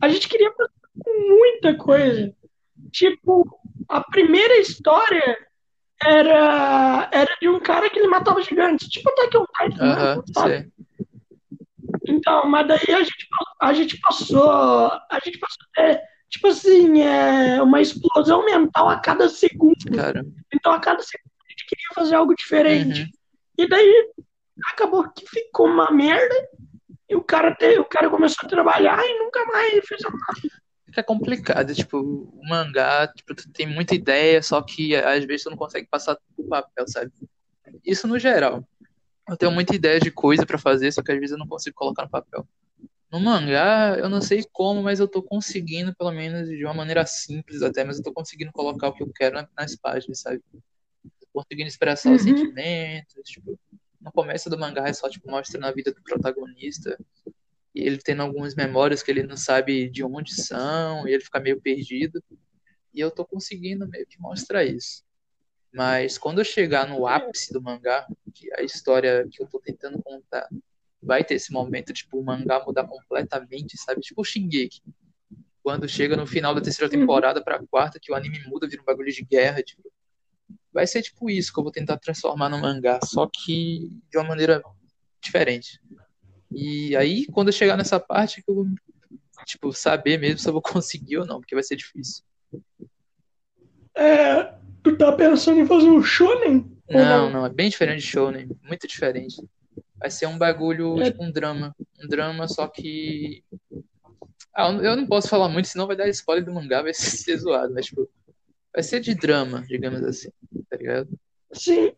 A 0.00 0.08
gente 0.08 0.28
queria 0.28 0.50
fazer 0.52 0.72
muita 1.28 1.76
coisa. 1.76 2.34
Tipo, 2.90 3.46
a 3.88 4.00
primeira 4.02 4.56
história 4.58 5.38
era, 6.02 7.08
era 7.12 7.36
de 7.40 7.48
um 7.48 7.60
cara 7.60 7.88
que 7.90 7.98
ele 7.98 8.08
matava 8.08 8.42
gigantes. 8.42 8.88
Tipo 8.88 9.10
até 9.10 9.28
que 9.28 9.38
um 9.38 9.44
Titan, 9.44 9.84
Aham, 9.84 10.22
sabe? 10.34 10.50
sei. 10.50 10.72
Então, 12.08 12.46
mas 12.46 12.66
daí 12.66 12.94
a 12.94 13.02
gente, 13.02 13.28
a 13.60 13.72
gente 13.72 14.00
passou. 14.00 14.50
A 14.50 15.20
gente 15.24 15.38
passou 15.38 15.66
é, 15.78 16.02
tipo 16.28 16.48
assim, 16.48 17.02
é, 17.02 17.62
uma 17.62 17.80
explosão 17.80 18.44
mental 18.44 18.88
a 18.88 18.98
cada 18.98 19.28
segundo. 19.28 19.76
Cara. 19.94 20.24
Então, 20.52 20.72
a 20.72 20.80
cada 20.80 21.02
segundo 21.02 21.30
a 21.46 21.50
gente 21.50 21.66
queria 21.66 21.88
fazer 21.94 22.14
algo 22.14 22.34
diferente. 22.34 23.02
Uhum. 23.02 23.08
E 23.58 23.68
daí 23.68 24.10
acabou 24.72 25.08
que 25.10 25.26
ficou 25.28 25.66
uma 25.66 25.90
merda. 25.90 26.34
E 27.08 27.16
o 27.16 27.22
cara, 27.22 27.54
te, 27.54 27.78
o 27.78 27.84
cara 27.84 28.08
começou 28.08 28.46
a 28.46 28.48
trabalhar 28.48 29.04
e 29.04 29.18
nunca 29.18 29.44
mais 29.46 29.84
fez 29.86 30.00
nada. 30.02 30.60
Fica 30.90 31.02
complicado, 31.02 31.74
tipo, 31.74 31.98
o 31.98 32.48
mangá, 32.48 33.08
tipo, 33.08 33.34
tu 33.34 33.48
tem 33.50 33.66
muita 33.66 33.94
ideia, 33.94 34.42
só 34.42 34.60
que 34.60 34.94
às 34.96 35.24
vezes 35.24 35.44
tu 35.44 35.50
não 35.50 35.56
consegue 35.56 35.86
passar 35.88 36.18
pro 36.34 36.44
papel, 36.44 36.84
sabe? 36.88 37.12
Isso 37.84 38.08
no 38.08 38.18
geral. 38.18 38.66
Eu 39.28 39.36
tenho 39.36 39.52
muita 39.52 39.74
ideia 39.74 40.00
de 40.00 40.10
coisa 40.10 40.44
para 40.44 40.58
fazer, 40.58 40.90
só 40.92 41.02
que 41.02 41.12
às 41.12 41.18
vezes 41.18 41.32
eu 41.32 41.38
não 41.38 41.46
consigo 41.46 41.76
colocar 41.76 42.02
no 42.02 42.10
papel. 42.10 42.46
No 43.10 43.20
mangá, 43.20 43.96
eu 43.98 44.08
não 44.08 44.20
sei 44.20 44.44
como, 44.52 44.82
mas 44.82 44.98
eu 45.00 45.06
tô 45.06 45.22
conseguindo, 45.22 45.94
pelo 45.94 46.10
menos 46.10 46.48
de 46.48 46.64
uma 46.64 46.74
maneira 46.74 47.06
simples 47.06 47.62
até, 47.62 47.84
mas 47.84 47.98
eu 47.98 48.04
tô 48.04 48.12
conseguindo 48.12 48.52
colocar 48.52 48.88
o 48.88 48.92
que 48.92 49.02
eu 49.02 49.12
quero 49.12 49.46
nas 49.56 49.76
páginas, 49.76 50.20
sabe? 50.20 50.42
Tô 51.20 51.26
conseguindo 51.32 51.68
expressar 51.68 52.10
uhum. 52.10 52.16
os 52.16 52.22
sentimentos, 52.22 53.14
tipo, 53.24 53.58
no 54.00 54.10
começo 54.12 54.48
do 54.48 54.58
mangá 54.58 54.88
é 54.88 54.92
só, 54.92 55.08
tipo, 55.08 55.30
mostrando 55.30 55.66
a 55.66 55.72
vida 55.72 55.92
do 55.92 56.02
protagonista, 56.02 56.98
e 57.74 57.82
ele 57.82 57.98
tendo 57.98 58.22
algumas 58.22 58.54
memórias 58.54 59.02
que 59.02 59.10
ele 59.10 59.22
não 59.22 59.36
sabe 59.36 59.88
de 59.88 60.04
onde 60.04 60.34
são, 60.34 61.06
e 61.06 61.12
ele 61.12 61.22
fica 61.22 61.40
meio 61.40 61.60
perdido, 61.60 62.22
e 62.92 63.00
eu 63.00 63.10
tô 63.10 63.24
conseguindo 63.24 63.88
meio 63.88 64.06
que 64.06 64.20
mostrar 64.20 64.64
isso. 64.64 65.04
Mas 65.72 66.18
quando 66.18 66.40
eu 66.40 66.44
chegar 66.44 66.88
no 66.88 67.06
ápice 67.06 67.52
do 67.52 67.62
mangá, 67.62 68.06
que 68.34 68.52
a 68.54 68.62
história 68.62 69.26
que 69.30 69.40
eu 69.40 69.46
tô 69.46 69.60
tentando 69.60 70.02
contar, 70.02 70.48
vai 71.02 71.24
ter 71.24 71.34
esse 71.34 71.52
momento, 71.52 71.92
tipo, 71.92 72.18
o 72.18 72.24
mangá 72.24 72.62
mudar 72.64 72.86
completamente, 72.86 73.78
sabe? 73.78 74.00
Tipo 74.00 74.20
o 74.20 74.24
Shingeki. 74.24 74.82
Quando 75.62 75.88
chega 75.88 76.16
no 76.16 76.26
final 76.26 76.54
da 76.54 76.60
terceira 76.60 76.90
temporada 76.90 77.42
pra 77.42 77.64
quarta, 77.66 78.00
que 78.00 78.10
o 78.10 78.14
anime 78.14 78.42
muda, 78.46 78.66
vira 78.66 78.82
um 78.82 78.84
bagulho 78.84 79.12
de 79.12 79.24
guerra, 79.24 79.62
tipo. 79.62 79.90
Vai 80.72 80.86
ser 80.86 81.02
tipo 81.02 81.28
isso 81.30 81.52
que 81.52 81.58
eu 81.58 81.64
vou 81.64 81.72
tentar 81.72 81.98
transformar 81.98 82.48
no 82.48 82.58
mangá, 82.58 83.00
só 83.04 83.26
que 83.26 83.90
de 84.10 84.18
uma 84.18 84.24
maneira 84.24 84.62
diferente. 85.20 85.80
E 86.50 86.96
aí, 86.96 87.26
quando 87.26 87.48
eu 87.48 87.52
chegar 87.52 87.76
nessa 87.76 88.00
parte, 88.00 88.42
que 88.42 88.50
eu 88.50 88.54
vou, 88.54 88.66
tipo, 89.44 89.72
saber 89.72 90.18
mesmo 90.18 90.38
se 90.38 90.48
eu 90.48 90.52
vou 90.52 90.62
conseguir 90.62 91.18
ou 91.18 91.26
não, 91.26 91.40
porque 91.40 91.54
vai 91.54 91.64
ser 91.64 91.76
difícil. 91.76 92.24
É, 93.94 94.54
Tu 94.82 94.96
tá 94.96 95.12
pensando 95.12 95.60
em 95.60 95.66
fazer 95.66 95.90
um 95.90 96.02
shonen? 96.02 96.70
Não, 96.88 97.30
não, 97.30 97.46
é 97.46 97.50
bem 97.50 97.68
diferente 97.68 98.00
de 98.00 98.06
shonen, 98.06 98.48
muito 98.62 98.86
diferente. 98.86 99.36
Vai 99.96 100.10
ser 100.10 100.26
um 100.26 100.38
bagulho, 100.38 101.00
é... 101.00 101.04
tipo 101.04 101.22
um 101.22 101.30
drama. 101.30 101.74
Um 102.02 102.08
drama, 102.08 102.48
só 102.48 102.66
que. 102.66 103.44
Ah, 104.54 104.70
eu 104.72 104.96
não 104.96 105.06
posso 105.06 105.28
falar 105.28 105.48
muito, 105.48 105.68
senão 105.68 105.86
vai 105.86 105.96
dar 105.96 106.08
spoiler 106.08 106.44
do 106.44 106.52
mangá, 106.52 106.82
vai 106.82 106.94
ser 106.94 107.36
zoado, 107.36 107.72
mas 107.74 107.86
tipo. 107.86 108.08
Vai 108.72 108.82
ser 108.82 109.00
de 109.00 109.14
drama, 109.14 109.64
digamos 109.66 110.02
assim, 110.04 110.30
tá 110.68 110.76
ligado? 110.76 111.08
Sim, 111.52 111.92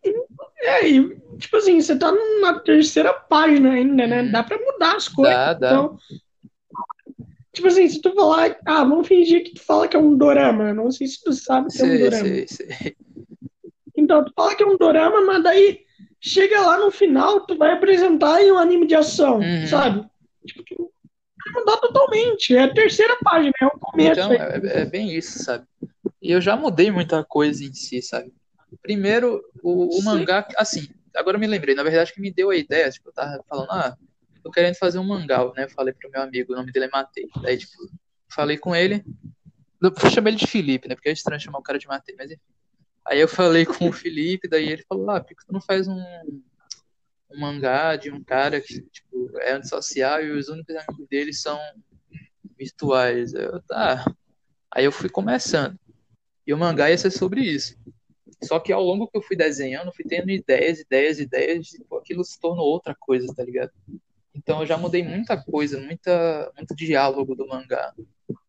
é, 0.61 0.87
e, 0.87 1.15
tipo 1.37 1.57
assim, 1.57 1.79
você 1.79 1.97
tá 1.97 2.11
na 2.41 2.59
terceira 2.59 3.13
página 3.13 3.73
ainda, 3.73 4.07
né? 4.07 4.21
Uhum. 4.23 4.31
Dá 4.31 4.43
pra 4.43 4.57
mudar 4.57 4.95
as 4.95 5.07
coisas. 5.07 5.35
Dá, 5.35 5.53
dá. 5.53 5.71
Então, 5.71 5.97
Tipo 7.53 7.67
assim, 7.67 7.87
se 7.87 8.01
tu 8.01 8.11
falar, 8.15 8.57
ah, 8.65 8.83
vamos 8.83 9.07
fingir 9.07 9.43
que 9.43 9.53
tu 9.53 9.61
fala 9.61 9.87
que 9.87 9.95
é 9.95 9.99
um 9.99 10.17
dorama. 10.17 10.73
Não 10.73 10.89
sei 10.89 11.05
se 11.05 11.23
tu 11.23 11.31
sabe 11.33 11.67
que 11.67 11.73
sei, 11.73 11.87
é 11.87 11.93
um 11.93 11.99
dorama. 11.99 12.23
Sei, 12.25 12.47
sei. 12.47 12.95
Então, 13.95 14.25
tu 14.25 14.33
fala 14.35 14.55
que 14.55 14.63
é 14.63 14.65
um 14.65 14.75
dorama, 14.75 15.21
mas 15.21 15.43
daí 15.43 15.81
chega 16.19 16.61
lá 16.61 16.79
no 16.79 16.89
final, 16.89 17.45
tu 17.45 17.55
vai 17.55 17.71
apresentar 17.71 18.41
em 18.41 18.51
um 18.51 18.57
anime 18.57 18.87
de 18.87 18.95
ação, 18.95 19.37
uhum. 19.37 19.67
sabe? 19.67 20.03
Tipo, 20.47 20.63
tu 20.63 20.91
mudar 21.53 21.77
totalmente. 21.77 22.55
É 22.55 22.63
a 22.63 22.73
terceira 22.73 23.15
página, 23.23 23.53
é 23.61 23.65
o 23.67 23.79
começo. 23.79 24.19
Então, 24.19 24.33
é, 24.33 24.81
é, 24.81 24.85
bem 24.85 25.15
isso, 25.15 25.43
sabe? 25.43 25.65
E 26.19 26.31
eu 26.31 26.41
já 26.41 26.55
mudei 26.55 26.89
muita 26.89 27.23
coisa 27.23 27.63
em 27.63 27.73
si, 27.73 28.01
sabe? 28.01 28.33
Primeiro, 28.81 29.43
o, 29.61 29.99
o 29.99 30.03
mangá, 30.03 30.47
assim, 30.57 30.87
agora 31.15 31.37
eu 31.37 31.41
me 31.41 31.47
lembrei, 31.47 31.75
na 31.75 31.83
verdade, 31.83 32.13
que 32.13 32.21
me 32.21 32.31
deu 32.31 32.49
a 32.49 32.55
ideia, 32.55 32.89
tipo, 32.89 33.09
eu 33.09 33.13
tava 33.13 33.43
falando, 33.47 33.71
ah 33.71 33.97
tô 34.43 34.51
querendo 34.51 34.75
fazer 34.75 34.99
um 34.99 35.03
mangá, 35.03 35.39
né? 35.55 35.67
falei 35.69 35.93
pro 35.93 36.11
meu 36.11 36.21
amigo, 36.21 36.51
o 36.51 36.55
nome 36.55 36.71
dele 36.71 36.85
é 36.85 36.89
Matei. 36.89 37.27
Daí, 37.41 37.57
tipo, 37.57 37.71
falei 38.27 38.57
com 38.57 38.75
ele. 38.75 39.03
Eu 39.81 39.93
chamei 40.11 40.33
ele 40.33 40.39
de 40.39 40.47
Felipe, 40.47 40.87
né? 40.87 40.95
Porque 40.95 41.09
é 41.09 41.13
estranho 41.13 41.41
chamar 41.41 41.59
o 41.59 41.63
cara 41.63 41.79
de 41.79 41.87
Matei, 41.87 42.13
mas 42.17 42.29
enfim. 42.29 42.41
Aí 43.05 43.19
eu 43.19 43.27
falei 43.27 43.65
com 43.65 43.89
o 43.89 43.93
Felipe, 43.93 44.47
daí 44.47 44.69
ele 44.69 44.83
falou, 44.83 45.09
ah, 45.09 45.19
por 45.19 45.27
que 45.27 45.45
tu 45.45 45.51
não 45.51 45.61
faz 45.61 45.87
um, 45.87 46.01
um 47.31 47.39
mangá 47.39 47.95
de 47.95 48.11
um 48.11 48.23
cara 48.23 48.61
que, 48.61 48.81
tipo, 48.81 49.29
é 49.39 49.53
antissocial 49.53 50.21
e 50.21 50.31
os 50.31 50.47
únicos 50.47 50.75
amigos 50.75 51.07
dele 51.09 51.33
são 51.33 51.59
virtuais. 52.57 53.33
Eu, 53.33 53.61
tá. 53.63 54.05
Aí 54.71 54.85
eu 54.85 54.91
fui 54.91 55.09
começando. 55.09 55.77
E 56.45 56.53
o 56.53 56.57
mangá 56.57 56.89
ia 56.89 56.97
ser 56.97 57.11
sobre 57.11 57.41
isso. 57.41 57.77
Só 58.43 58.59
que 58.59 58.71
ao 58.71 58.83
longo 58.83 59.07
que 59.07 59.17
eu 59.17 59.21
fui 59.21 59.35
desenhando, 59.35 59.93
fui 59.93 60.05
tendo 60.05 60.29
ideias, 60.29 60.79
ideias, 60.79 61.19
ideias, 61.19 61.67
e 61.67 61.77
tipo, 61.77 61.97
aquilo 61.97 62.23
se 62.23 62.39
tornou 62.39 62.65
outra 62.65 62.95
coisa, 62.95 63.33
tá 63.33 63.43
ligado? 63.43 63.71
Então 64.35 64.61
eu 64.61 64.65
já 64.65 64.77
mudei 64.77 65.03
muita 65.03 65.41
coisa, 65.41 65.79
muita, 65.79 66.51
muito 66.57 66.75
diálogo 66.75 67.35
do 67.35 67.47
mangá. 67.47 67.93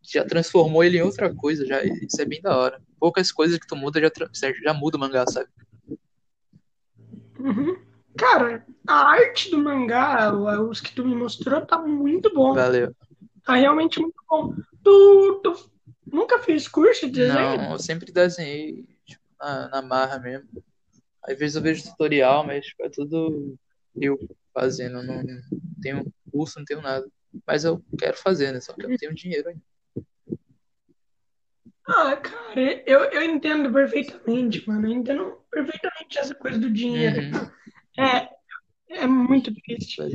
Já 0.03 0.25
transformou 0.25 0.83
ele 0.83 0.99
em 0.99 1.03
outra 1.03 1.35
coisa, 1.35 1.67
já, 1.67 1.83
isso 1.83 2.21
é 2.21 2.25
bem 2.25 2.41
da 2.41 2.57
hora. 2.57 2.83
Poucas 2.99 3.31
coisas 3.31 3.59
que 3.59 3.67
tu 3.67 3.77
muda 3.77 4.01
já, 4.01 4.11
já 4.63 4.75
muda 4.75 4.97
o 4.97 5.01
mangá, 5.01 5.25
sabe? 5.27 5.49
Uhum. 7.39 7.77
Cara, 8.17 8.65
a 8.87 9.11
arte 9.11 9.51
do 9.51 9.59
mangá, 9.59 10.33
os 10.33 10.81
que 10.81 10.95
tu 10.95 11.05
me 11.05 11.15
mostrou, 11.15 11.67
tá 11.67 11.79
muito 11.79 12.33
bom. 12.33 12.55
Valeu. 12.55 12.95
Tá 13.45 13.57
realmente 13.57 14.01
muito 14.01 14.17
bom. 14.29 14.55
Tu, 14.83 15.41
tu 15.43 15.71
nunca 16.11 16.39
fez 16.39 16.67
curso 16.69 17.07
de 17.07 17.13
desenho? 17.13 17.57
Não, 17.59 17.73
eu 17.73 17.79
sempre 17.79 18.11
desenhei 18.13 18.94
na, 19.45 19.69
na 19.69 19.83
marra 19.83 20.19
mesmo. 20.19 20.49
Às 21.23 21.39
vezes 21.39 21.57
eu 21.57 21.63
vejo 21.63 21.85
tutorial, 21.85 22.45
mas 22.45 22.67
é 22.81 22.89
tudo 22.89 23.57
eu 23.97 24.19
fazendo. 24.53 25.03
Não 25.03 25.25
tenho 25.81 26.13
curso, 26.31 26.59
não 26.59 26.65
tenho 26.65 26.83
nada. 26.83 27.07
Mas 27.47 27.65
eu 27.65 27.83
quero 27.99 28.17
fazer, 28.17 28.53
né? 28.53 28.61
Só 28.61 28.73
que 28.73 28.85
eu 28.85 28.91
não 28.91 28.97
tenho 28.97 29.15
dinheiro 29.15 29.49
ainda. 29.49 29.63
Ah, 31.87 32.17
cara, 32.17 32.83
eu, 32.87 33.01
eu 33.05 33.23
entendo 33.23 33.73
perfeitamente, 33.73 34.67
mano. 34.67 34.87
Eu 34.87 34.93
entendo 34.93 35.39
perfeitamente 35.51 36.19
essa 36.19 36.35
coisa 36.35 36.59
do 36.59 36.71
dinheiro. 36.71 37.21
Uhum. 37.21 37.51
É, 38.05 38.29
é 38.91 39.07
muito 39.07 39.53
difícil. 39.53 40.05
É. 40.05 40.11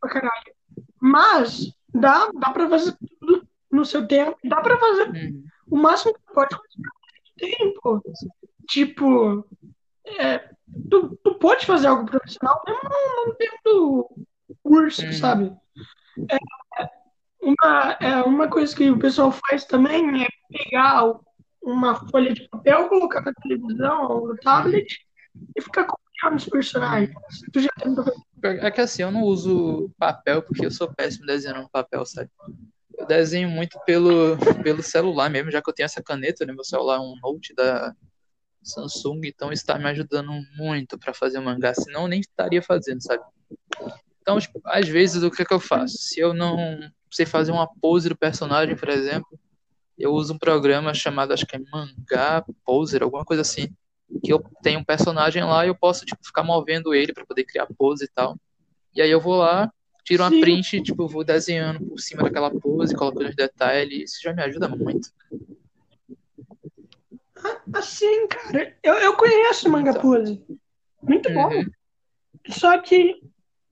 Pra 0.00 0.10
caralho. 0.10 0.54
Mas 1.00 1.72
dá, 1.92 2.30
dá 2.32 2.52
pra 2.52 2.68
fazer 2.68 2.96
tudo 3.18 3.48
no 3.70 3.84
seu 3.84 4.06
tempo. 4.06 4.38
Dá 4.44 4.60
pra 4.60 4.78
fazer 4.78 5.08
uhum. 5.10 5.44
o 5.68 5.76
máximo 5.76 6.14
que 6.14 6.32
pode 6.32 6.56
tempo. 7.36 8.02
Tipo, 8.68 9.46
é, 10.18 10.38
tu, 10.90 11.18
tu 11.22 11.34
pode 11.34 11.66
fazer 11.66 11.88
algo 11.88 12.06
profissional 12.06 12.62
mesmo 12.66 12.80
não, 12.84 13.26
não 13.26 13.34
tendo 13.36 14.10
curso, 14.62 15.04
uhum. 15.04 15.12
sabe? 15.12 15.56
É, 16.30 16.36
uma, 17.40 17.96
é, 18.00 18.22
uma 18.22 18.48
coisa 18.48 18.74
que 18.74 18.90
o 18.90 18.98
pessoal 18.98 19.32
faz 19.32 19.64
também 19.64 20.24
é 20.24 20.28
pegar 20.50 21.14
uma 21.62 21.94
folha 22.08 22.32
de 22.32 22.48
papel, 22.48 22.88
colocar 22.88 23.20
na 23.22 23.32
televisão 23.34 24.08
ou 24.08 24.28
no 24.28 24.36
tablet 24.36 24.86
e 25.54 25.60
ficar 25.60 25.84
copiando 25.84 26.38
os 26.38 26.48
personagens. 26.48 27.14
Tu 27.52 27.60
já 27.60 27.68
É 28.42 28.70
que 28.70 28.80
assim, 28.80 29.02
eu 29.02 29.10
não 29.10 29.22
uso 29.22 29.90
papel 29.98 30.42
porque 30.42 30.64
eu 30.64 30.70
sou 30.70 30.92
péssimo 30.92 31.26
desenhando 31.26 31.68
papel, 31.68 32.06
sabe? 32.06 32.30
Eu 32.98 33.06
desenho 33.06 33.48
muito 33.48 33.78
pelo, 33.84 34.36
pelo 34.62 34.82
celular 34.82 35.28
mesmo, 35.28 35.50
já 35.50 35.60
que 35.60 35.68
eu 35.68 35.74
tenho 35.74 35.84
essa 35.84 36.02
caneta, 36.02 36.46
né? 36.46 36.52
Meu 36.52 36.64
celular 36.64 36.96
é 36.96 37.00
um 37.00 37.14
note 37.22 37.54
da, 37.54 37.94
Samsung, 38.66 39.20
então 39.24 39.52
está 39.52 39.78
me 39.78 39.84
ajudando 39.86 40.32
muito 40.56 40.98
para 40.98 41.14
fazer 41.14 41.38
mangá, 41.40 41.72
senão 41.72 42.02
eu 42.02 42.08
nem 42.08 42.20
estaria 42.20 42.60
fazendo, 42.60 43.00
sabe? 43.00 43.22
Então, 44.20 44.40
tipo, 44.40 44.60
às 44.64 44.88
vezes, 44.88 45.22
o 45.22 45.30
que, 45.30 45.42
é 45.42 45.44
que 45.44 45.54
eu 45.54 45.60
faço? 45.60 45.96
Se 45.98 46.18
eu 46.18 46.34
não 46.34 46.80
sei 47.10 47.24
fazer 47.24 47.52
uma 47.52 47.68
pose 47.80 48.08
do 48.08 48.16
personagem, 48.16 48.74
por 48.76 48.88
exemplo, 48.88 49.38
eu 49.96 50.12
uso 50.12 50.34
um 50.34 50.38
programa 50.38 50.92
chamado, 50.92 51.32
acho 51.32 51.46
que 51.46 51.56
é 51.56 51.60
Mangá 51.60 52.44
Poser, 52.64 53.02
alguma 53.02 53.24
coisa 53.24 53.42
assim, 53.42 53.68
que 54.22 54.32
eu 54.32 54.42
tenho 54.62 54.80
um 54.80 54.84
personagem 54.84 55.44
lá 55.44 55.64
e 55.64 55.68
eu 55.68 55.74
posso, 55.76 56.04
tipo, 56.04 56.24
ficar 56.26 56.42
movendo 56.42 56.92
ele 56.92 57.12
para 57.12 57.24
poder 57.24 57.44
criar 57.44 57.68
pose 57.78 58.04
e 58.04 58.08
tal. 58.08 58.36
E 58.94 59.00
aí 59.00 59.10
eu 59.10 59.20
vou 59.20 59.36
lá, 59.36 59.72
tiro 60.06 60.22
uma 60.22 60.30
Sim. 60.30 60.40
print, 60.40 60.82
tipo, 60.82 61.08
vou 61.08 61.24
desenhando 61.24 61.84
por 61.84 61.98
cima 61.98 62.22
daquela 62.22 62.50
pose, 62.50 62.94
colocando 62.94 63.28
os 63.28 63.34
detalhes, 63.34 64.12
isso 64.12 64.22
já 64.22 64.32
me 64.32 64.42
ajuda 64.42 64.68
muito. 64.68 65.10
Assim, 67.72 68.28
cara, 68.28 68.76
eu, 68.82 68.94
eu 68.94 69.16
conheço 69.16 69.68
Manga 69.68 69.90
então. 69.90 70.00
Pose. 70.00 70.40
Muito 71.02 71.32
bom. 71.32 71.52
Uhum. 71.52 71.70
Só 72.48 72.78
que, 72.78 73.20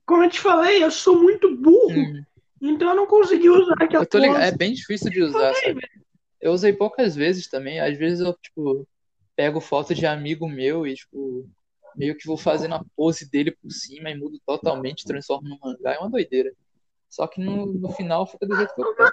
como 0.05 0.25
eu 0.25 0.31
te 0.31 0.41
falei, 0.41 0.83
eu 0.83 0.91
sou 0.91 1.23
muito 1.23 1.57
burro. 1.57 1.95
Uhum. 1.95 2.25
Então 2.61 2.89
eu 2.89 2.97
não 2.97 3.07
consegui 3.07 3.49
usar 3.49 3.75
aquela 3.81 4.05
pose. 4.05 4.27
É 4.27 4.51
bem 4.51 4.73
difícil 4.73 5.11
de 5.11 5.23
usar, 5.23 5.53
eu, 5.65 5.79
eu 6.41 6.53
usei 6.53 6.73
poucas 6.73 7.15
vezes 7.15 7.47
também. 7.47 7.79
Às 7.79 7.97
vezes 7.97 8.21
eu, 8.21 8.35
tipo, 8.35 8.87
pego 9.37 9.61
foto 9.61 9.95
de 9.95 10.05
amigo 10.05 10.49
meu 10.49 10.85
e, 10.85 10.95
tipo, 10.95 11.49
meio 11.97 12.17
que 12.17 12.27
vou 12.27 12.37
fazendo 12.37 12.75
a 12.75 12.85
pose 12.97 13.31
dele 13.31 13.51
por 13.51 13.71
cima 13.71 14.11
e 14.11 14.19
mudo 14.19 14.41
totalmente, 14.47 15.05
transformo 15.05 15.49
no 15.49 15.59
mangá. 15.61 15.95
É 15.95 15.99
uma 15.99 16.11
doideira. 16.11 16.53
Só 17.09 17.27
que 17.27 17.41
no, 17.41 17.67
no 17.67 17.91
final 17.91 18.27
fica 18.27 18.47
do 18.47 18.57
jeito 18.57 18.75
que 18.75 18.83
eu 18.83 18.95
quero. 18.95 19.13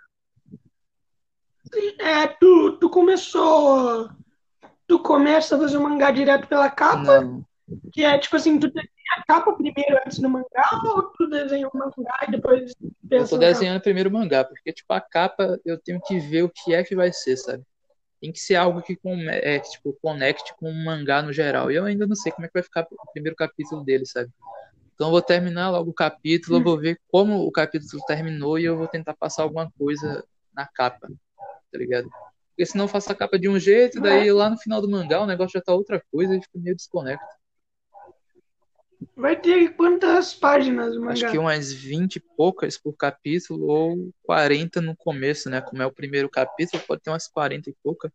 É, 1.99 2.27
tu, 2.27 2.77
tu 2.79 2.89
começou 2.89 4.09
tu 4.91 4.99
começa 4.99 5.55
a 5.55 5.59
fazer 5.59 5.77
o 5.77 5.81
mangá 5.81 6.11
direto 6.11 6.49
pela 6.49 6.69
capa, 6.69 7.21
não. 7.21 7.45
que 7.93 8.03
é 8.03 8.17
tipo 8.17 8.35
assim, 8.35 8.59
tu 8.59 8.69
tem 8.69 8.83
a 9.17 9.23
capa 9.25 9.53
primeiro 9.53 9.97
antes 10.05 10.19
do 10.19 10.29
mangá 10.29 10.69
ou 10.83 11.03
tu 11.13 11.29
desenha 11.29 11.65
o 11.65 11.71
mangá 11.73 12.19
e 12.27 12.31
depois 12.31 12.73
Eu 13.09 13.25
tô 13.25 13.37
desenhando 13.37 13.81
primeiro 13.81 14.09
o 14.09 14.13
mangá, 14.13 14.43
porque, 14.43 14.73
tipo, 14.73 14.91
a 14.91 14.99
capa 14.99 15.57
eu 15.63 15.79
tenho 15.79 16.01
que 16.01 16.19
ver 16.19 16.43
o 16.43 16.49
que 16.49 16.73
é 16.73 16.83
que 16.83 16.93
vai 16.93 17.13
ser, 17.13 17.37
sabe? 17.37 17.63
Tem 18.21 18.31
que 18.31 18.39
ser 18.39 18.55
algo 18.55 18.81
que 18.81 18.95
com, 18.95 19.17
é, 19.29 19.59
tipo, 19.59 19.97
conecte 20.01 20.53
com 20.55 20.69
o 20.69 20.85
mangá 20.85 21.23
no 21.23 21.33
geral. 21.33 21.71
E 21.71 21.75
eu 21.75 21.85
ainda 21.85 22.05
não 22.05 22.15
sei 22.15 22.31
como 22.31 22.45
é 22.45 22.47
que 22.47 22.53
vai 22.53 22.63
ficar 22.63 22.87
o 22.89 23.11
primeiro 23.11 23.35
capítulo 23.35 23.83
dele, 23.83 24.05
sabe? 24.05 24.29
Então 24.93 25.07
eu 25.07 25.11
vou 25.11 25.21
terminar 25.21 25.71
logo 25.71 25.89
o 25.89 25.93
capítulo, 25.93 26.59
eu 26.59 26.63
vou 26.63 26.77
ver 26.77 26.99
como 27.07 27.39
o 27.39 27.51
capítulo 27.51 28.03
terminou 28.05 28.59
e 28.59 28.65
eu 28.65 28.77
vou 28.77 28.87
tentar 28.87 29.15
passar 29.15 29.41
alguma 29.41 29.71
coisa 29.71 30.23
na 30.53 30.67
capa, 30.67 31.07
tá 31.71 31.77
ligado? 31.77 32.07
Porque 32.49 32.67
senão 32.67 32.85
eu 32.85 32.89
faço 32.89 33.11
a 33.11 33.15
capa 33.15 33.39
de 33.39 33.49
um 33.49 33.57
jeito, 33.57 33.99
daí 33.99 34.31
lá 34.31 34.47
no 34.47 34.57
final 34.59 34.79
do 34.79 34.87
mangá 34.87 35.19
o 35.19 35.25
negócio 35.25 35.53
já 35.57 35.61
tá 35.61 35.73
outra 35.73 35.99
coisa 36.11 36.35
e 36.35 36.41
fica 36.41 36.59
meio 36.59 36.75
desconecto. 36.75 37.25
Vai 39.21 39.35
ter 39.35 39.75
quantas 39.75 40.33
páginas 40.33 40.95
o 40.95 40.99
mangá? 40.99 41.13
Acho 41.13 41.29
que 41.29 41.37
umas 41.37 41.71
20 41.71 42.15
e 42.15 42.19
poucas 42.19 42.75
por 42.75 42.97
capítulo 42.97 43.67
ou 43.67 44.11
40 44.23 44.81
no 44.81 44.95
começo, 44.95 45.47
né? 45.47 45.61
Como 45.61 45.79
é 45.79 45.85
o 45.85 45.91
primeiro 45.91 46.27
capítulo, 46.27 46.81
pode 46.87 47.03
ter 47.03 47.11
umas 47.11 47.27
40 47.27 47.69
e 47.69 47.75
poucas. 47.83 48.11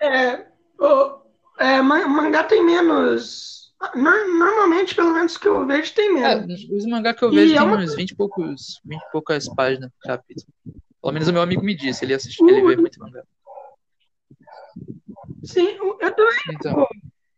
É, 0.00 0.46
o 0.80 1.20
é, 1.58 1.82
mangá 1.82 2.44
tem 2.44 2.64
menos. 2.64 3.74
Normalmente, 3.94 4.94
pelo 4.94 5.12
menos 5.12 5.36
que 5.36 5.46
eu 5.46 5.66
vejo, 5.66 5.94
tem 5.94 6.14
menos. 6.14 6.66
É, 6.66 6.74
os 6.74 6.86
mangá 6.86 7.12
que 7.12 7.22
eu 7.22 7.30
vejo 7.30 7.52
e 7.52 7.58
tem 7.58 7.58
é 7.58 7.62
uma... 7.62 7.76
uns 7.76 7.94
20 7.94 8.10
e, 8.10 8.16
poucos, 8.16 8.80
20 8.86 9.02
e 9.02 9.10
poucas 9.12 9.48
páginas 9.54 9.90
por 9.90 10.08
capítulo. 10.08 10.50
Pelo 11.02 11.12
menos 11.12 11.28
o 11.28 11.32
meu 11.32 11.42
amigo 11.42 11.62
me 11.62 11.76
disse, 11.76 12.06
ele 12.06 12.14
assiste, 12.14 12.42
ele 12.42 12.62
vê 12.62 12.74
muito 12.74 12.98
mangá. 12.98 13.22
Sim, 15.44 15.76
eu 16.00 16.14
também. 16.14 16.38
Então. 16.54 16.86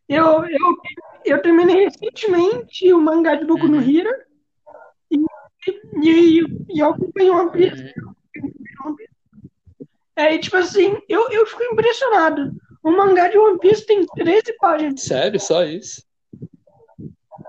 Eu, 0.08 0.44
eu, 0.44 0.76
eu 1.24 1.42
terminei 1.42 1.84
recentemente 1.84 2.92
o 2.92 3.00
mangá 3.00 3.34
de 3.34 3.44
Boku 3.44 3.66
no 3.66 3.78
uhum. 3.78 3.98
Hero 3.98 4.10
e, 5.10 5.16
e, 6.02 6.40
e 6.68 6.78
eu 6.78 6.90
acompanhei 6.90 7.30
One 7.30 7.50
Piece. 7.50 7.94
Uhum. 8.84 8.96
É, 10.16 10.38
tipo 10.38 10.56
assim, 10.56 11.00
eu, 11.08 11.28
eu 11.30 11.46
fico 11.46 11.64
impressionado. 11.64 12.52
O 12.82 12.90
mangá 12.90 13.28
de 13.28 13.38
One 13.38 13.58
Piece 13.58 13.86
tem 13.86 14.04
13 14.06 14.56
páginas. 14.58 15.02
Sério? 15.02 15.40
Só 15.40 15.64
isso? 15.64 16.02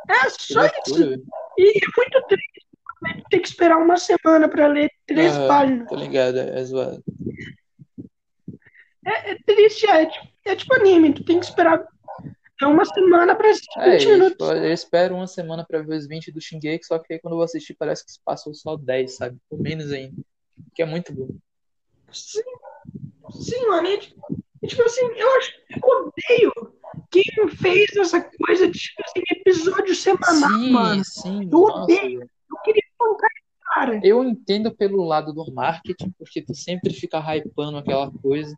É, 0.09 0.30
só 0.30 0.65
isso. 0.65 1.24
E 1.57 1.78
é 1.78 1.88
muito 1.97 2.28
triste 2.28 2.51
ter 3.30 3.39
que 3.39 3.47
esperar 3.47 3.78
uma 3.78 3.97
semana 3.97 4.47
pra 4.47 4.67
ler 4.67 4.91
13 5.07 5.38
ah, 5.38 5.47
páginas. 5.47 5.88
Tô 5.88 5.95
ligado, 5.95 6.38
é 6.38 6.63
zoado. 6.63 7.03
É, 9.05 9.32
é 9.32 9.38
triste, 9.45 9.89
é, 9.89 10.05
tipo, 10.05 10.28
é 10.45 10.55
tipo 10.55 10.76
anime, 10.76 11.13
tu 11.13 11.24
tem 11.24 11.39
que 11.39 11.45
esperar 11.45 11.84
é 12.62 12.68
uma 12.68 12.86
semana 12.86 13.36
pra 13.36 13.49
assistir 13.49 13.80
é, 13.80 13.97
20 13.97 14.07
minutos. 14.07 14.47
Tipo, 14.47 14.59
eu 14.59 14.74
espero 14.74 15.16
uma 15.16 15.28
semana 15.28 15.66
pra 15.66 15.82
ver 15.82 15.97
os 15.97 16.07
20 16.07 16.32
do 16.32 16.41
Shingeki, 16.41 16.86
só 16.86 16.99
que 16.99 17.14
aí 17.14 17.20
quando 17.20 17.34
eu 17.34 17.38
vou 17.38 17.45
assistir 17.45 17.74
parece 17.74 18.05
que 18.05 18.12
se 18.12 18.20
passou 18.24 18.53
só 18.53 18.76
10, 18.76 19.16
sabe? 19.16 19.38
Ou 19.49 19.57
menos 19.57 19.91
ainda. 19.91 20.22
Que 20.76 20.82
é 20.82 20.86
muito 20.86 21.14
bom. 21.14 21.30
Sim. 22.12 22.41
Sim, 23.32 23.68
mano. 23.68 23.88
E, 23.88 24.68
tipo 24.68 24.84
assim, 24.84 25.05
eu, 25.16 25.38
acho, 25.38 25.53
eu 25.70 25.89
odeio 25.89 26.51
quem 27.09 27.47
fez 27.49 27.95
essa 27.95 28.22
coisa 28.22 28.68
de 28.68 28.78
tipo 28.78 29.01
assim, 29.03 29.24
episódio 29.32 29.95
semanal, 29.95 30.49
sim, 30.49 30.72
mano. 30.72 31.03
Sim, 31.05 31.43
eu 31.43 31.49
nossa, 31.49 31.84
odeio. 31.84 32.22
Eu 32.22 32.57
queria 32.64 32.84
bancar 32.99 33.30
cara. 33.74 33.99
Eu 34.03 34.24
entendo 34.24 34.72
pelo 34.72 35.03
lado 35.03 35.34
do 35.34 35.51
marketing, 35.51 36.12
porque 36.18 36.41
tu 36.41 36.53
sempre 36.53 36.93
fica 36.93 37.20
hypando 37.20 37.78
aquela 37.78 38.12
coisa 38.12 38.55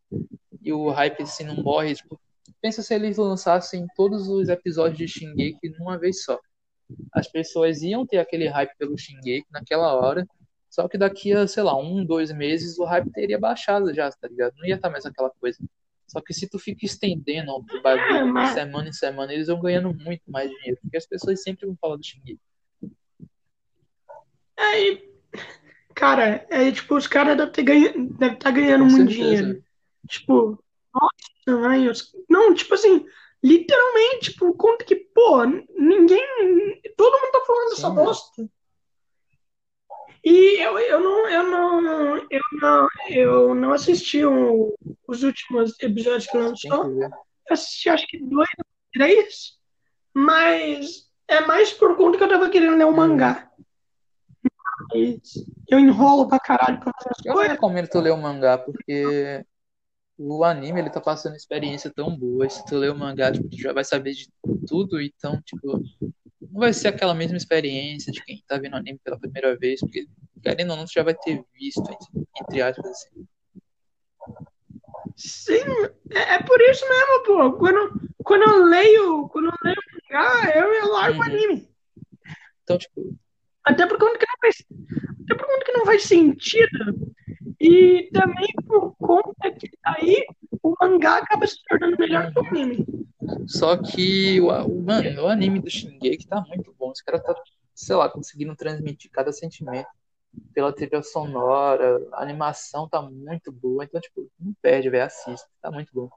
e 0.62 0.74
o 0.74 0.89
hype 0.89 1.24
assim 1.24 1.43
não 1.43 1.56
morre, 1.56 1.95
tipo, 1.95 2.20
Pensa 2.64 2.82
se 2.82 2.95
eles 2.95 3.18
lançassem 3.18 3.86
todos 3.93 4.30
os 4.30 4.47
episódios 4.47 4.97
de 4.97 5.05
Shingeki 5.05 5.68
numa 5.78 5.99
vez 5.99 6.24
só. 6.24 6.39
As 7.11 7.28
pessoas 7.28 7.82
iam 7.82 8.07
ter 8.07 8.20
aquele 8.20 8.47
hype 8.47 8.72
pelo 8.78 8.97
Shingeki 8.97 9.45
naquela 9.51 9.93
hora, 9.93 10.26
só 10.70 10.88
que 10.88 10.97
daqui 10.97 11.34
a, 11.34 11.45
sei 11.45 11.61
lá, 11.61 11.78
um, 11.78 12.05
dois 12.05 12.32
meses 12.32 12.80
o 12.80 12.86
hype 12.86 13.11
teria 13.11 13.38
baixado 13.38 13.93
já, 13.93 14.09
tá 14.09 14.30
ligado? 14.30 14.53
Não 14.55 14.66
ia 14.66 14.76
estar 14.76 14.89
mais 14.89 15.05
aquela 15.05 15.30
coisa. 15.41 15.57
Só 16.07 16.22
que 16.22 16.34
se 16.34 16.47
tu 16.47 16.57
fica 16.57 16.86
estendendo 16.86 17.51
o 17.51 17.82
bagulho 17.82 18.34
de 18.34 18.53
semana 18.53 18.88
em 18.88 18.93
semana, 18.93 19.34
eles 19.34 19.47
vão 19.47 19.59
ganhando 19.59 19.93
muito 19.93 20.24
mais 20.32 20.49
dinheiro, 20.49 20.80
porque 20.82 20.95
as 20.95 21.05
pessoas 21.05 21.43
sempre 21.43 21.66
vão 21.66 21.76
falar 21.76 21.97
do 21.97 22.05
Shingeki. 22.05 22.39
Aí, 24.55 25.11
cara, 25.93 26.47
é 26.49 26.72
tipo, 26.72 26.95
os 26.95 27.07
caras 27.07 27.36
devem 27.36 27.84
estar 27.84 28.18
deve 28.18 28.36
tá 28.38 28.51
ganhando 28.51 28.86
Com 28.86 28.91
muito 28.91 29.11
certeza. 29.11 29.43
dinheiro. 29.43 29.64
Tipo, 30.07 30.62
nossa, 30.94 31.80
eu... 31.80 31.91
Não, 32.30 32.54
tipo 32.54 32.74
assim, 32.74 33.06
literalmente, 33.44 34.34
por 34.34 34.56
conta 34.56 34.86
que, 34.86 34.96
pô, 34.96 35.44
ninguém. 35.44 36.82
Todo 36.96 37.20
mundo 37.20 37.32
tá 37.32 37.41
falando 37.46 37.70
dessa 37.70 37.89
bosta. 37.89 38.50
E 40.24 40.64
eu, 40.64 40.80
eu 40.80 41.00
não, 41.02 41.30
eu 41.30 41.44
não, 41.44 42.18
eu 42.30 42.41
não, 42.54 42.88
eu 43.10 43.56
não 43.56 43.74
assisti 43.74 44.24
os 44.26 45.24
últimos 45.24 45.78
episódios 45.82 46.28
que 46.28 46.38
lançou. 46.38 47.02
Eu 47.02 47.12
assisti 47.50 47.89
acho 47.89 48.08
que 48.08 48.20
dois, 48.20 48.48
três, 48.94 49.58
mas 50.14 51.10
é 51.28 51.41
mais 51.41 51.74
por 51.74 51.98
conta 51.98 52.18
que 52.18 52.24
eu 52.24 52.30
tava 52.30 52.50
querendo 52.50 52.78
ler 52.78 52.86
o 52.86 52.89
um 52.89 52.96
mangá. 52.96 53.52
Mas 54.94 55.20
eu 55.68 55.78
enrolo 55.78 56.30
pra 56.30 56.39
caralho 56.39 56.80
pra 56.80 56.94
fazer 56.94 57.10
as 57.10 57.26
eu 57.26 57.34
coisas. 57.34 57.50
Eu 57.50 57.56
recomendo 57.56 57.89
tu 57.89 58.00
ler 58.00 58.12
o 58.12 58.18
mangá, 58.18 58.58
porque 58.58 59.46
o 60.18 60.43
anime 60.43 60.80
ele 60.80 60.89
tá 60.89 61.01
passando 61.01 61.36
experiência 61.36 61.91
tão 61.93 62.16
boa. 62.16 62.49
Se 62.49 62.64
tu 62.66 62.78
ler 62.78 62.91
o 62.91 62.97
mangá, 62.97 63.32
tipo, 63.32 63.49
tu 63.49 63.57
já 63.57 63.74
vai 63.74 63.84
saber 63.84 64.14
de 64.14 64.30
tudo, 64.68 65.01
então, 65.01 65.41
tipo, 65.41 65.84
não 66.41 66.59
vai 66.59 66.74
ser 66.74 66.89
aquela 66.89 67.14
mesma 67.14 67.38
experiência 67.38 68.11
de 68.11 68.24
quem 68.24 68.43
tá 68.47 68.57
vendo 68.57 68.76
anime 68.76 68.99
pela 69.03 69.20
primeira 69.20 69.57
vez, 69.57 69.80
porque 69.80 70.07
querendo 70.41 70.72
ou 70.72 70.78
não, 70.78 70.86
tu 70.86 70.93
já 70.93 71.03
vai 71.03 71.16
ter 71.16 71.43
visto, 71.53 71.84
entre 72.41 72.61
aspas, 72.61 72.86
assim. 72.86 73.28
Sim, 75.16 75.64
é, 76.11 76.36
é 76.36 76.43
por 76.43 76.59
isso 76.61 76.88
mesmo, 76.88 77.24
pô. 77.26 77.53
Quando, 77.53 78.01
quando 78.24 78.43
eu 78.43 78.66
leio, 78.66 79.30
quando 79.30 79.45
eu 79.45 79.53
leio 79.64 79.78
mangá, 80.11 80.55
eu, 80.55 80.74
eu 80.74 80.91
largo 80.91 81.18
o 81.18 81.22
uhum. 81.22 81.24
anime. 81.24 81.70
Então, 82.64 82.78
tipo. 82.78 83.16
Até 83.64 83.88
por 83.88 83.97
conta 83.97 84.18
que 84.18 84.26
não 84.28 84.38
faz, 84.41 84.66
até 85.24 85.36
por 85.36 85.47
conta 85.47 85.66
que 85.66 85.72
não 85.72 85.86
faz 85.86 86.03
sentido 86.03 87.14
e 87.61 88.09
também 88.11 88.53
por 88.68 88.93
conta 88.97 89.51
que 89.51 89.70
aí 89.84 90.25
o 90.61 90.75
mangá 90.79 91.17
acaba 91.17 91.45
se 91.45 91.57
tornando 91.67 91.97
melhor 91.97 92.31
que 92.31 92.39
o 92.39 92.47
anime. 92.47 92.86
Só 93.47 93.77
que 93.77 94.39
o, 94.41 94.47
o, 94.47 94.81
mano, 94.81 95.23
o 95.23 95.27
anime 95.27 95.59
do 95.59 95.69
Shingeki 95.69 96.27
tá 96.27 96.41
muito 96.47 96.73
bom. 96.77 96.91
Os 96.91 97.01
caras 97.01 97.23
tá, 97.23 97.36
sei 97.73 97.95
lá, 97.95 98.09
conseguindo 98.09 98.55
transmitir 98.55 99.11
cada 99.11 99.31
sentimento 99.31 99.88
pela 100.53 100.73
trilha 100.73 101.01
sonora, 101.03 102.05
a 102.13 102.21
animação 102.21 102.88
tá 102.88 103.01
muito 103.01 103.51
boa. 103.51 103.84
Então, 103.84 104.01
tipo, 104.01 104.29
não 104.39 104.53
perde, 104.61 104.89
velho, 104.89 105.05
assista. 105.05 105.47
Tá 105.61 105.71
muito 105.71 105.91
bom. 105.93 106.09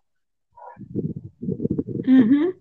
Uhum. 2.06 2.54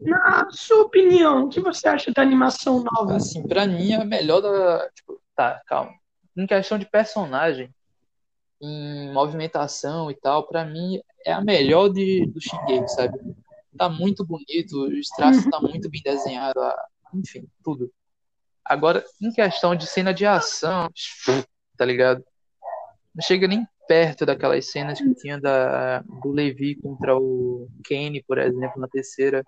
Na 0.00 0.48
sua 0.50 0.82
opinião, 0.82 1.44
o 1.44 1.48
que 1.48 1.60
você 1.60 1.88
acha 1.88 2.12
da 2.12 2.22
animação 2.22 2.82
nova? 2.82 3.16
Assim, 3.16 3.46
pra 3.46 3.66
mim 3.66 3.92
é 3.92 3.96
a 3.96 4.04
melhor 4.04 4.40
da. 4.40 4.88
Tipo, 4.90 5.20
tá, 5.34 5.62
calma. 5.66 5.92
Em 6.36 6.46
questão 6.46 6.78
de 6.78 6.86
personagem, 6.86 7.72
em 8.64 9.12
movimentação 9.12 10.10
e 10.10 10.14
tal, 10.14 10.46
para 10.46 10.64
mim 10.64 11.00
é 11.24 11.32
a 11.32 11.40
melhor 11.40 11.88
de, 11.88 12.26
do 12.26 12.40
Shingeki, 12.40 12.88
sabe? 12.88 13.18
Tá 13.76 13.88
muito 13.88 14.24
bonito, 14.24 14.86
os 14.86 15.08
traços 15.08 15.44
tá 15.46 15.60
muito 15.60 15.90
bem 15.90 16.00
desenhado, 16.02 16.60
enfim, 17.12 17.46
tudo. 17.62 17.92
Agora, 18.64 19.04
em 19.20 19.30
questão 19.30 19.74
de 19.74 19.86
cena 19.86 20.14
de 20.14 20.24
ação, 20.24 20.88
tá 21.76 21.84
ligado? 21.84 22.24
Não 23.14 23.22
chega 23.22 23.46
nem 23.46 23.66
perto 23.86 24.24
daquelas 24.24 24.70
cenas 24.70 24.98
que 24.98 25.14
tinha 25.14 25.38
da, 25.38 26.00
do 26.00 26.30
Levi 26.30 26.76
contra 26.76 27.16
o 27.16 27.68
Kenny, 27.84 28.22
por 28.22 28.38
exemplo, 28.38 28.80
na 28.80 28.88
terceira. 28.88 29.44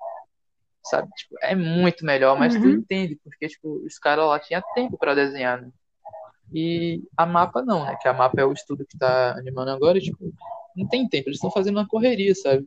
Sabe? 0.84 1.08
Tipo, 1.16 1.34
é 1.42 1.54
muito 1.54 2.04
melhor, 2.04 2.38
mas 2.38 2.54
uhum. 2.54 2.62
tu 2.62 2.68
entende, 2.68 3.18
porque 3.24 3.48
tipo, 3.48 3.84
os 3.84 3.98
caras 3.98 4.26
lá 4.26 4.38
tinham 4.38 4.62
tempo 4.74 4.96
para 4.96 5.14
desenhar, 5.14 5.60
né? 5.60 5.70
E 6.52 7.02
a 7.16 7.26
mapa 7.26 7.62
não, 7.62 7.84
né? 7.84 7.96
Que 8.00 8.08
a 8.08 8.12
mapa 8.12 8.40
é 8.40 8.44
o 8.44 8.52
estudo 8.52 8.86
que 8.86 8.96
tá 8.96 9.32
animando 9.32 9.70
agora, 9.70 9.98
e, 9.98 10.00
tipo, 10.00 10.32
não 10.76 10.86
tem 10.88 11.08
tempo, 11.08 11.28
eles 11.28 11.38
estão 11.38 11.50
fazendo 11.50 11.76
uma 11.78 11.88
correria, 11.88 12.34
sabe? 12.34 12.66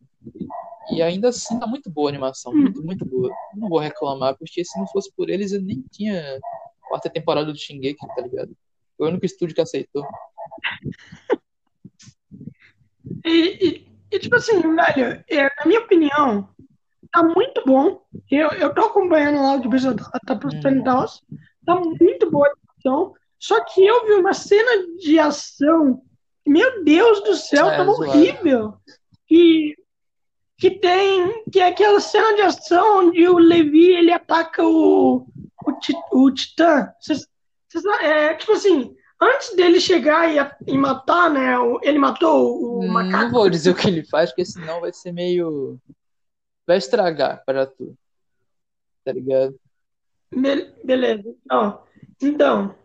E 0.91 1.01
ainda 1.01 1.29
assim 1.29 1.59
tá 1.59 1.67
muito 1.67 1.89
boa 1.89 2.09
a 2.09 2.11
animação, 2.11 2.51
hum. 2.51 2.61
muito, 2.61 2.83
muito 2.83 3.05
boa. 3.05 3.31
Não 3.55 3.69
vou 3.69 3.79
reclamar, 3.79 4.35
porque 4.37 4.65
se 4.65 4.77
não 4.79 4.87
fosse 4.87 5.11
por 5.15 5.29
eles, 5.29 5.51
eu 5.51 5.61
nem 5.61 5.83
tinha 5.91 6.39
quarta 6.87 7.09
temporada 7.09 7.51
do 7.51 7.59
Shingeki, 7.59 8.07
tá 8.15 8.21
ligado? 8.21 8.55
Foi 8.97 9.07
o 9.07 9.09
único 9.11 9.25
estúdio 9.25 9.55
que 9.55 9.61
aceitou. 9.61 10.05
E, 13.23 13.67
e, 13.67 13.87
e 14.11 14.19
tipo 14.19 14.35
assim, 14.35 14.59
velho, 14.61 15.23
é, 15.29 15.43
na 15.43 15.65
minha 15.65 15.79
opinião, 15.81 16.49
tá 17.11 17.23
muito 17.23 17.63
bom. 17.65 18.01
Eu, 18.29 18.49
eu 18.49 18.73
tô 18.73 18.81
acompanhando 18.81 19.41
lá 19.41 19.53
o 19.53 19.59
de 19.61 19.69
tá 20.25 20.35
postando 20.35 20.81
hum. 20.81 20.83
Tá 21.65 21.75
muito 21.75 22.31
boa 22.31 22.47
a 22.47 22.51
animação. 22.51 23.13
Só 23.39 23.63
que 23.63 23.85
eu 23.85 24.05
vi 24.05 24.13
uma 24.13 24.33
cena 24.33 24.97
de 24.97 25.17
ação, 25.17 26.01
meu 26.45 26.83
Deus 26.83 27.23
do 27.23 27.35
céu, 27.35 27.69
é, 27.69 27.77
tava 27.77 27.91
horrível. 27.91 28.73
E, 29.31 29.75
que 30.57 30.71
tem 30.71 31.43
que 31.49 31.59
é 31.59 31.67
aquela 31.67 32.01
cena 32.01 32.35
de 32.35 32.41
ação 32.41 33.07
onde 33.07 33.27
o 33.27 33.37
Levi 33.37 33.91
ele 33.93 34.11
ataca 34.11 34.61
o 34.67 35.25
o, 35.65 36.25
o 36.25 36.31
Titã. 36.31 36.91
Cês, 36.99 37.27
cês, 37.69 37.85
é, 38.01 38.33
tipo 38.35 38.53
assim, 38.53 38.95
antes 39.21 39.55
dele 39.55 39.79
chegar 39.79 40.29
e, 40.29 40.71
e 40.71 40.77
matar, 40.77 41.29
né? 41.29 41.55
Ele 41.81 41.99
matou 41.99 42.79
o 42.79 42.87
macaco. 42.87 43.23
Não 43.23 43.31
vou 43.31 43.49
dizer 43.49 43.71
o 43.71 43.75
que 43.75 43.87
ele 43.87 44.05
faz, 44.05 44.31
porque 44.31 44.45
senão 44.45 44.81
vai 44.81 44.93
ser 44.93 45.11
meio. 45.11 45.79
Vai 46.65 46.77
estragar 46.77 47.43
para 47.45 47.65
tu. 47.65 47.95
Tá 49.03 49.11
ligado? 49.11 49.59
Be 50.31 50.73
beleza. 50.83 51.35
Então, 51.45 51.83
então, 52.21 52.75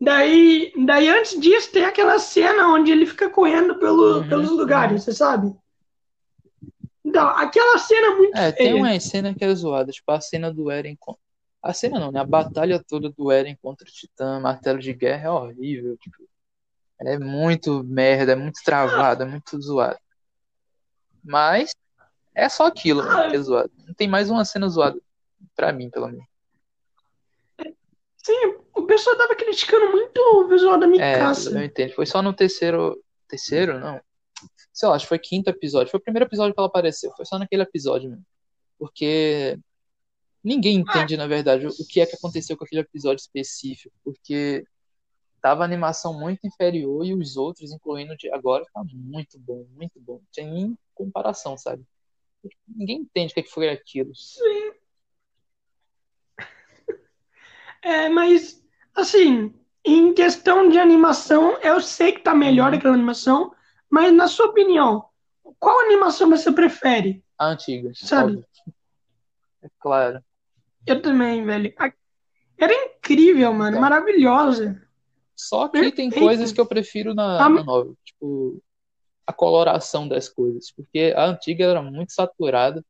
daí, 0.00 0.72
daí 0.86 1.08
antes 1.08 1.38
disso 1.40 1.70
tem 1.72 1.84
aquela 1.84 2.18
cena 2.18 2.68
onde 2.68 2.90
ele 2.90 3.06
fica 3.06 3.28
correndo 3.30 3.78
pelo, 3.78 4.18
uhum, 4.18 4.28
pelos 4.28 4.50
lugares, 4.50 5.04
você 5.04 5.12
sabe? 5.12 5.54
Então, 7.04 7.26
aquela 7.28 7.78
cena 7.78 8.08
é 8.08 8.14
muito 8.16 8.36
É, 8.36 8.52
feia. 8.52 8.70
tem 8.70 8.74
uma 8.74 9.00
cena 9.00 9.34
que 9.34 9.44
é 9.44 9.54
zoada, 9.54 9.90
tipo 9.90 10.10
a 10.12 10.20
cena 10.20 10.52
do 10.52 10.70
Eren 10.70 10.96
a 11.62 11.72
cena 11.72 11.98
não, 11.98 12.12
né? 12.12 12.20
A 12.20 12.24
batalha 12.24 12.82
toda 12.86 13.10
do 13.10 13.32
Eren 13.32 13.56
contra 13.60 13.86
o 13.88 13.90
Titã, 13.90 14.38
Martelo 14.38 14.78
de 14.78 14.92
Guerra, 14.92 15.26
é 15.26 15.30
horrível. 15.30 15.96
Tipo, 15.98 16.16
é 17.00 17.18
muito 17.18 17.82
merda, 17.84 18.32
é 18.32 18.36
muito 18.36 18.60
travada, 18.64 19.24
é 19.24 19.26
muito 19.26 19.60
zoada. 19.60 19.98
Mas 21.22 21.74
é 22.34 22.48
só 22.48 22.66
aquilo 22.66 23.02
mano, 23.02 23.30
que 23.30 23.36
é 23.36 23.40
zoado. 23.40 23.70
Não 23.86 23.94
tem 23.94 24.06
mais 24.08 24.30
uma 24.30 24.44
cena 24.44 24.68
zoada. 24.68 24.98
Pra 25.56 25.72
mim, 25.72 25.90
pelo 25.90 26.06
menos. 26.08 26.24
Sim, 28.16 28.56
o 28.78 28.86
pessoal 28.86 29.16
tava 29.16 29.34
criticando 29.34 29.90
muito 29.90 30.18
o 30.18 30.48
visual 30.48 30.78
da 30.78 30.86
Mikasa. 30.86 31.50
É, 31.50 31.62
eu 31.62 31.66
entendo. 31.66 31.94
Foi 31.94 32.06
só 32.06 32.22
no 32.22 32.32
terceiro. 32.32 33.02
Terceiro, 33.28 33.78
não. 33.78 34.00
Sei 34.72 34.88
lá, 34.88 34.94
acho 34.94 35.04
que 35.04 35.08
foi 35.08 35.18
quinto 35.18 35.50
episódio. 35.50 35.90
Foi 35.90 35.98
o 35.98 36.02
primeiro 36.02 36.26
episódio 36.26 36.54
que 36.54 36.60
ela 36.60 36.68
apareceu. 36.68 37.12
Foi 37.16 37.24
só 37.26 37.38
naquele 37.38 37.62
episódio 37.62 38.10
mesmo. 38.10 38.24
Porque 38.78 39.58
Ninguém 40.42 40.78
entende, 40.78 41.16
na 41.16 41.26
verdade, 41.26 41.66
o 41.66 41.86
que 41.86 42.00
é 42.00 42.06
que 42.06 42.14
aconteceu 42.14 42.56
com 42.56 42.64
aquele 42.64 42.82
episódio 42.82 43.20
específico, 43.20 43.94
porque 44.04 44.64
tava 45.42 45.62
a 45.62 45.66
animação 45.66 46.18
muito 46.18 46.46
inferior 46.46 47.04
e 47.04 47.12
os 47.12 47.36
outros, 47.36 47.72
incluindo 47.72 48.16
de 48.16 48.30
agora, 48.30 48.64
tá 48.72 48.82
muito 48.94 49.38
bom, 49.38 49.66
muito 49.72 50.00
bom. 50.00 50.14
Não 50.14 50.28
tem 50.32 50.50
nem 50.50 50.78
comparação, 50.94 51.58
sabe? 51.58 51.84
Ninguém 52.66 53.00
entende 53.00 53.32
o 53.32 53.34
que, 53.34 53.40
é 53.40 53.42
que 53.42 53.50
foi 53.50 53.68
aquilo. 53.68 54.14
Sim. 54.14 54.72
É, 57.80 58.08
mas, 58.08 58.60
assim, 59.00 59.54
em 59.84 60.12
questão 60.12 60.68
de 60.68 60.78
animação, 60.78 61.58
eu 61.62 61.80
sei 61.80 62.12
que 62.12 62.20
tá 62.20 62.34
melhor 62.34 62.72
uhum. 62.72 62.78
aquela 62.78 62.94
animação, 62.94 63.52
mas 63.90 64.12
na 64.12 64.28
sua 64.28 64.46
opinião, 64.46 65.04
qual 65.58 65.80
animação 65.80 66.30
você 66.30 66.52
prefere? 66.52 67.24
A 67.38 67.46
antiga. 67.46 67.90
Sabe? 67.94 68.32
Óbvio. 68.32 68.46
É 69.62 69.68
claro. 69.80 70.22
Eu 70.86 71.02
também, 71.02 71.44
velho. 71.44 71.72
Era 72.56 72.72
incrível, 72.72 73.52
mano. 73.52 73.70
Então, 73.70 73.80
maravilhosa. 73.80 74.82
Só 75.34 75.68
que 75.68 75.80
Perfeito. 75.80 75.96
tem 75.96 76.10
coisas 76.10 76.52
que 76.52 76.60
eu 76.60 76.66
prefiro 76.66 77.14
na, 77.14 77.44
a... 77.44 77.48
na 77.48 77.62
nova. 77.62 77.94
Tipo, 78.04 78.60
a 79.26 79.32
coloração 79.32 80.08
das 80.08 80.28
coisas. 80.28 80.72
Porque 80.72 81.12
a 81.16 81.26
antiga 81.26 81.64
era 81.64 81.82
muito 81.82 82.12
saturada. 82.12 82.84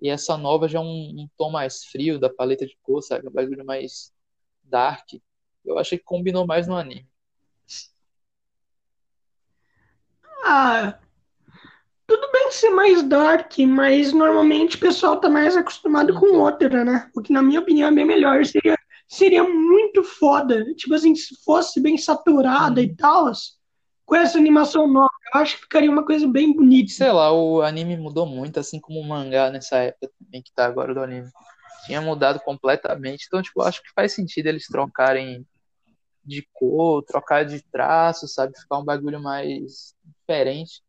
E 0.00 0.08
essa 0.08 0.36
nova 0.36 0.68
já 0.68 0.78
é 0.78 0.82
um, 0.82 0.86
um 0.86 1.28
tom 1.36 1.50
mais 1.50 1.84
frio 1.84 2.20
da 2.20 2.30
paleta 2.30 2.64
de 2.64 2.76
cor, 2.82 3.02
sabe? 3.02 3.26
Um 3.26 3.32
bagulho 3.32 3.64
mais 3.64 4.12
dark. 4.62 5.08
Eu 5.64 5.78
achei 5.78 5.98
que 5.98 6.04
combinou 6.04 6.46
mais 6.46 6.66
no 6.66 6.76
anime. 6.76 7.08
Ah, 10.44 10.98
tudo 12.06 12.32
bem 12.32 12.50
ser 12.50 12.70
mais 12.70 13.02
dark, 13.02 13.58
mas 13.58 14.14
normalmente 14.14 14.76
o 14.76 14.80
pessoal 14.80 15.20
tá 15.20 15.28
mais 15.28 15.54
acostumado 15.56 16.18
com 16.18 16.38
outra, 16.38 16.82
né? 16.82 17.10
O 17.14 17.20
que, 17.20 17.32
na 17.32 17.42
minha 17.42 17.60
opinião, 17.60 17.90
é 17.90 17.92
bem 17.92 18.06
melhor. 18.06 18.44
Seria, 18.46 18.76
seria 19.06 19.44
muito 19.44 20.02
foda. 20.02 20.64
Tipo 20.74 20.94
assim, 20.94 21.14
se 21.14 21.36
fosse 21.44 21.80
bem 21.80 21.98
saturada 21.98 22.80
e 22.80 22.96
tal, 22.96 23.30
com 24.06 24.16
essa 24.16 24.38
animação 24.38 24.88
nova, 24.88 25.10
eu 25.34 25.40
acho 25.42 25.56
que 25.56 25.62
ficaria 25.64 25.90
uma 25.90 26.02
coisa 26.02 26.26
bem 26.26 26.54
bonita. 26.56 26.92
Sei 26.94 27.12
lá, 27.12 27.30
o 27.30 27.60
anime 27.60 27.94
mudou 27.98 28.24
muito, 28.24 28.58
assim 28.58 28.80
como 28.80 28.98
o 28.98 29.06
mangá 29.06 29.50
nessa 29.50 29.76
época 29.76 30.10
também 30.18 30.42
que 30.42 30.50
tá 30.54 30.64
agora 30.64 30.94
do 30.94 31.00
anime. 31.00 31.28
Tinha 31.88 32.02
mudado 32.02 32.38
completamente. 32.40 33.24
Então, 33.26 33.40
tipo, 33.40 33.62
acho 33.62 33.82
que 33.82 33.90
faz 33.94 34.12
sentido 34.12 34.46
eles 34.46 34.66
trocarem 34.66 35.44
de 36.22 36.46
cor, 36.52 37.02
trocar 37.02 37.46
de 37.46 37.62
traço, 37.72 38.28
sabe? 38.28 38.58
Ficar 38.60 38.76
um 38.76 38.84
bagulho 38.84 39.18
mais 39.18 39.94
diferente 40.04 40.82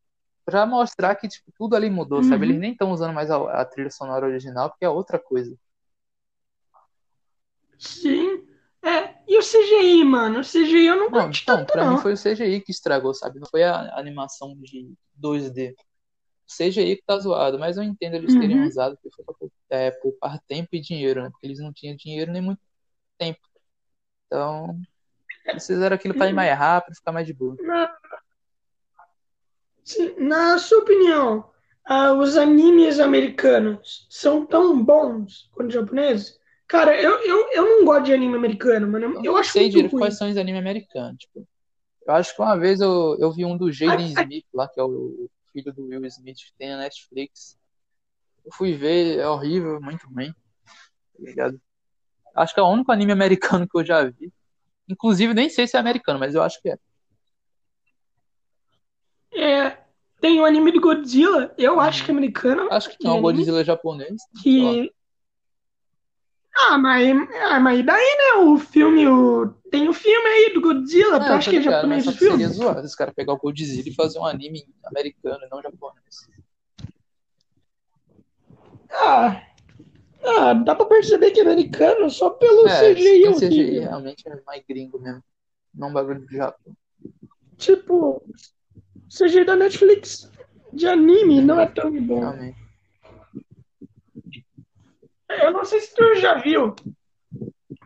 pra 0.43 0.66
mostrar 0.66 1.16
que 1.16 1.30
tipo, 1.30 1.50
tudo 1.58 1.76
ali 1.76 1.89
mudou, 1.89 2.20
uhum. 2.20 2.24
sabe? 2.26 2.47
Eles 2.47 2.60
nem 2.60 2.74
estão 2.74 2.91
usando 2.91 3.14
mais 3.14 3.32
a, 3.32 3.62
a, 3.62 3.64
trilha 3.64 3.89
sonora 3.89 4.26
original, 4.26 4.70
porque 4.70 4.84
é 4.84 4.89
outra 4.89 5.18
coisa. 5.18 5.56
Sim. 7.78 8.45
É, 8.84 9.16
e 9.26 9.38
o 9.38 9.41
CGI, 9.41 10.04
mano? 10.04 10.39
O 10.39 10.43
CGI 10.43 10.88
eu 10.88 10.95
não, 10.97 11.10
não 11.10 11.22
curti 11.22 11.43
então, 11.43 11.58
tanto, 11.58 11.72
pra 11.72 11.86
não. 11.86 11.93
mim 11.93 12.02
foi 12.02 12.14
o 12.14 12.18
CGI 12.18 12.60
que 12.60 12.72
estragou, 12.72 13.14
sabe? 13.14 13.39
Não 13.39 13.47
foi 13.50 13.64
a 13.64 13.97
animação 13.97 14.54
de 14.60 14.93
2D. 15.18 15.74
O 16.50 16.64
CGI 16.64 16.95
que 16.95 17.04
tá 17.06 17.18
zoado, 17.20 17.60
mas 17.60 17.78
eu 17.78 17.84
entendo 17.84 18.16
eles 18.16 18.34
terem 18.34 18.60
uhum. 18.60 18.68
usado, 18.68 18.97
porque 18.97 19.24
foi 19.24 19.24
pra 19.24 19.78
é, 19.78 19.91
poupar 19.91 20.39
tempo 20.47 20.70
e 20.74 20.82
dinheiro, 20.82 21.22
né? 21.22 21.30
Porque 21.30 21.45
eles 21.45 21.60
não 21.60 21.72
tinham 21.72 21.95
dinheiro 21.95 22.32
nem 22.32 22.41
muito 22.41 22.60
tempo. 23.20 23.39
Então, 24.26 24.80
eles 25.45 25.68
fizeram 25.68 25.95
aquilo 25.95 26.16
pra 26.16 26.28
ir 26.28 26.34
mais 26.34 26.58
rápido, 26.58 26.95
ficar 26.95 27.12
mais 27.12 27.28
de 27.28 27.34
boa. 27.34 27.56
Não. 27.60 27.89
Na 30.18 30.58
sua 30.58 30.80
opinião, 30.80 31.50
uh, 31.89 32.14
os 32.20 32.36
animes 32.36 33.00
americanos 33.00 34.08
são 34.10 34.45
tão 34.45 34.84
bons 34.84 35.50
quanto 35.54 35.70
os 35.70 35.74
japoneses? 35.74 36.39
Cara, 36.68 37.00
eu, 37.00 37.20
eu, 37.22 37.52
eu 37.52 37.64
não 37.66 37.86
gosto 37.86 38.06
de 38.06 38.14
anime 38.14 38.36
americano, 38.36 38.88
mano. 38.88 39.06
Eu, 39.06 39.24
eu 39.24 39.38
acho 39.38 39.52
sei 39.52 39.64
muito 39.64 39.74
direito 39.74 39.97
quais 39.97 40.18
são 40.18 40.30
os 40.30 40.38
animes 40.38 40.60
americanos. 40.60 41.18
Tipo, 41.20 41.47
eu 42.06 42.14
acho 42.14 42.36
que 42.36 42.41
uma 42.41 42.56
vez 42.56 42.80
eu, 42.80 43.18
eu 43.20 43.32
vi 43.32 43.45
um 43.45 43.58
do 43.58 43.72
Jaden 43.72 44.14
Smith 44.14 44.45
lá, 44.54 44.68
que 44.68 44.80
é 44.80 44.84
o 44.84 45.30
filho 45.52 45.74
do 45.74 45.86
Will 45.86 46.06
Smith, 46.06 46.38
que 46.38 46.54
tem 46.58 46.70
na 46.70 46.78
Netflix. 46.78 47.58
Eu 48.45 48.52
fui 48.54 48.74
ver, 48.74 49.20
é 49.20 49.28
horrível, 49.28 49.80
muito 49.82 50.08
ruim. 50.08 50.34
Tá 50.34 51.20
ligado? 51.20 51.62
Acho 52.36 52.54
que 52.54 52.60
é 52.60 52.64
o 52.64 52.70
único 52.70 52.91
anime 52.91 53.12
americano 53.12 53.68
que 53.68 53.78
eu 53.78 53.86
já 53.86 54.04
vi. 54.04 54.32
Inclusive, 54.88 55.34
nem 55.34 55.50
sei 55.50 55.68
se 55.68 55.78
é 55.78 55.80
americano, 55.80 56.20
mas 56.20 56.34
eu 56.34 56.41
acho 56.41 56.62
que 56.62 56.70
é. 56.70 56.78
É, 59.32 59.78
tem 60.20 60.39
o 60.39 60.45
anime 60.45 60.72
de 60.72 60.80
Godzilla, 60.80 61.54
eu 61.58 61.74
uhum. 61.74 61.80
acho 61.80 62.04
que 62.04 62.12
é 62.12 62.14
americano. 62.14 62.68
Acho 62.72 62.89
que 62.89 63.04
não, 63.04 63.22
Godzilla 63.22 63.62
é 63.62 63.64
japonês. 63.64 64.22
Que. 64.41 64.91
Ah, 66.62 66.78
mas, 66.78 67.18
ah, 67.49 67.60
mas 67.60 67.86
daí, 67.86 68.18
né? 68.18 68.43
O 68.43 68.57
filme. 68.57 69.07
O... 69.07 69.47
Tem 69.72 69.88
o 69.88 69.93
filme 69.93 70.28
aí 70.28 70.53
do 70.53 70.62
Godzilla, 70.62 71.18
acho 71.18 71.49
que 71.49 71.57
é 71.57 71.62
japonês 71.62 72.05
o 72.05 72.12
filme. 72.12 72.43
Seria 72.43 72.49
zoado 72.49 72.86
esse 72.86 72.97
cara 72.97 73.14
pegar 73.14 73.34
o 73.34 73.38
Godzilla 73.38 73.88
e 73.88 73.93
fazer 73.93 74.20
um 74.20 74.26
anime 74.26 74.66
americano 74.84 75.39
e 75.45 75.49
não 75.49 75.62
japonês. 75.62 76.28
Ah. 78.91 79.43
Ah, 80.22 80.53
dá 80.53 80.76
pra 80.76 80.86
perceber 80.86 81.32
que 81.32 81.39
é 81.39 81.43
americano 81.43 82.10
só 82.10 82.30
pelo 82.32 82.68
é, 82.68 82.93
CGI. 82.93 83.28
O 83.28 83.36
CGI 83.36 83.80
realmente 83.80 84.28
é 84.28 84.41
mais 84.45 84.64
gringo 84.68 84.99
mesmo. 84.99 85.24
Não 85.74 85.93
bagulho 85.93 86.20
do 86.20 86.32
Japão. 86.32 86.76
Tipo, 87.57 88.22
CGI 89.07 89.45
da 89.45 89.55
Netflix 89.55 90.30
de 90.74 90.88
anime 90.88 91.41
não 91.41 91.60
é 91.60 91.68
tão 91.68 91.91
bom. 92.01 92.53
Eu 95.30 95.52
não 95.52 95.64
sei 95.66 95.80
se 95.82 95.94
tu 95.96 96.16
já 96.16 96.36
viu, 96.36 96.76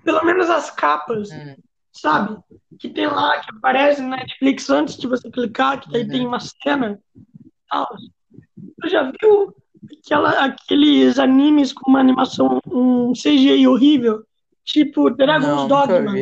pelo 0.04 0.24
menos 0.24 0.50
as 0.50 0.72
capas, 0.72 1.30
hum. 1.32 1.56
sabe? 1.91 2.38
Que 2.80 2.89
tem 2.89 3.08
lá, 3.08 3.39
que 3.41 3.56
aparece 3.56 4.02
na 4.02 4.18
Netflix 4.18 4.70
antes 4.70 4.98
de 4.98 5.08
você 5.08 5.30
clicar, 5.30 5.80
que 5.80 5.91
daí 5.91 6.04
uhum. 6.04 6.10
tem 6.10 6.28
uma 6.28 6.39
cena. 6.39 7.00
Tal. 7.70 7.88
Tu 8.82 8.89
já 8.89 9.12
viu 9.20 9.56
aquela, 10.00 10.46
aqueles 10.46 11.20
animes 11.20 11.74
com 11.74 11.89
uma 11.89 12.00
animação, 12.00 12.60
um 12.66 13.14
CGI 13.14 13.68
horrível? 13.68 14.26
Tipo 14.64 15.10
Dragon's 15.10 15.68
Dogma. 15.68 16.14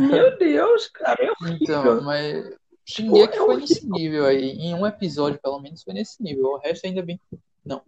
Meu 0.00 0.38
Deus, 0.38 0.88
cara, 0.88 1.22
é 1.22 1.30
horrível. 1.40 1.58
Então, 1.60 2.02
mas 2.02 2.56
Shingeki 2.84 3.34
é 3.34 3.36
foi 3.36 3.56
nesse 3.56 3.88
nível 3.88 4.26
aí. 4.26 4.50
Em 4.50 4.74
um 4.74 4.86
episódio, 4.86 5.40
pelo 5.40 5.60
menos, 5.60 5.82
foi 5.82 5.94
nesse 5.94 6.22
nível. 6.22 6.46
O 6.46 6.58
resto 6.58 6.86
ainda 6.86 7.02
bem. 7.02 7.20
Não. 7.64 7.82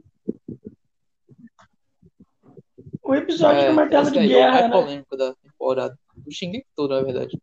O 3.04 3.14
episódio 3.14 3.60
é, 3.60 3.68
do 3.68 3.74
Martelo 3.74 4.10
de 4.10 4.26
Guerra. 4.26 4.38
É 4.40 4.48
o 4.48 4.52
mais 4.52 4.64
né? 4.64 4.70
polêmico 4.70 5.16
da 5.16 5.34
temporada. 5.34 5.98
O 6.26 6.30
Shingeki 6.30 6.66
todo, 6.74 6.94
na 6.94 7.02
verdade. 7.02 7.38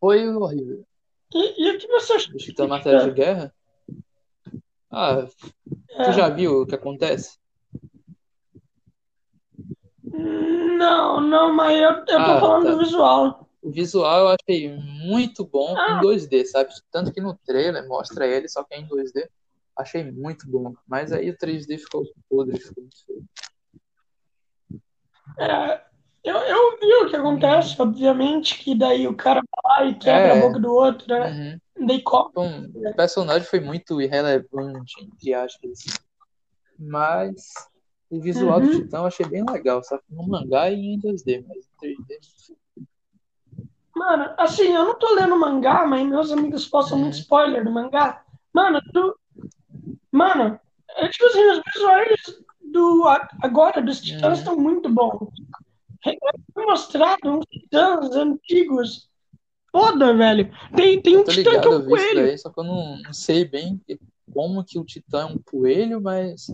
Foi 0.00 0.28
horrível. 0.28 0.84
E, 1.32 1.64
e 1.64 1.70
o 1.70 1.78
que 1.78 1.86
você 1.86 2.14
achou? 2.14 2.34
O 2.34 2.68
Martelo 2.68 3.04
de 3.04 3.12
Guerra? 3.12 3.54
Ah, 4.90 5.24
é. 5.96 6.04
tu 6.04 6.12
já 6.12 6.28
viu 6.28 6.62
o 6.62 6.66
que 6.66 6.74
acontece? 6.74 7.38
Não, 10.02 11.20
não, 11.20 11.54
mas 11.54 11.80
eu, 11.80 11.90
eu 11.90 12.04
tô 12.04 12.16
ah, 12.16 12.40
falando 12.40 12.64
tá. 12.64 12.70
do 12.72 12.78
visual. 12.78 13.48
O 13.62 13.70
visual 13.70 14.20
eu 14.20 14.36
achei 14.40 14.76
muito 14.76 15.46
bom 15.46 15.74
Ah. 15.78 15.92
em 15.92 16.06
2D, 16.06 16.44
sabe? 16.46 16.70
Tanto 16.90 17.12
que 17.12 17.20
no 17.20 17.38
trailer 17.46 17.86
mostra 17.88 18.26
ele, 18.26 18.48
só 18.48 18.64
que 18.64 18.74
é 18.74 18.80
em 18.80 18.88
2D. 18.88 19.26
Achei 19.78 20.10
muito 20.10 20.50
bom. 20.50 20.74
Mas 20.86 21.12
aí 21.12 21.30
o 21.30 21.36
3D 21.38 21.78
ficou 21.78 22.04
podre, 22.28 22.58
ficou 22.58 22.82
muito 22.82 23.06
feio. 23.06 23.24
É, 25.38 25.80
eu, 26.24 26.36
eu 26.36 26.78
vi 26.78 26.92
o 26.94 27.08
que 27.10 27.16
acontece, 27.16 27.80
obviamente, 27.80 28.58
que 28.58 28.74
daí 28.76 29.06
o 29.08 29.14
cara 29.16 29.42
vai 29.64 29.84
lá 29.84 29.90
e 29.90 29.94
quebra 29.94 30.34
É. 30.34 30.38
a 30.38 30.40
boca 30.40 30.60
do 30.60 30.72
outro, 30.72 31.08
né? 31.08 31.60
Uhum. 31.76 31.86
Daí 31.86 32.02
come. 32.02 32.30
Então, 32.30 32.70
o 32.90 32.94
personagem 32.94 33.46
foi 33.48 33.60
muito 33.60 34.00
irrelevante, 34.00 34.94
entre 35.02 35.34
aspas. 35.34 35.80
Mas 36.78 37.52
o 38.10 38.20
visual 38.20 38.60
do 38.60 38.66
Uhum. 38.66 38.82
Titã 38.82 38.98
eu 38.98 39.06
achei 39.06 39.26
bem 39.26 39.44
legal, 39.50 39.82
só 39.82 39.98
que 39.98 40.04
no 40.10 40.26
mangá 40.26 40.70
e 40.70 40.74
em 40.94 40.98
2D, 41.00 41.44
mas 41.48 41.58
em 41.58 41.96
3D. 41.96 42.18
Mano, 43.94 44.34
assim, 44.38 44.68
eu 44.74 44.84
não 44.84 44.94
tô 44.98 45.14
lendo 45.14 45.38
mangá, 45.38 45.86
mas 45.86 46.06
meus 46.06 46.30
amigos 46.32 46.66
postam 46.66 46.98
muito 46.98 47.14
Uhum. 47.14 47.20
spoiler 47.20 47.64
do 47.64 47.70
mangá. 47.70 48.24
Mano, 48.52 48.80
tu. 48.92 49.16
Mano, 50.10 50.58
é 50.96 51.08
tipo 51.08 51.26
assim, 51.26 51.44
os 51.50 51.62
visuais 51.74 52.20
do 52.72 53.04
agora 53.40 53.80
dos 53.82 54.00
titãs 54.00 54.24
Uhum. 54.24 54.38
estão 54.38 54.56
muito 54.56 54.88
bons. 54.88 55.28
Foi 56.52 56.64
mostrado 56.66 57.20
uns 57.28 57.44
titãs 57.46 58.10
antigos. 58.16 59.08
Foda, 59.70 60.14
velho. 60.16 60.50
Tem, 60.74 61.00
tem 61.00 61.16
um 61.16 61.24
titã 61.24 61.50
ligado, 61.50 61.62
que 61.62 61.68
é 61.68 61.70
eu 61.70 61.78
um 61.78 61.86
vi 61.86 61.92
isso 61.94 62.04
coelho. 62.04 62.22
daí, 62.26 62.38
só 62.38 62.50
que 62.50 62.60
eu 62.60 62.64
não, 62.64 62.98
não 62.98 63.12
sei 63.12 63.44
bem 63.44 63.80
como 64.32 64.64
que 64.64 64.78
o 64.78 64.84
Titã 64.84 65.20
é 65.22 65.24
um 65.26 65.38
coelho, 65.38 66.00
mas. 66.00 66.46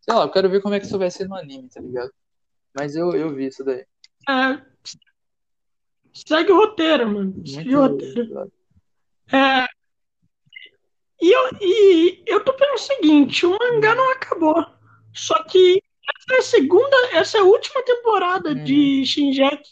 Sei 0.00 0.14
lá, 0.14 0.22
eu 0.22 0.30
quero 0.30 0.48
ver 0.48 0.62
como 0.62 0.74
é 0.74 0.80
que 0.80 0.86
isso 0.86 0.98
vai 0.98 1.10
ser 1.10 1.28
no 1.28 1.34
anime, 1.34 1.68
tá 1.68 1.80
ligado? 1.80 2.10
Mas 2.74 2.94
eu, 2.96 3.12
eu 3.12 3.34
vi 3.34 3.46
isso 3.48 3.64
daí. 3.64 3.84
É, 4.28 4.62
segue 6.14 6.52
o 6.52 6.56
roteiro, 6.56 7.10
mano. 7.10 7.46
Segue 7.46 7.76
o 7.76 7.80
roteiro. 7.82 8.52
É, 9.32 9.66
e, 11.20 11.32
eu, 11.32 11.50
e 11.60 12.22
eu 12.26 12.42
tô 12.44 12.52
pensando 12.54 12.74
o 12.74 12.78
seguinte, 12.78 13.44
o 13.44 13.58
mangá 13.58 13.94
não 13.94 14.10
acabou. 14.12 14.64
Só 15.14 15.42
que 15.44 15.82
essa 16.16 16.34
é 16.34 16.38
a 16.38 16.42
segunda, 16.42 16.96
essa 17.12 17.38
é 17.38 17.40
a 17.40 17.44
última 17.44 17.82
temporada 17.84 18.50
Uhum. 18.50 18.64
de 18.64 19.04
Shinjeki, 19.04 19.70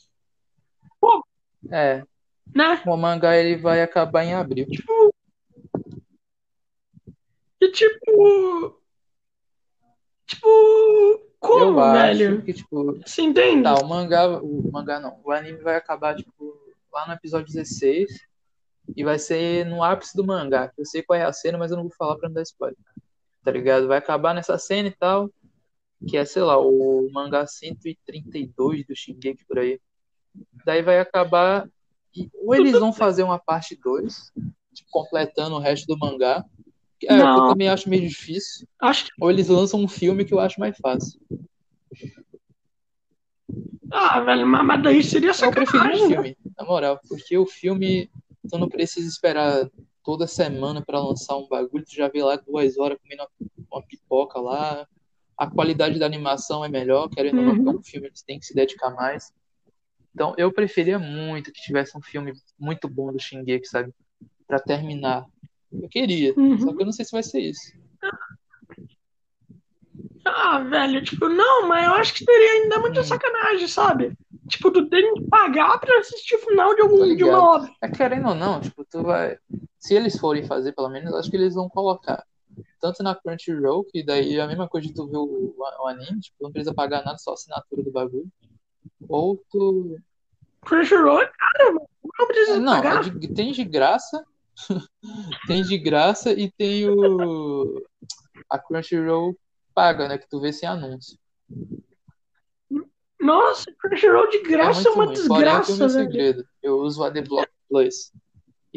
É, 1.70 2.03
né? 2.55 2.82
o 2.87 2.97
mangá 2.97 3.37
ele 3.37 3.57
vai 3.57 3.82
acabar 3.82 4.24
em 4.24 4.34
abril. 4.34 4.66
E 7.61 7.70
tipo. 7.72 8.80
Tipo. 10.26 11.26
Como, 11.39 11.80
eu 11.80 11.93
velho? 11.93 12.43
que, 12.43 12.53
tipo, 12.53 12.99
Você 13.07 13.22
entende? 13.22 13.62
Tá, 13.62 13.74
o 13.76 13.87
mangá, 13.87 14.26
o 14.43 14.70
mangá 14.72 14.99
não, 14.99 15.20
o 15.22 15.30
anime 15.30 15.59
vai 15.59 15.76
acabar, 15.76 16.16
tipo, 16.16 16.57
lá 16.93 17.07
no 17.07 17.12
episódio 17.12 17.47
16 17.47 18.11
e 18.97 19.05
vai 19.05 19.18
ser 19.18 19.64
no 19.66 19.82
ápice 19.82 20.16
do 20.16 20.24
mangá. 20.24 20.72
Eu 20.76 20.84
sei 20.84 21.03
qual 21.03 21.18
é 21.18 21.24
a 21.24 21.32
cena, 21.32 21.57
mas 21.59 21.70
eu 21.70 21.76
não 21.76 21.84
vou 21.84 21.93
falar 21.97 22.16
pra 22.16 22.28
não 22.28 22.34
dar 22.34 22.43
spoiler. 22.43 22.76
Tá 23.47 23.53
ligado? 23.53 23.86
Vai 23.86 23.99
acabar 23.99 24.34
nessa 24.34 24.59
cena 24.59 24.88
e 24.88 24.90
tal, 24.90 25.30
que 26.09 26.16
é, 26.16 26.24
sei 26.24 26.42
lá, 26.42 26.59
o 26.59 27.09
mangá 27.12 27.47
132 27.47 28.84
do 28.84 28.97
Shingeki 28.97 29.44
por 29.44 29.61
aí. 29.61 29.80
Daí 30.64 30.82
vai 30.82 30.99
acabar 30.99 31.70
e 32.12 32.28
ou 32.34 32.57
eles 32.57 32.72
vão 32.72 32.92
fazer 32.92 33.22
uma 33.22 33.38
parte 33.38 33.78
2, 33.80 34.32
tipo, 34.74 34.90
completando 34.90 35.55
o 35.55 35.61
resto 35.61 35.86
do 35.86 35.97
mangá. 35.97 36.44
É, 37.05 37.14
o 37.14 37.18
que 37.18 37.22
eu 37.22 37.24
Não. 37.24 37.49
também 37.51 37.68
acho 37.68 37.88
meio 37.88 38.09
difícil. 38.09 38.66
Acho 38.80 39.05
que. 39.05 39.12
Ou 39.20 39.30
eles 39.30 39.47
lançam 39.47 39.78
um 39.78 39.86
filme 39.86 40.24
que 40.24 40.34
eu 40.34 40.40
acho 40.40 40.59
mais 40.59 40.76
fácil. 40.78 41.20
Ah, 43.92 44.20
velho, 44.22 44.44
mas, 44.44 44.82
daí 44.82 45.05
seria 45.05 45.30
Eu 45.40 45.53
prefiro 45.53 45.84
né? 45.84 45.97
filme, 45.97 46.36
na 46.59 46.64
moral, 46.64 46.99
porque 47.09 47.38
o 47.38 47.47
filme 47.47 48.11
tu 48.51 48.59
não 48.59 48.68
precisa 48.68 49.09
esperar 49.09 49.70
toda 50.07 50.28
semana 50.28 50.80
pra 50.80 51.00
lançar 51.00 51.36
um 51.36 51.48
bagulho, 51.48 51.84
tu 51.84 51.92
já 51.92 52.07
vê 52.09 52.22
lá 52.22 52.36
duas 52.36 52.78
horas 52.78 52.96
comendo 53.02 53.28
uma, 53.68 53.82
pipoca 53.82 54.40
lá, 54.40 54.86
a 55.36 55.50
qualidade 55.50 55.98
da 55.98 56.07
animação 56.07 56.64
é 56.64 56.68
melhor, 56.68 57.09
querendo 57.11 57.40
ou 57.40 57.44
não, 57.44 57.57
porque 57.57 57.68
é 57.68 57.72
um 57.80 57.82
filme 57.82 58.11
que 58.12 58.24
tem 58.24 58.38
que 58.38 58.46
se 58.46 58.54
dedicar 58.54 58.90
mais. 58.90 59.32
Então 60.14 60.32
eu 60.38 60.52
preferia 60.52 60.96
muito 60.96 61.52
que 61.52 61.61
tivesse 61.61 61.98
um 61.98 62.00
filme 62.00 62.32
muito 62.57 62.88
bom 62.88 63.12
do 63.12 63.20
Shingeki, 63.20 63.66
sabe? 63.66 63.92
Pra 64.46 64.61
terminar. 64.61 65.26
Eu 65.72 65.88
queria, 65.88 66.32
Uhum. 66.36 66.57
só 66.61 66.72
que 66.72 66.80
eu 66.82 66.86
não 66.86 66.92
sei 66.92 67.04
se 67.04 67.11
vai 67.11 67.24
ser 67.24 67.40
isso. 67.40 67.72
Ah, 70.24 70.61
velho, 70.61 71.02
tipo, 71.02 71.28
não, 71.28 71.68
mas 71.68 71.84
eu 71.84 71.94
acho 71.94 72.14
que 72.14 72.24
seria 72.24 72.52
ainda 72.62 72.78
muita 72.78 73.00
Hum. 73.00 73.04
sacanagem, 73.04 73.68
sabe? 73.68 74.16
Tipo, 74.48 74.70
tu 74.70 74.88
tem 74.88 75.14
que 75.14 75.28
pagar 75.28 75.78
pra 75.78 75.98
assistir 75.98 76.36
o 76.36 76.38
final 76.38 76.74
de, 76.74 76.82
algum, 76.82 77.14
de 77.16 77.24
uma 77.24 77.57
obra. 77.57 77.70
É 77.82 77.88
querendo 77.88 78.28
ou 78.28 78.34
não, 78.34 78.61
tipo, 78.61 78.84
tu 78.84 79.02
vai. 79.02 79.38
Se 79.87 79.95
eles 79.95 80.18
forem 80.18 80.45
fazer, 80.45 80.72
pelo 80.72 80.89
menos, 80.89 81.14
acho 81.14 81.30
que 81.30 81.37
eles 81.37 81.55
vão 81.55 81.68
colocar. 81.68 82.24
Tanto 82.80 83.03
na 83.03 83.14
Crunchyroll, 83.14 83.84
que 83.84 84.03
daí 84.03 84.37
é 84.37 84.41
a 84.41 84.47
mesma 84.47 84.68
coisa 84.68 84.89
de 84.89 84.95
tu 84.95 85.07
ver 85.07 85.18
o, 85.18 85.55
o 85.57 85.87
anime, 85.87 86.20
tipo, 86.20 86.37
não 86.41 86.51
precisa 86.51 86.74
pagar 86.74 87.05
nada, 87.05 87.18
só 87.18 87.30
a 87.30 87.34
assinatura 87.34 87.82
do 87.82 87.91
bagulho. 87.93 88.26
Ou 89.09 89.41
tu. 89.51 89.97
Crunchyroll, 90.62 91.18
cara, 91.39 91.72
mano, 91.72 91.89
não 92.18 92.26
precisa 92.26 92.59
Não, 92.59 92.72
pagar. 92.72 93.07
é 93.07 93.11
de- 93.11 93.28
tem 93.34 93.53
de 93.53 93.62
graça. 93.64 94.24
tem 95.47 95.62
de 95.62 95.78
graça 95.78 96.32
e 96.32 96.51
tem 96.51 96.89
o. 96.89 97.80
A 98.51 98.59
Crunchyroll 98.59 99.37
paga, 99.74 100.09
né? 100.09 100.18
Que 100.18 100.28
tu 100.28 100.41
vê 100.41 100.53
sem 100.53 100.68
anúncio. 100.68 101.16
Nossa, 103.20 103.72
Crunchyroll 103.78 104.28
de 104.30 104.39
É 104.39 104.43
graça 104.43 104.89
é, 104.89 104.95
muito 104.95 104.95
uma 104.95 105.05
ruim. 105.07 105.28
Porém, 105.28 105.45
desgraça, 105.45 105.76
meu 105.76 105.89
velho. 105.89 105.91
segredo. 106.11 106.45
Eu 106.62 106.78
uso 106.78 107.01
o 107.01 107.05
ADBlock 107.05 107.49
Plus. 107.68 108.12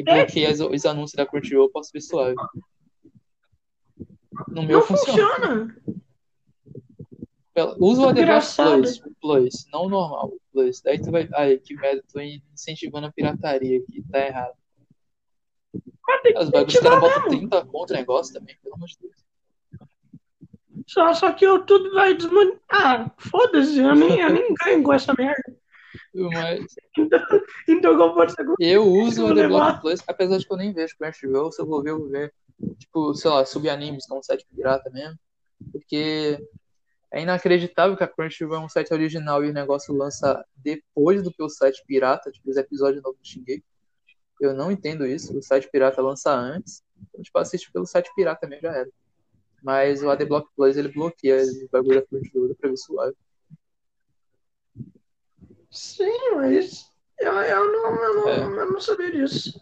E 0.00 0.10
É? 0.10 0.24
bloqueei 0.24 0.46
as- 0.46 0.60
os 0.60 0.86
anúncios 0.86 1.12
da 1.16 1.26
Crunchyroll, 1.26 1.66
eu 1.66 1.70
posso 1.70 1.90
ver 1.92 2.00
suave. 2.00 2.34
No 4.48 4.62
meu 4.62 4.78
Não 4.78 4.86
funciona. 4.86 5.28
funciona. 5.34 5.76
Pela- 7.52 7.76
Usa 7.78 8.06
o 8.06 8.10
Engraçado. 8.10 8.80
Plus, 8.82 9.02
Plus, 9.20 9.66
não 9.72 9.84
o 9.84 9.88
normal, 9.90 10.32
Plus. 10.52 10.80
Daí 10.80 11.00
tu 11.00 11.10
vai. 11.10 11.28
Ai, 11.34 11.58
que 11.58 11.74
merda, 11.74 12.02
tô 12.12 12.20
incentivando 12.20 13.06
a 13.08 13.12
pirataria 13.12 13.78
aqui, 13.80 14.02
tá 14.10 14.18
errado. 14.26 14.54
Mas 16.06 16.22
tem 16.22 16.32
que 16.32 16.38
Os 16.38 16.50
bagulhos, 16.50 16.74
os 16.74 16.80
caras 16.80 17.00
botam 17.00 17.22
mesmo. 17.24 17.38
30 17.50 17.66
contra 17.66 17.96
o 17.96 17.98
negócio 18.00 18.32
também, 18.34 18.56
pelo 18.62 18.74
amor 18.76 18.88
de 18.88 18.96
Deus. 19.00 19.20
Só, 20.86 21.12
só 21.14 21.32
que 21.32 21.46
o 21.46 21.62
tudo 21.64 21.92
vai 21.92 22.14
desmonetizar. 22.14 22.60
Ah, 22.70 23.10
foda-se, 23.18 23.78
eu 23.78 23.94
nem, 23.94 24.18
eu 24.20 24.32
nem 24.32 24.54
ganho 24.54 24.82
com 24.82 24.92
essa 24.92 25.12
merda. 25.16 25.59
Mas 26.14 26.74
Então, 26.98 27.20
então 27.68 27.96
como 27.96 28.28
ser 28.28 28.46
eu 28.58 28.84
uso 28.84 29.24
o. 29.24 29.28
ADBlock 29.28 29.80
Plus, 29.80 30.00
apesar 30.06 30.38
de 30.38 30.46
que 30.46 30.52
eu 30.52 30.56
nem 30.56 30.72
vejo 30.72 30.96
Crunchyroll, 30.96 31.52
se 31.52 31.62
eu 31.62 31.66
vou 31.66 31.82
ver, 31.82 31.90
eu 31.90 31.98
vou 32.00 32.08
ver, 32.08 32.32
tipo, 32.78 33.14
sei 33.14 33.30
lá, 33.30 33.44
subanimes, 33.44 34.06
que 34.06 34.14
é 34.14 34.22
site 34.22 34.46
pirata 34.54 34.90
mesmo. 34.90 35.18
Porque 35.72 36.38
é 37.12 37.22
inacreditável 37.22 37.96
que 37.96 38.04
a 38.04 38.08
Crunchyroll 38.08 38.56
é 38.56 38.64
um 38.64 38.68
site 38.68 38.92
original 38.92 39.44
e 39.44 39.50
o 39.50 39.52
negócio 39.52 39.94
lança 39.94 40.44
depois 40.56 41.22
do 41.22 41.32
que 41.32 41.42
o 41.42 41.48
site 41.48 41.82
pirata, 41.86 42.30
tipo, 42.30 42.50
os 42.50 42.56
episódios 42.56 43.02
novos 43.02 43.18
do 43.20 43.26
Shingeki. 43.26 43.64
Eu 44.40 44.54
não 44.54 44.70
entendo 44.70 45.06
isso, 45.06 45.36
o 45.36 45.42
site 45.42 45.68
pirata 45.70 46.00
lança 46.00 46.32
antes. 46.32 46.82
Então, 47.08 47.22
tipo, 47.22 47.38
assiste 47.38 47.70
pelo 47.72 47.86
site 47.86 48.10
pirata 48.16 48.48
mesmo, 48.48 48.62
já 48.62 48.72
era. 48.72 48.90
Mas 49.62 50.02
o 50.02 50.10
ADBlock 50.10 50.48
Plus, 50.56 50.76
ele 50.76 50.88
bloqueia 50.88 51.42
o 51.44 51.68
bagulho 51.70 52.00
da 52.00 52.06
Crunchyroll, 52.06 52.54
pra 52.54 52.70
ver 52.70 52.76
suave. 52.76 53.16
Sim, 55.70 56.34
mas 56.36 56.90
eu, 57.18 57.32
eu, 57.32 57.72
não, 57.72 57.94
eu, 58.04 58.14
não, 58.16 58.28
É. 58.28 58.60
eu 58.62 58.72
não 58.72 58.80
sabia 58.80 59.10
disso. 59.12 59.60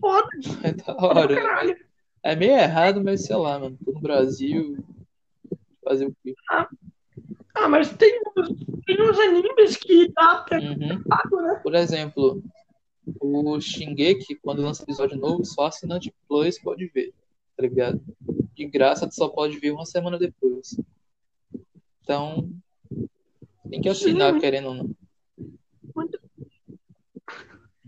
Foda, 0.00 0.28
É 0.64 0.72
da 0.72 0.94
hora. 0.96 1.34
caralho. 1.34 1.76
É 2.22 2.34
meio 2.36 2.52
errado, 2.52 3.02
mas 3.02 3.24
sei 3.24 3.36
lá, 3.36 3.58
mano. 3.58 3.76
Tô 3.84 3.92
no 3.92 4.00
Brasil. 4.00 4.78
Fazer 5.84 6.06
o 6.06 6.16
quê? 6.22 6.34
Ah, 7.54 7.68
mas 7.68 7.94
tem, 7.96 8.18
uns- 8.36 8.48
tem 8.86 9.02
uns 9.10 9.18
animes 9.18 9.76
que 9.76 10.08
dá 10.12 10.38
pra 10.38 10.58
Uhum. 10.58 11.02
pago, 11.04 11.40
né? 11.42 11.60
Por 11.62 11.74
exemplo, 11.74 12.42
o 13.20 13.60
Shingeki, 13.60 14.36
quando 14.36 14.62
lança 14.62 14.84
episódio 14.84 15.18
novo, 15.18 15.44
só 15.44 15.66
assinante 15.66 16.14
Plus 16.28 16.58
pode 16.60 16.86
ver, 16.86 17.12
tá 17.56 17.62
ligado? 17.62 18.00
De 18.54 18.64
graça, 18.66 19.06
tu 19.08 19.14
só 19.14 19.28
pode 19.28 19.58
ver 19.58 19.72
uma 19.72 19.84
semana 19.84 20.18
depois. 20.18 20.78
Então, 22.02 22.48
tem 23.68 23.80
que 23.82 23.88
assinar, 23.88 24.32
Sim. 24.34 24.40
querendo 24.40 24.68
ou 24.68 24.74
não. 24.74 24.90
Muito, 25.94 26.18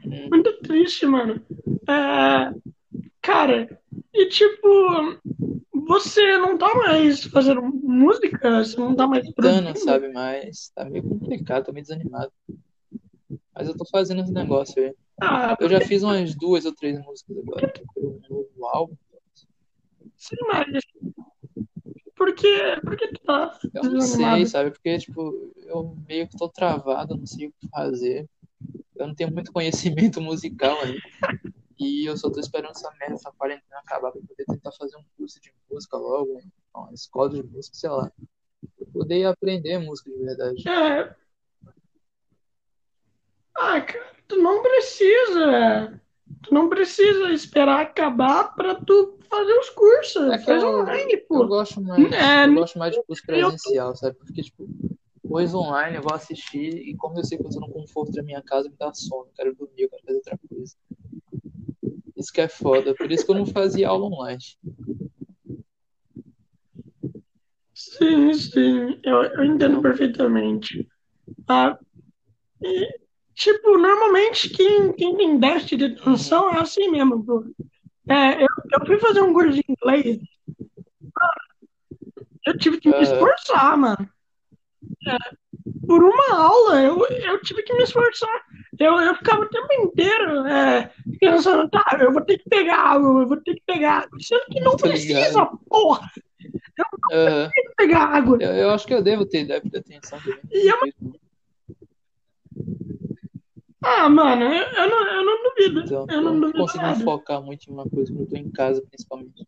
Hum, 0.05 0.29
muito 0.31 0.59
triste, 0.61 1.07
mano. 1.07 1.41
É, 1.89 2.55
cara, 3.23 3.81
e 4.13 4.27
tipo, 4.29 4.69
você 5.73 6.37
não 6.39 6.59
tá 6.59 6.75
mais 6.75 7.25
fazendo 7.25 7.63
música? 7.63 8.65
Você 8.65 8.79
não 8.79 8.95
tá 8.95 9.07
mais 9.07 9.31
produzindo? 9.33 9.79
sabe? 9.79 10.13
Mas 10.13 10.71
tá 10.75 10.85
meio 10.85 11.05
complicado, 11.09 11.67
tô 11.67 11.73
meio 11.73 11.85
desanimado. 11.85 12.33
Mas 13.55 13.69
eu 13.69 13.77
tô 13.77 13.85
fazendo 13.87 14.23
esse 14.23 14.33
negócio 14.33 14.83
aí. 14.83 14.95
Ah, 15.21 15.57
Eu 15.61 15.69
já 15.69 15.81
fiz 15.81 16.03
umas 16.03 16.35
duas 16.35 16.65
ou 16.65 16.75
três 16.75 16.99
músicas 17.01 17.39
agora. 17.39 17.73
Um 17.97 18.21
novo 18.29 18.67
álbum. 18.67 18.97
sim, 20.17 20.37
mas 20.49 20.67
por 22.17 22.35
que, 22.35 22.81
por 22.83 22.97
que 22.97 23.09
tu 23.09 23.21
tá 23.25 23.59
Eu 23.75 23.85
não 23.85 24.01
sei, 24.01 24.47
sabe? 24.47 24.71
Porque, 24.71 24.99
tipo, 24.99 25.53
eu 25.67 25.97
meio 26.09 26.29
que 26.29 26.37
tô 26.37 26.49
travado, 26.49 27.17
não 27.17 27.27
sei 27.27 27.49
o 27.49 27.53
que 27.53 27.69
fazer. 27.69 28.29
eu 28.97 29.07
não 29.07 29.15
tenho 29.15 29.33
muito 29.33 29.53
conhecimento 29.53 30.21
musical 30.23 30.77
aí. 30.83 30.99
E 31.79 32.09
eu 32.09 32.17
só 32.17 32.31
tô 32.31 32.39
esperando 32.39 32.71
essa 32.71 32.91
merda, 33.01 33.15
essa 33.15 33.33
quarentena 33.33 33.79
acabar 33.81 34.13
pra 34.13 34.21
poder 34.21 34.45
tentar 34.45 34.73
fazer 34.73 34.97
um 34.97 35.05
curso 35.17 35.41
de 35.41 35.53
música 35.71 35.97
logo, 35.97 36.41
uma 36.75 36.93
escola 36.93 37.31
de 37.31 37.43
música, 37.43 37.77
sei 37.77 37.91
lá. 37.91 38.11
Pra 38.77 38.87
poder 38.93 39.25
aprender 39.27 39.79
música 39.79 40.11
de 40.11 40.19
verdade. 40.19 40.69
É. 40.69 41.15
Ah, 43.57 43.81
cara, 43.81 44.15
tu 44.29 44.37
não 44.37 44.63
precisa. 44.63 46.01
Tu 46.43 46.53
não 46.53 46.69
precisa 46.69 47.33
esperar 47.33 47.81
acabar 47.81 48.55
pra 48.55 48.75
tu 48.75 49.19
fazer 49.29 49.53
os 49.59 49.71
cursos. 49.71 50.31
É 50.33 50.39
Faz 50.39 50.63
online, 50.63 51.17
pô. 51.29 51.43
eu 51.43 51.49
gosto 51.49 51.81
mais, 51.81 52.13
É, 52.13 52.47
eu 52.47 52.55
gosto 52.55 52.79
mais 52.79 52.95
de 52.95 53.03
curso 53.05 53.23
presencial, 53.25 53.97
sabe? 53.97 54.17
Porque, 54.17 54.43
tipo, 54.43 54.69
coisa 55.27 55.57
online 55.57 55.97
eu 55.97 56.03
vou 56.03 56.15
assistir 56.15 56.77
e 56.77 56.95
como 56.97 57.19
eu 57.19 57.25
sei 57.25 57.39
que 57.39 57.47
eu 57.47 57.51
tô 57.51 57.61
no 57.61 57.69
conforto 57.69 58.13
da 58.13 58.23
minha 58.23 58.43
casa, 58.43 58.69
me 58.69 58.77
dá 58.77 58.93
sono. 58.93 59.27
Eu 59.27 59.33
quero 59.35 59.55
dormir, 59.55 59.83
eu 59.83 59.91
quero 59.91 60.03
fazer 60.05 60.17
outra 60.19 60.39
coisa. 60.49 60.77
Isso 62.17 62.33
que 62.33 62.41
é 62.41 62.49
foda. 62.49 62.95
Por 62.95 63.11
isso 63.11 63.25
que 63.25 63.31
eu 63.31 63.37
não 63.37 63.47
fazia 63.47 63.89
aula 63.89 64.07
online. 64.07 64.43
Sim, 67.75 68.33
sim, 68.35 69.01
eu, 69.03 69.25
eu 69.25 69.45
entendo 69.45 69.83
perfeitamente. 69.83 70.89
Ah, 71.49 71.77
e, 72.63 73.04
tipo, 73.35 73.77
normalmente 73.77 74.49
quem, 74.51 74.93
quem 74.93 75.17
tem 75.17 75.39
déficit 75.39 75.77
de 75.77 75.85
atenção 75.87 76.51
é 76.55 76.61
assim 76.61 76.89
mesmo, 76.91 77.25
pô. 77.25 77.45
É, 78.09 78.43
eu, 78.43 78.49
eu 78.73 78.87
fui 78.87 78.99
fazer 78.99 79.21
um 79.23 79.33
curso 79.33 79.53
de 79.53 79.65
inglês. 79.69 80.19
Eu 82.47 82.59
tive 82.59 82.79
que 82.79 82.89
me 82.89 82.95
Aham. 82.95 83.03
esforçar, 83.03 83.77
mano. 83.77 84.09
É, 85.09 85.17
por 85.87 86.03
uma 86.03 86.37
aula, 86.37 86.83
eu, 86.83 87.07
eu 87.07 87.41
tive 87.43 87.63
que 87.63 87.75
me 87.75 87.83
esforçar. 87.83 88.43
Eu, 88.79 88.99
eu 89.01 89.15
ficava 89.15 89.43
o 89.43 89.49
tempo 89.49 89.73
inteiro 89.73 90.47
é, 90.47 90.93
pensando, 91.19 91.69
tá, 91.71 91.85
eu 92.01 92.13
vou 92.13 92.23
ter 92.23 92.39
que 92.39 92.49
pegar 92.49 92.77
água, 92.77 93.23
eu 93.23 93.29
vou 93.29 93.41
ter 93.41 93.55
que 93.55 93.63
pegar 93.67 94.03
água. 94.03 94.19
Sendo 94.21 94.45
que 94.47 94.61
não 94.61 94.77
Tô 94.77 94.89
precisa, 94.89 95.47
porra, 95.69 96.11
Aham. 97.13 97.51
tem 97.55 97.65
que 97.65 97.75
pegar 97.77 98.05
água. 98.05 98.39
Eu, 98.41 98.53
eu 98.53 98.71
acho 98.71 98.87
que 98.87 98.95
eu 98.95 99.03
devo 99.03 99.25
ter 99.25 99.47
déficit 99.47 99.71
de 99.71 99.79
atenção. 99.79 100.19
E 100.51 100.69
é 100.69 100.77
Ah, 103.85 104.09
mano, 104.09 104.45
eu, 104.45 104.63
eu 104.65 104.91
não, 104.91 105.07
eu 105.15 105.25
não 105.25 105.43
duvido. 105.43 105.81
Então, 105.81 106.07
eu 106.09 106.23
não 106.23 106.33
não 106.35 106.41
duvido 106.41 106.59
consigo 106.59 106.83
nada. 106.83 107.05
focar 107.05 107.43
muito 107.43 107.69
em 107.69 107.73
uma 107.73 107.89
coisa 107.89 108.11
quando 108.13 108.23
eu 108.23 108.29
tô 108.31 108.37
em 108.37 108.51
casa, 108.51 108.83
principalmente. 108.89 109.47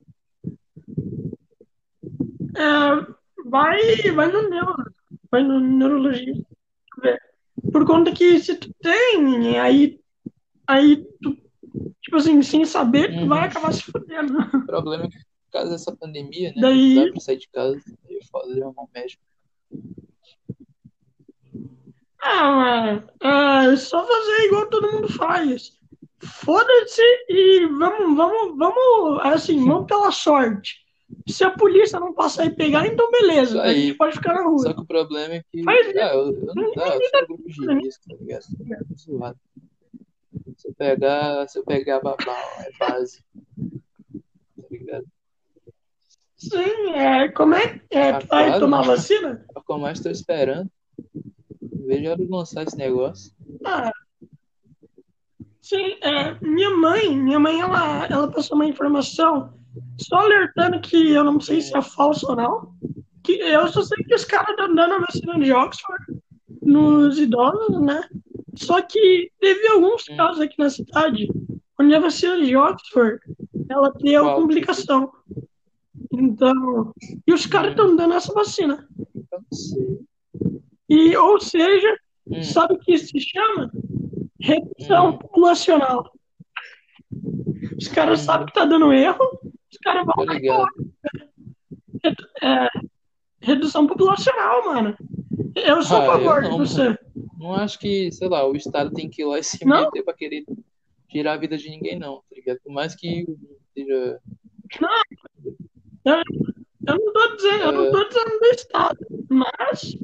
É, 2.57 3.15
vai, 3.45 3.79
vai 4.15 4.31
no 4.33 4.49
neuro, 4.49 4.75
vai 5.31 5.43
no 5.43 5.61
neurologista. 5.61 6.45
Por 7.73 7.87
conta 7.87 8.13
que 8.13 8.39
se 8.41 8.55
tu 8.57 8.73
tem, 8.83 9.59
aí, 9.59 9.99
aí 10.67 11.05
tu, 11.23 11.37
tipo 12.03 12.17
assim, 12.17 12.43
sem 12.43 12.65
saber, 12.65 13.09
tu 13.15 13.21
Uhum. 13.23 13.29
vai 13.29 13.47
acabar 13.47 13.73
se 13.73 13.83
fudendo. 13.83 14.39
O 14.39 14.67
problema 14.67 15.05
é 15.05 15.09
que, 15.09 15.17
por 15.19 15.53
causa 15.53 15.71
dessa 15.73 15.97
pandemia, 15.97 16.51
né? 16.51 16.61
Daí- 16.61 16.95
Não 16.95 17.05
dá 17.07 17.11
pra 17.13 17.21
sair 17.21 17.39
de 17.39 17.49
casa. 17.49 17.81
Aí 18.09 18.17
é 18.23 18.25
foda 18.27 18.53
de 18.55 18.63
arrumar 18.63 18.83
um 18.83 18.89
médico. 18.95 19.23
Ah, 22.29 22.51
mano, 22.51 23.09
é 23.73 23.77
só 23.77 24.05
fazer 24.05 24.47
igual 24.47 24.69
todo 24.69 24.91
mundo 24.91 25.09
faz. 25.13 25.77
Foda-se 26.19 27.03
e 27.29 27.67
vamos, 27.67 28.17
vamos, 28.17 28.59
vamos, 28.59 29.21
assim, 29.25 29.59
vamos 29.65 29.87
pela 29.87 30.11
sorte. 30.11 30.85
Se 31.29 31.45
a 31.45 31.51
polícia 31.51 32.01
não 32.01 32.13
passar 32.13 32.47
e 32.47 32.51
pegar, 32.51 32.85
então 32.85 33.09
beleza, 33.13 33.51
Isso 33.53 33.61
a 33.61 33.65
aí. 33.65 33.87
gente 33.87 33.97
pode 33.97 34.17
ficar 34.17 34.35
na 34.35 34.43
rua. 34.43 34.59
Só 34.59 34.75
que 34.75 34.81
o 34.81 34.87
problema 34.87 35.35
é 35.35 35.45
que. 35.53 35.63
Ah, 35.69 36.15
eu, 36.15 36.33
eu 36.33 36.55
não 36.55 36.73
dá, 36.75 36.89
eu 36.89 37.01
sou 37.01 37.27
grupo 37.29 37.45
tá 38.09 38.15
ligado? 38.21 38.87
Zoado. 38.99 39.39
Se 40.57 40.69
eu 40.69 40.75
pegar, 40.75 41.49
se 41.49 41.59
eu 41.61 41.65
pegar 41.65 42.01
babau, 42.01 42.35
é 42.59 42.71
base. 42.79 43.23
Tá 44.57 44.67
ligado? 44.69 45.07
Sim, 46.37 46.91
é, 46.95 47.29
como 47.29 47.55
é? 47.55 47.81
é 47.91 48.11
Ah, 48.11 48.19
tu 48.19 48.27
vai 48.27 48.59
tomar 48.59 48.83
vacina? 48.83 49.47
É 49.55 49.59
o 49.59 49.63
que 49.63 49.73
eu 49.73 49.79
mais 49.79 50.01
tô 50.01 50.11
esperando. 50.11 50.69
Veja 51.87 52.09
a 52.09 52.13
hora 52.13 52.25
de 52.25 52.31
lançar 52.31 52.63
esse 52.65 52.77
negócio. 52.77 53.33
Ah, 53.65 53.93
sim, 55.61 55.97
é, 56.03 56.39
minha 56.41 56.71
mãe, 56.71 57.17
minha 57.17 57.39
mãe, 57.39 57.61
ela, 57.61 58.07
ela 58.07 58.31
passou 58.31 58.57
uma 58.57 58.67
informação 58.67 59.53
só 59.99 60.17
alertando 60.17 60.81
que 60.81 61.11
eu 61.11 61.25
não 61.25 61.41
sei 61.41 61.61
se 61.61 61.77
é 61.77 61.83
falso 61.83 62.27
ou 62.31 62.37
não. 62.37 62.75
Que 63.23 63.33
eu 63.33 63.67
só 63.69 63.83
sei 63.83 64.05
que 64.05 64.15
os 64.15 64.25
caras 64.25 64.51
estão 64.51 64.73
dando 64.75 64.95
a 64.95 64.99
vacina 65.01 65.39
de 65.39 65.53
Oxford 65.53 66.05
nos 66.63 67.19
idosos, 67.19 67.81
né? 67.81 68.09
Só 68.55 68.81
que 68.81 69.31
teve 69.41 69.67
alguns 69.69 70.09
Hum. 70.09 70.17
casos 70.17 70.41
aqui 70.41 70.55
na 70.59 70.71
cidade 70.71 71.29
onde 71.79 71.95
a 71.95 72.01
vacina 72.01 72.41
de 72.43 72.57
Oxford 72.57 73.21
ela 73.69 73.93
deu 74.01 74.23
Qual? 74.23 74.41
complicação. 74.41 75.13
Então, 76.13 76.93
e 77.27 77.33
os 77.35 77.45
caras 77.47 77.73
estão 77.73 77.95
dando 77.97 78.15
essa 78.15 78.33
vacina. 78.33 78.89
Eu 79.33 79.39
não 79.41 79.59
sei. 79.59 80.06
E, 80.89 81.17
ou 81.17 81.41
seja, 81.41 81.99
Hum, 82.29 82.43
sabe 82.43 82.75
o 82.75 82.79
que 82.79 82.93
isso 82.95 83.07
se 83.09 83.21
chama? 83.21 83.71
Redução 84.41 85.11
Hum. 85.11 85.19
populacional. 85.19 86.13
Os 87.79 87.89
caras 87.89 88.21
sabem 88.21 88.47
que 88.47 88.53
tá 88.53 88.65
dando 88.65 88.93
erro, 88.93 89.39
os 89.71 89.79
caras 89.83 90.05
vão 90.07 90.25
lá 90.27 90.35
e. 90.35 90.47
É, 92.43 92.69
redução 93.41 93.87
populacional, 93.87 94.65
mano. 94.67 94.97
Eu 95.55 95.83
sou 95.83 95.99
a 95.99 96.01
Ah, 96.01 96.05
eu 96.07 96.13
favor 96.13 96.43
de 96.43 96.49
não, 96.51 96.59
você. 96.59 96.99
Não 97.39 97.53
acho 97.55 97.79
que, 97.79 98.11
sei 98.13 98.29
lá, 98.29 98.47
o 98.47 98.57
Estado 98.57 98.91
tem 98.93 99.09
que 99.09 99.23
ir 99.23 99.25
lá 99.25 99.39
e 99.39 99.45
se 99.45 99.65
Não? 99.65 99.85
meter 99.85 100.03
pra 100.03 100.15
querer 100.15 100.45
tirar 101.09 101.35
a 101.35 101.37
vida 101.37 101.57
de 101.57 101.69
ninguém, 101.69 101.99
não, 101.99 102.17
tá 102.17 102.35
ligado? 102.35 102.59
Por 102.63 102.73
mais 102.73 102.95
que 102.95 103.25
o 103.25 103.31
mundo 103.31 103.59
seja. 103.75 104.21
Eu 106.87 106.99
não 106.99 107.13
tô 107.13 107.37
dizendo, 107.37 107.63
eu 107.65 107.73
não 107.73 107.91
tô 107.91 108.05
dizendo 108.05 108.39
do 108.39 108.47
Estado, 108.47 108.99
mas 109.29 109.97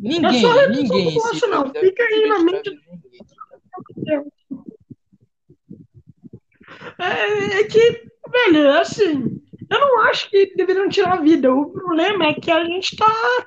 Ninguém, 0.00 0.38
É 0.38 0.40
só 0.40 0.52
redução 0.52 0.82
ninguém 0.82 1.14
tá 1.14 1.46
ligado? 1.46 1.80
Fica 1.80 2.02
aí 2.02 2.28
na 2.28 2.38
mente. 2.38 2.80
é, 6.98 7.60
é 7.60 7.64
que, 7.64 8.02
velho, 8.30 8.58
é 8.66 8.80
assim, 8.80 9.40
eu 9.70 9.78
não 9.78 10.00
acho 10.02 10.30
que 10.30 10.54
deveriam 10.56 10.88
tirar 10.88 11.14
a 11.14 11.20
vida. 11.20 11.52
O 11.52 11.70
problema 11.70 12.26
é 12.26 12.34
que 12.34 12.50
a 12.50 12.64
gente 12.64 12.96
tá. 12.96 13.46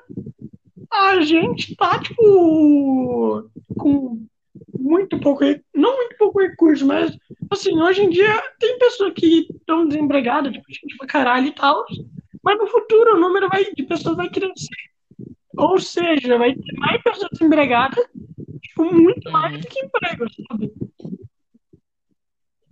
A 0.92 1.20
gente 1.20 1.74
tá, 1.74 1.98
tipo, 1.98 3.50
com 3.76 4.24
muito 4.78 5.18
pouco, 5.18 5.42
não 5.74 5.96
muito 5.96 6.16
pouco 6.16 6.40
recurso, 6.40 6.86
mas, 6.86 7.16
assim, 7.50 7.80
hoje 7.80 8.02
em 8.02 8.10
dia 8.10 8.40
tem 8.60 8.78
pessoas 8.78 9.12
que 9.14 9.48
estão 9.50 9.88
desempregadas, 9.88 10.52
tipo, 10.52 10.64
gente 10.68 10.96
pra 10.96 11.06
caralho 11.08 11.48
e 11.48 11.52
tal, 11.52 11.84
mas 12.44 12.58
no 12.58 12.66
futuro 12.68 13.16
o 13.16 13.20
número 13.20 13.48
vai, 13.48 13.64
de 13.72 13.82
pessoas 13.82 14.16
vai 14.16 14.30
crescer. 14.30 14.93
Ou 15.56 15.78
seja, 15.78 16.38
vai 16.38 16.54
ter 16.54 16.72
mais 16.78 17.02
pessoas 17.02 17.30
desempregadas, 17.32 18.04
tipo, 18.62 18.84
muito 18.84 19.30
mais 19.30 19.60
do 19.60 19.66
que 19.68 19.80
emprego, 19.80 20.26
sabe? 20.48 20.72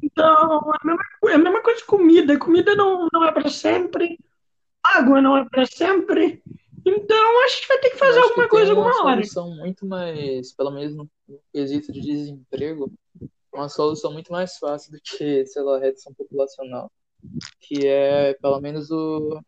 Então, 0.02 0.72
é 0.72 0.76
a 0.82 0.86
mesma, 0.86 1.02
é 1.28 1.34
a 1.34 1.38
mesma 1.38 1.62
coisa 1.62 1.84
com 1.86 1.96
comida. 1.98 2.38
Comida 2.38 2.74
não, 2.74 3.08
não 3.12 3.24
é 3.24 3.32
para 3.32 3.48
sempre, 3.48 4.18
água 4.82 5.22
não 5.22 5.36
é 5.36 5.44
para 5.48 5.64
sempre. 5.66 6.42
Então, 6.84 7.44
a 7.44 7.48
gente 7.48 7.68
vai 7.68 7.78
ter 7.78 7.90
que 7.90 7.96
fazer 7.96 8.18
acho 8.18 8.28
alguma 8.28 8.44
que 8.44 8.50
coisa 8.50 8.74
uma 8.74 8.84
alguma 8.86 9.04
hora. 9.04 9.24
solução 9.24 9.56
muito 9.56 9.86
mais, 9.86 10.52
pelo 10.52 10.72
menos 10.72 10.94
no 10.94 11.08
no 11.28 11.40
quesito 11.52 11.92
de 11.92 12.00
desemprego, 12.00 12.92
uma 13.52 13.68
solução 13.68 14.12
muito 14.12 14.30
mais 14.32 14.58
fácil 14.58 14.92
do 14.92 15.00
que, 15.00 15.46
sei 15.46 15.62
lá, 15.62 15.78
redução 15.78 16.12
populacional, 16.12 16.90
que 17.60 17.86
é 17.86 18.34
pelo 18.34 18.60
menos 18.60 18.90
o, 18.90 19.40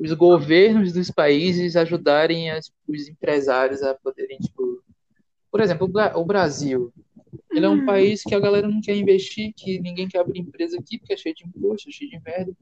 os 0.00 0.12
governos 0.14 0.92
dos 0.94 1.10
países 1.10 1.76
ajudarem 1.76 2.50
as- 2.50 2.72
os 2.88 3.06
empresários 3.06 3.82
a 3.82 3.94
poderem, 3.94 4.38
tipo, 4.38 4.82
por 5.50 5.60
exemplo, 5.60 5.86
o 5.86 5.88
Bra- 5.88 6.16
o 6.16 6.24
Brasil, 6.24 6.92
ele 7.52 7.66
é 7.66 7.68
um 7.68 7.82
Hum. 7.82 7.84
país 7.84 8.22
que 8.22 8.34
a 8.34 8.40
galera 8.40 8.66
não 8.66 8.80
quer 8.80 8.96
investir, 8.96 9.52
que 9.54 9.78
ninguém 9.78 10.08
quer 10.08 10.18
abrir 10.20 10.40
empresa 10.40 10.78
aqui 10.78 10.98
porque 10.98 11.12
é 11.12 11.16
cheio 11.16 11.34
de 11.34 11.44
imposto, 11.46 11.92
cheio 11.92 12.10
de 12.10 12.20
merda, 12.24 12.52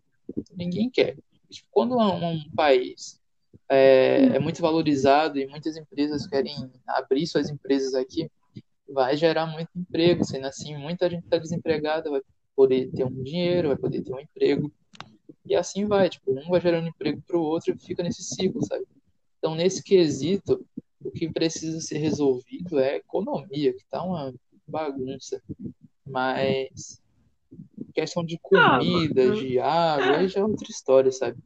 ninguém 0.57 0.91
quer. 0.91 1.17
Tipo, 1.49 1.69
quando 1.71 1.97
um, 1.97 2.33
um 2.33 2.51
país 2.57 3.21
é, 3.69 4.31
é 4.35 4.39
muito 4.39 4.61
valorizado 4.61 5.39
e 5.39 5.47
muitas 5.47 5.77
empresas 5.77 6.27
querem 6.27 6.55
abrir 6.87 7.27
suas 7.27 7.49
empresas 7.51 7.95
aqui, 7.95 8.31
vai 8.89 9.17
gerar 9.17 9.47
muito 9.47 9.69
emprego, 9.77 10.25
sendo 10.25 10.47
assim, 10.47 10.77
muita 10.77 11.09
gente 11.09 11.25
está 11.25 11.37
desempregada, 11.39 12.11
vai 12.11 12.23
poder 12.57 12.91
ter 12.91 13.05
um 13.05 13.23
dinheiro, 13.23 13.69
vai 13.69 13.77
poder 13.77 14.03
ter 14.03 14.13
um 14.13 14.19
emprego, 14.21 14.73
e 15.49 15.55
assim 15.57 15.87
vai, 15.87 16.09
tipo, 16.11 16.31
um 16.31 16.49
vai 16.51 16.61
gerando 16.61 16.89
emprego 16.89 17.23
para 17.27 17.37
o 17.39 17.43
outro 17.43 17.75
e 17.75 17.79
fica 17.79 18.03
nesse 18.03 18.23
ciclo, 18.23 18.63
sabe? 18.65 18.85
Então, 19.39 19.55
nesse 19.55 19.83
quesito, 19.83 20.65
o 21.03 21.11
que 21.11 21.31
precisa 21.31 21.81
ser 21.81 21.99
resolvido 21.99 22.79
é 22.79 22.93
a 22.93 22.97
economia, 22.97 23.73
que 23.73 23.85
tá 23.87 24.03
uma 24.03 24.35
bagunça, 24.67 25.43
mas 26.07 27.01
questão 27.95 28.25
de 28.25 28.37
Ah, 28.55 28.79
comida, 28.79 29.25
mano. 29.25 29.37
de 29.37 29.59
água, 29.59 30.19
aí 30.19 30.29
já 30.29 30.41
é 30.41 30.45
outra 30.45 30.69
história, 30.71 31.11
sabe? 31.11 31.39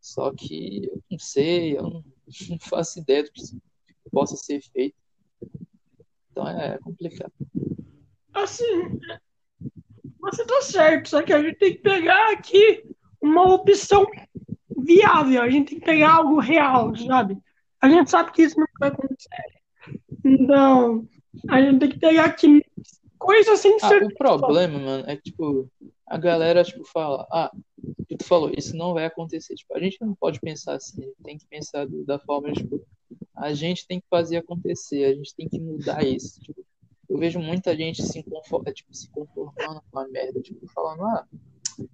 Só 0.00 0.32
que 0.32 0.86
eu 0.86 1.02
não 1.10 1.18
sei, 1.18 1.76
eu 1.76 1.82
não, 1.82 2.04
não 2.50 2.58
faço 2.60 3.00
ideia 3.00 3.24
do 3.24 3.30
que 3.32 3.42
possa 4.10 4.36
ser 4.36 4.60
feito. 4.62 4.96
Então 6.30 6.46
é 6.48 6.78
complicado. 6.78 7.32
assim, 8.34 9.00
você 10.20 10.44
tá 10.46 10.60
certo, 10.62 11.08
só 11.08 11.22
que 11.22 11.32
a 11.32 11.42
gente 11.42 11.56
tem 11.58 11.72
que 11.72 11.80
pegar 11.82 12.32
aqui 12.32 12.84
uma 13.20 13.54
opção 13.54 14.06
viável, 14.76 15.42
a 15.42 15.48
gente 15.50 15.70
tem 15.70 15.78
que 15.80 15.84
pegar 15.84 16.14
algo 16.14 16.38
real, 16.38 16.94
sabe? 16.96 17.38
A 17.80 17.88
gente 17.88 18.10
sabe 18.10 18.32
que 18.32 18.42
isso 18.42 18.58
não 18.58 18.66
vai 18.78 18.88
acontecer. 18.88 19.28
Então, 20.24 21.06
a 21.48 21.60
gente 21.60 21.78
tem 21.78 21.90
que 21.90 21.98
pegar 21.98 22.24
aqui 22.24 22.64
coisas 23.18 23.60
sem 23.60 23.76
Ah, 23.82 23.88
ser. 23.88 24.02
o 24.04 24.14
problema, 24.14 24.78
mano, 24.78 25.04
é 25.06 25.16
que, 25.16 25.30
tipo, 25.30 25.70
a 26.06 26.16
galera, 26.16 26.62
tipo, 26.64 26.84
fala, 26.84 27.26
ah, 27.30 27.50
tu 28.18 28.24
falou, 28.24 28.50
isso 28.56 28.76
não 28.76 28.94
vai 28.94 29.04
acontecer. 29.04 29.54
Tipo, 29.54 29.76
a 29.76 29.80
gente 29.80 29.98
não 30.00 30.14
pode 30.14 30.40
pensar 30.40 30.74
assim, 30.74 31.12
tem 31.22 31.36
que 31.38 31.46
pensar 31.46 31.86
da 32.06 32.18
forma, 32.18 32.52
tipo, 32.52 32.80
a 33.34 33.52
gente 33.52 33.86
tem 33.86 34.00
que 34.00 34.06
fazer 34.08 34.38
acontecer, 34.38 35.04
a 35.04 35.14
gente 35.14 35.34
tem 35.34 35.48
que 35.48 35.60
mudar 35.60 36.04
isso. 36.04 36.40
Tipo, 36.40 36.64
eu 37.08 37.18
vejo 37.18 37.38
muita 37.38 37.76
gente 37.76 38.02
se, 38.02 38.22
conforma, 38.22 38.72
tipo, 38.72 38.92
se 38.94 39.08
conformando 39.10 39.80
com 39.90 39.98
a 39.98 40.08
merda, 40.08 40.40
tipo, 40.40 40.66
falando, 40.68 41.04
ah, 41.04 41.26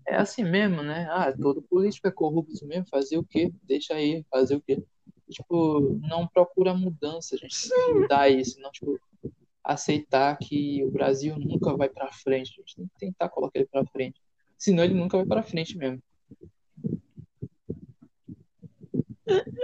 é 0.06 0.16
assim 0.16 0.44
mesmo, 0.44 0.82
né? 0.82 1.08
Ah, 1.10 1.32
todo 1.32 1.62
político 1.62 2.08
é 2.08 2.10
corrupto 2.10 2.66
mesmo, 2.66 2.86
fazer 2.88 3.18
o 3.18 3.24
quê? 3.24 3.52
Deixa 3.62 3.94
aí, 3.94 4.24
fazer 4.30 4.56
o 4.56 4.60
quê? 4.60 4.82
Tipo, 5.30 5.98
não 6.02 6.26
procura 6.26 6.74
mudança, 6.74 7.36
gente 7.36 7.68
tem 7.68 7.86
que 7.86 7.94
mudar 7.94 8.28
isso, 8.28 8.60
não, 8.60 8.70
tipo, 8.70 9.00
aceitar 9.64 10.36
que 10.36 10.84
o 10.84 10.90
Brasil 10.90 11.36
nunca 11.38 11.74
vai 11.76 11.88
pra 11.88 12.12
frente, 12.12 12.52
a 12.56 12.60
gente 12.60 12.76
tem 12.76 12.86
que 12.86 12.98
tentar 12.98 13.28
colocar 13.28 13.58
ele 13.58 13.68
pra 13.68 13.86
frente, 13.86 14.20
senão 14.58 14.84
ele 14.84 14.94
nunca 14.94 15.16
vai 15.16 15.26
pra 15.26 15.42
frente 15.42 15.76
mesmo. 15.76 16.02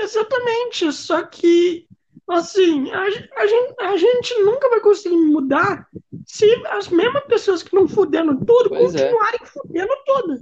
Exatamente, 0.01 0.91
só 0.93 1.25
que, 1.25 1.87
assim, 2.29 2.91
a, 2.91 3.03
a 3.03 3.47
gente, 3.47 3.75
a 3.81 3.97
gente 3.97 4.35
nunca 4.43 4.71
vai 4.71 4.81
conseguir 4.81 5.17
mudar 5.17 5.89
se 6.31 6.45
as 6.67 6.89
mesmas 6.89 7.25
pessoas 7.25 7.63
que 7.63 7.75
não 7.75 7.89
fuderam 7.89 8.37
tudo 8.37 8.69
Pois 8.69 8.95
é. 8.95 9.09
continuarem 9.09 9.41
fudendo 9.47 9.93
tudo, 10.07 10.39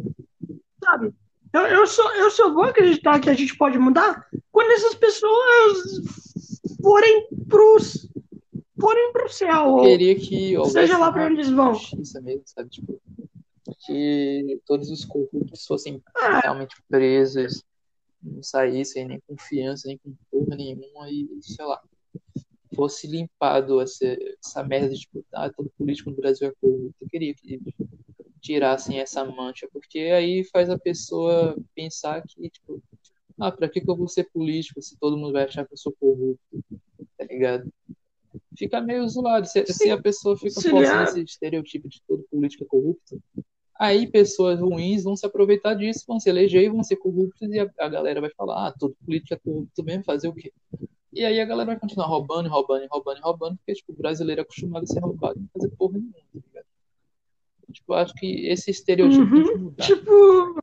sabe? 0.84 1.14
Eu, 1.52 1.60
eu, 1.62 1.86
só, 1.86 2.14
eu 2.16 2.30
só 2.30 2.52
vou 2.52 2.64
acreditar 2.64 3.20
que 3.20 3.30
a 3.30 3.34
gente 3.34 3.56
pode 3.56 3.78
mudar 3.78 4.26
quando 4.50 4.72
essas 4.72 4.94
pessoas 4.94 5.78
forem 6.82 7.28
pros, 7.48 8.08
forem 8.78 9.12
pro 9.12 9.28
céu, 9.32 9.76
Queria 9.82 10.14
que 10.16 10.54
seja 10.70 10.98
lá 10.98 11.12
pra 11.12 11.26
onde 11.26 11.34
eles 11.36 11.50
vão. 11.50 11.74
justiça 11.74 12.20
mesmo, 12.20 12.42
sabe? 12.46 12.68
Tipo, 12.68 13.00
que 13.86 14.60
todos 14.66 14.90
os 14.90 15.04
corruptos 15.04 15.64
fossem 15.66 16.02
Ah, 16.16 16.40
realmente 16.40 16.74
presos, 16.88 17.62
não 18.22 18.42
saíssem 18.42 19.06
nem 19.06 19.22
confiança, 19.26 19.86
nem 19.86 19.98
com 19.98 20.14
porra 20.30 20.56
nenhuma 20.56 21.08
e, 21.08 21.28
sei 21.42 21.64
lá, 21.64 21.80
fosse 22.76 23.06
limpado 23.06 23.80
essa, 23.80 24.04
essa 24.40 24.62
merda 24.62 24.90
de 24.90 25.00
tipo, 25.00 25.24
ah, 25.32 25.50
todo 25.50 25.72
político 25.76 26.10
no 26.10 26.16
Brasil 26.16 26.48
é 26.48 26.52
corrupto. 26.60 26.94
Eu 27.00 27.08
queria 27.08 27.34
que 27.34 27.60
tirassem 28.40 29.00
essa 29.00 29.24
mancha, 29.24 29.68
porque 29.72 29.98
aí 29.98 30.44
faz 30.44 30.70
a 30.70 30.78
pessoa 30.78 31.56
pensar 31.74 32.22
que, 32.22 32.48
tipo, 32.48 32.80
ah, 33.40 33.50
pra 33.50 33.68
que 33.68 33.80
que 33.80 33.90
eu 33.90 33.96
vou 33.96 34.08
ser 34.08 34.30
político 34.30 34.80
se 34.80 34.96
todo 34.98 35.16
mundo 35.16 35.32
vai 35.32 35.44
achar 35.44 35.66
que 35.66 35.72
eu 35.72 35.78
sou 35.78 35.92
corrupto, 35.98 36.64
tá 37.18 37.24
ligado? 37.24 37.68
Fica 38.56 38.80
meio 38.80 39.08
zoado. 39.08 39.46
Se, 39.46 39.66
se 39.66 39.90
a 39.90 40.00
pessoa 40.00 40.36
fica 40.36 40.60
forçando 40.60 41.04
esse 41.04 41.22
estereotipo 41.22 41.88
de 41.88 42.00
todo 42.06 42.26
político 42.30 42.64
é 42.64 42.66
corrupto, 42.66 43.20
aí 43.78 44.06
pessoas 44.06 44.60
ruins 44.60 45.04
vão 45.04 45.16
se 45.16 45.26
aproveitar 45.26 45.74
disso, 45.74 46.04
vão 46.06 46.20
se 46.20 46.28
eleger 46.28 46.64
e 46.64 46.70
vão 46.70 46.82
ser 46.82 46.96
corruptos, 46.96 47.50
e 47.50 47.58
a, 47.58 47.70
a 47.78 47.88
galera 47.88 48.20
vai 48.20 48.30
falar, 48.30 48.68
ah, 48.68 48.74
todo 48.78 48.96
político 49.04 49.34
é 49.34 49.38
corrupto 49.38 49.84
mesmo, 49.84 50.04
fazer 50.04 50.28
o 50.28 50.32
quê? 50.32 50.52
E 51.16 51.24
aí 51.24 51.40
a 51.40 51.44
galera 51.46 51.68
vai 51.68 51.78
continuar 51.80 52.06
roubando, 52.08 52.46
roubando, 52.48 52.86
roubando, 52.90 53.20
roubando, 53.22 53.56
porque 53.56 53.72
tipo, 53.72 53.90
o 53.92 53.96
brasileiro 53.96 54.42
é 54.42 54.44
acostumado 54.44 54.82
a 54.82 54.86
ser 54.86 55.00
roubado 55.00 55.38
e 55.38 55.40
não 55.40 55.48
fazer 55.50 55.70
porra 55.76 55.94
nenhuma, 55.94 56.12
tá 56.12 56.40
ligado? 56.46 56.66
Tipo, 57.72 57.92
eu 57.94 57.96
acho 57.96 58.14
que 58.14 58.46
esse 58.48 58.70
estereotipo 58.70 59.24
tem 59.34 59.42
que 59.44 59.50
Uhum. 59.52 59.58
mudar. 59.58 59.84
Tipo. 59.86 60.60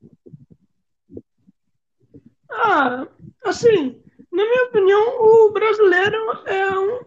Ah, 2.51 3.08
assim, 3.45 3.99
na 4.32 4.43
minha 4.43 4.64
opinião, 4.66 5.22
o 5.22 5.51
brasileiro 5.51 6.18
é 6.45 6.80
um. 6.80 6.99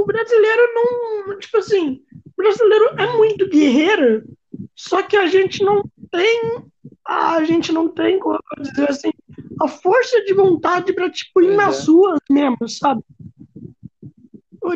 O 0.00 0.04
brasileiro 0.06 0.62
não. 0.74 1.38
Tipo 1.38 1.58
assim, 1.58 2.02
o 2.26 2.32
brasileiro 2.42 2.86
é 2.98 3.16
muito 3.16 3.48
guerreiro, 3.48 4.24
só 4.74 5.02
que 5.02 5.16
a 5.16 5.26
gente 5.26 5.62
não 5.62 5.84
tem. 6.10 6.64
A 7.04 7.44
gente 7.44 7.70
não 7.70 7.88
tem, 7.88 8.18
como 8.18 8.38
dizer 8.60 8.88
assim, 8.90 9.10
a 9.60 9.68
força 9.68 10.22
de 10.24 10.34
vontade 10.34 10.92
pra, 10.92 11.10
tipo, 11.10 11.40
ir 11.40 11.46
Pois 11.46 11.56
nas 11.56 11.78
é. 11.78 11.82
suas 11.82 12.20
mesmo, 12.30 12.68
sabe? 12.68 13.02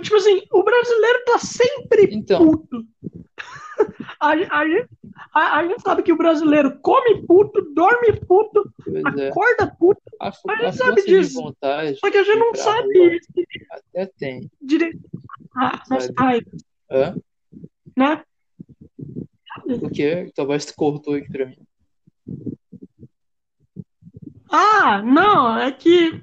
Tipo 0.02 0.16
assim, 0.16 0.42
o 0.50 0.62
brasileiro 0.62 1.24
tá 1.26 1.38
sempre 1.38 2.08
Então, 2.14 2.44
puto. 2.46 2.84
A, 4.20 4.30
a 4.30 4.68
gente, 4.68 4.88
a, 5.34 5.58
a 5.58 5.66
gente 5.66 5.82
sabe 5.82 6.02
que 6.04 6.12
o 6.12 6.16
brasileiro 6.16 6.78
come 6.80 7.26
puto, 7.26 7.60
dorme 7.74 8.12
puto, 8.20 8.72
pois 8.84 9.16
é. 9.18 9.28
acorda 9.28 9.66
puto, 9.76 10.00
A, 10.20 10.28
a 10.28 10.56
gente 10.64 10.76
sabe 10.76 11.02
disso. 11.04 11.42
vontade 11.42 11.98
só 11.98 12.08
que 12.08 12.18
a 12.18 12.22
gente 12.22 12.38
não 12.38 12.54
sabe 12.54 12.98
rua 12.98 13.14
esse 13.16 13.48
até 13.72 14.06
tem, 14.16 14.50
direito. 14.60 15.00
Ah, 15.56 15.82
sabe? 15.84 16.12
raiva, 16.16 16.50
Hã? 16.88 17.16
né? 17.96 18.22
O 19.82 19.90
quê? 19.90 20.30
Tua 20.32 20.44
voz 20.44 20.70
cortou 20.70 21.14
aqui 21.14 21.28
pra 21.28 21.46
mim. 21.46 21.58
Ah, 24.52 25.02
não, 25.02 25.58
é 25.58 25.72
que 25.72 26.20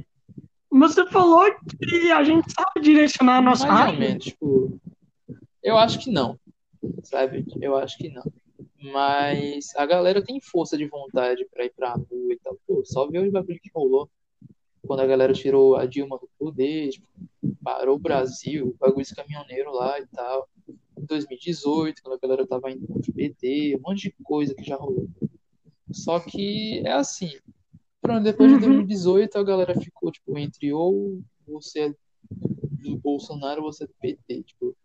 você 0.70 1.06
falou 1.08 1.46
que 1.80 2.12
a 2.12 2.24
gente 2.24 2.52
sabe 2.52 2.80
direcionar 2.82 3.38
a 3.38 3.42
nossa 3.42 3.68
raiva. 3.68 3.98
menos, 3.98 4.26
tipo, 4.26 4.80
eu 5.64 5.78
acho 5.78 6.00
que 6.00 6.12
não, 6.12 6.40
sabe? 7.04 7.44
Eu 7.60 7.76
acho 7.76 7.98
que 7.98 8.10
não. 8.10 8.24
Mas 8.82 9.76
a 9.76 9.86
galera 9.86 10.24
tem 10.24 10.40
força 10.40 10.78
de 10.78 10.86
vontade 10.86 11.46
pra 11.52 11.66
ir 11.66 11.74
pra 11.76 11.94
rua 11.94 12.34
e 12.34 12.40
tal. 12.42 12.58
Pô, 12.68 12.84
só 12.86 13.08
ver 13.08 13.26
os 13.26 13.32
bagulho 13.32 13.60
que 13.62 13.72
rolou 13.74 14.10
quando 14.86 15.02
a 15.02 15.08
galera 15.08 15.34
tirou 15.34 15.76
a 15.76 15.86
Dilma 15.86 16.18
do 16.18 16.30
poder, 16.38 16.90
tipo, 16.90 17.06
parou 17.64 17.96
o 17.96 18.00
Brasil, 18.00 18.70
o 18.70 18.78
bagulho 18.80 19.06
de 19.06 19.14
caminhoneiro 19.16 19.72
lá 19.72 20.00
e 20.00 20.08
tal. 20.08 20.48
Em 20.98 21.06
2018, 21.06 22.02
quando 22.02 22.16
a 22.16 22.20
galera 22.20 22.48
tava 22.48 22.72
indo 22.72 22.88
contra 22.88 23.12
o 23.12 23.14
PT, 23.14 23.76
um 23.78 23.82
monte 23.82 24.04
de 24.04 24.16
coisa 24.24 24.56
que 24.56 24.64
já 24.64 24.76
rolou. 24.76 25.08
Só 25.92 26.20
que 26.20 26.82
é 26.86 26.94
assim, 26.94 27.32
pronto, 28.02 28.24
depois 28.24 28.50
de 28.50 28.56
Uhum. 28.56 28.62
2018 28.62 29.38
a 29.38 29.44
galera 29.44 29.80
ficou, 29.80 30.12
tipo, 30.12 30.38
entre 30.38 30.72
ou 30.74 31.22
você 31.48 31.90
é 31.90 31.96
do 32.30 32.98
Bolsonaro 32.98 33.64
ou 33.64 33.72
você 33.72 33.84
é 33.84 33.88
do 33.88 33.94
PT, 34.00 34.44
tipo, 34.44 34.76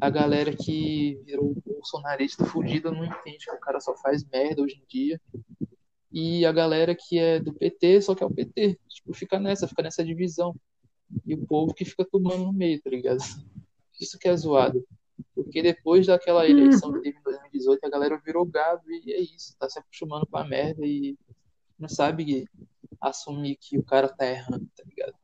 a 0.00 0.10
galera 0.10 0.54
que 0.54 1.20
virou 1.24 1.56
bolsonarista 1.66 2.44
fudida 2.44 2.90
não 2.90 3.04
entende 3.04 3.44
que 3.44 3.50
o 3.52 3.60
cara 3.60 3.80
só 3.80 3.96
faz 3.96 4.24
merda 4.24 4.62
hoje 4.62 4.76
em 4.76 4.86
dia. 4.88 5.20
E 6.12 6.44
a 6.46 6.52
galera 6.52 6.94
que 6.94 7.18
é 7.18 7.38
do 7.38 7.52
PT 7.52 8.02
só 8.02 8.14
quer 8.14 8.24
o 8.24 8.30
PT. 8.30 8.78
Tipo, 8.88 9.12
fica 9.12 9.38
nessa, 9.38 9.68
fica 9.68 9.82
nessa 9.82 10.04
divisão. 10.04 10.54
E 11.26 11.34
o 11.34 11.46
povo 11.46 11.74
que 11.74 11.84
fica 11.84 12.04
tomando 12.04 12.44
no 12.44 12.52
meio, 12.52 12.80
tá 12.80 12.90
ligado? 12.90 13.18
Isso 14.00 14.18
que 14.18 14.28
é 14.28 14.36
zoado. 14.36 14.84
Porque 15.34 15.62
depois 15.62 16.06
daquela 16.06 16.48
eleição 16.48 16.92
que 16.92 17.00
teve 17.00 17.18
em 17.18 17.22
2018, 17.22 17.84
a 17.84 17.90
galera 17.90 18.20
virou 18.24 18.46
gado 18.46 18.82
e 18.90 19.12
é 19.12 19.20
isso, 19.20 19.56
tá 19.58 19.68
se 19.68 19.78
acostumando 19.78 20.26
com 20.26 20.38
a 20.38 20.44
merda 20.44 20.86
e 20.86 21.16
não 21.78 21.88
sabe 21.88 22.46
assumir 23.00 23.56
que 23.60 23.78
o 23.78 23.82
cara 23.82 24.08
tá 24.08 24.26
errando, 24.26 24.66
tá 24.76 24.82
ligado? 24.86 25.14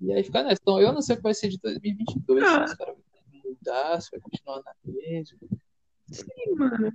E 0.00 0.12
aí 0.12 0.24
fica 0.24 0.42
nessa. 0.42 0.58
Então 0.60 0.80
eu 0.80 0.92
não 0.92 1.00
sei 1.02 1.14
o 1.14 1.16
que 1.18 1.22
vai 1.22 1.34
ser 1.34 1.48
de 1.48 1.58
2022, 1.58 2.44
se 2.48 2.54
Ah, 2.54 2.64
os 2.64 2.74
caras 2.74 2.94
vão 2.96 3.42
mudar, 3.44 4.00
se 4.00 4.10
vai 4.10 4.20
continuar 4.20 4.62
na 4.64 4.72
mesma. 4.84 5.38
sim, 6.10 6.54
mano. 6.56 6.92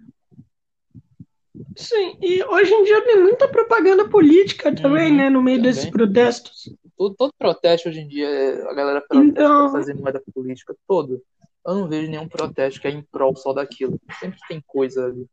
Sim, 1.76 2.18
e 2.22 2.44
hoje 2.44 2.72
em 2.74 2.84
dia 2.84 3.04
tem 3.04 3.22
muita 3.22 3.48
propaganda 3.48 4.08
política 4.10 4.74
também, 4.76 5.12
Uhum, 5.12 5.18
né, 5.18 5.30
no 5.30 5.42
meio 5.42 5.62
desses 5.62 5.86
também. 5.86 5.92
protestos. 6.08 6.70
Todo, 6.96 7.16
todo 7.16 7.32
protesto 7.38 7.90
hoje 7.90 8.00
em 8.02 8.08
dia, 8.08 8.28
a 8.70 8.74
galera 8.74 9.02
pra 9.08 9.18
Então, 9.24 9.72
fazer 9.72 9.94
moeda 9.96 10.22
política, 10.34 10.76
todo. 10.88 11.22
Eu 11.66 11.76
não 11.76 11.88
vejo 11.90 12.10
nenhum 12.10 12.28
protesto 12.28 12.80
que 12.80 12.88
é 12.88 12.92
em 12.92 13.02
prol 13.12 13.36
só 13.36 13.54
daquilo. 13.54 14.00
Sempre 14.20 14.40
tem 14.48 14.62
coisa 14.66 15.06
ali. 15.06 15.28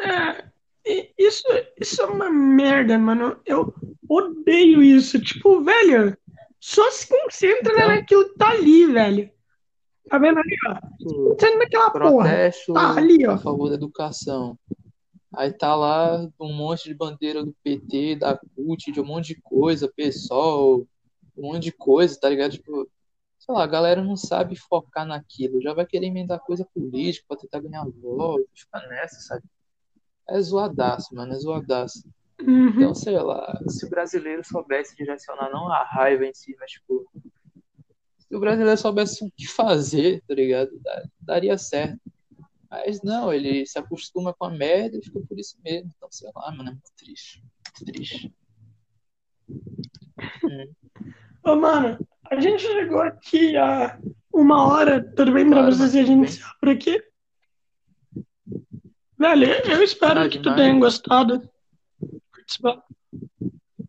É, 0.00 0.50
isso, 1.18 1.42
isso 1.80 2.02
é 2.02 2.06
uma 2.06 2.30
merda, 2.30 2.98
mano. 2.98 3.40
Eu 3.44 3.74
odeio 4.08 4.82
isso. 4.82 5.20
Tipo, 5.20 5.62
velho, 5.62 6.16
só 6.60 6.90
se 6.90 7.08
concentra 7.08 7.72
Então, 7.72 7.88
naquilo 7.88 8.28
que 8.30 8.38
tá 8.38 8.50
ali, 8.50 8.86
velho. 8.86 9.30
Tá 10.08 10.18
vendo 10.18 10.38
ali, 10.38 10.56
ó? 10.66 10.78
Concentra 11.30 11.58
naquela 11.58 11.90
porra. 11.90 12.08
protesto 12.10 12.72
Tá 12.72 12.96
ali, 12.96 13.24
a 13.24 13.34
ó. 13.34 13.38
favor 13.38 13.68
da 13.68 13.74
educação. 13.74 14.58
Aí 15.34 15.52
tá 15.52 15.76
lá 15.76 16.26
um 16.40 16.52
monte 16.54 16.84
de 16.84 16.94
bandeira 16.94 17.44
do 17.44 17.54
PT, 17.62 18.16
da 18.16 18.36
CUT, 18.36 18.90
de 18.90 19.00
um 19.00 19.04
monte 19.04 19.34
de 19.34 19.42
coisa, 19.42 19.92
PSOL, 19.94 20.86
um 21.36 21.42
monte 21.42 21.64
de 21.64 21.72
coisa, 21.72 22.18
tá 22.18 22.30
ligado? 22.30 22.52
Tipo, 22.52 22.88
sei 23.38 23.54
lá, 23.54 23.62
a 23.62 23.66
galera 23.66 24.02
não 24.02 24.16
sabe 24.16 24.56
focar 24.56 25.06
naquilo, 25.06 25.60
já 25.60 25.74
vai 25.74 25.84
querer 25.84 26.06
emendar 26.06 26.40
coisa 26.40 26.66
política 26.74 27.26
pra 27.28 27.36
tentar 27.36 27.60
ganhar 27.60 27.84
voto, 27.84 28.48
fica 28.54 28.80
nessa, 28.88 29.20
sabe? 29.20 29.44
É 30.28 30.40
zoadaço, 30.40 31.14
mano, 31.14 31.32
é 31.32 31.38
zoadaço. 31.38 32.08
Uhum. 32.40 32.68
Então, 32.68 32.94
sei 32.94 33.18
lá, 33.18 33.60
se 33.68 33.84
o 33.84 33.90
brasileiro 33.90 34.44
soubesse 34.44 34.94
direcionar 34.94 35.50
não 35.50 35.72
a 35.72 35.82
raiva 35.82 36.24
em 36.24 36.32
si, 36.32 36.54
mas 36.58 36.70
tipo, 36.70 37.10
Se 38.18 38.36
o 38.36 38.40
brasileiro 38.40 38.78
soubesse 38.78 39.24
o 39.24 39.32
que 39.36 39.48
fazer, 39.48 40.22
tá 40.28 40.34
ligado? 40.34 40.70
Daria 41.20 41.58
certo. 41.58 41.98
Mas 42.70 43.02
não, 43.02 43.32
ele 43.32 43.66
se 43.66 43.78
acostuma 43.78 44.34
com 44.34 44.44
a 44.44 44.50
merda 44.50 44.98
e 44.98 45.02
fica 45.02 45.20
por 45.20 45.38
isso 45.38 45.56
mesmo. 45.64 45.90
Então, 45.96 46.08
sei 46.12 46.30
lá, 46.34 46.50
mano, 46.52 46.68
é 46.68 46.72
muito 46.72 46.92
triste. 46.96 47.42
Muito 47.42 47.92
triste. 47.92 48.34
Hum. 50.44 50.72
Ô, 51.44 51.56
mano, 51.56 51.98
a 52.30 52.38
gente 52.38 52.62
chegou 52.62 53.00
aqui 53.00 53.56
há 53.56 53.98
uma 54.32 54.68
hora. 54.68 55.02
Tudo 55.16 55.32
bem 55.32 55.48
pra 55.48 55.60
claro, 55.60 55.74
vocês 55.74 55.94
e 55.94 56.00
a 56.00 56.04
gente 56.04 56.32
se 56.32 56.42
por 56.60 56.68
aqui? 56.68 57.02
Velho, 59.18 59.46
eu 59.70 59.82
espero 59.82 60.28
que 60.30 60.38
tu 60.38 60.54
tenha 60.54 60.78
gostado. 60.78 61.42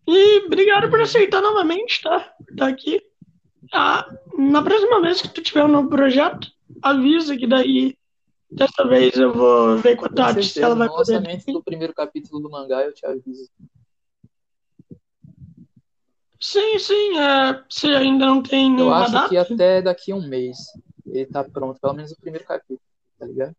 E 0.08 0.46
obrigado 0.46 0.90
por 0.90 1.00
aceitar 1.02 1.42
novamente, 1.42 2.02
tá? 2.02 2.34
Por 2.44 2.52
estar 2.52 2.68
aqui. 2.68 3.02
Ah, 3.72 4.10
na 4.36 4.64
próxima 4.64 5.00
vez 5.02 5.22
que 5.22 5.28
tu 5.30 5.42
tiver 5.42 5.64
um 5.64 5.68
novo 5.68 5.90
projeto, 5.90 6.48
avisa 6.82 7.38
que 7.38 7.46
daí 7.46 7.96
dessa 8.50 8.88
vez 8.88 9.16
eu 9.16 9.32
vou 9.32 9.78
ver 9.78 9.96
com 9.96 10.06
a 10.06 10.10
Tati 10.10 10.44
se 10.44 10.62
ela 10.62 10.74
vai 10.74 10.88
no 10.88 10.96
poder. 10.96 11.14
Lançamento 11.20 11.52
do 11.52 11.64
primeiro 11.64 11.94
capítulo 11.94 12.42
do 12.42 12.50
mangá 12.50 12.82
eu 12.82 12.94
te 12.94 13.06
aviso. 13.06 13.48
Sim, 16.42 16.80
sim, 16.80 17.18
é, 17.20 17.64
você 17.70 17.88
ainda 17.90 18.26
não 18.26 18.42
tem 18.42 18.80
Eu 18.80 18.92
acho 18.94 19.12
data? 19.12 19.30
que 19.30 19.38
até 19.38 19.82
daqui 19.82 20.12
a 20.12 20.16
um 20.16 20.28
mês 20.28 20.58
ele 21.06 21.26
tá 21.26 21.44
pronto, 21.44 21.80
pelo 21.80 21.94
menos 21.94 22.12
o 22.12 22.20
primeiro 22.20 22.46
capítulo, 22.48 22.80
tá 23.20 23.26
ligado? 23.26 23.56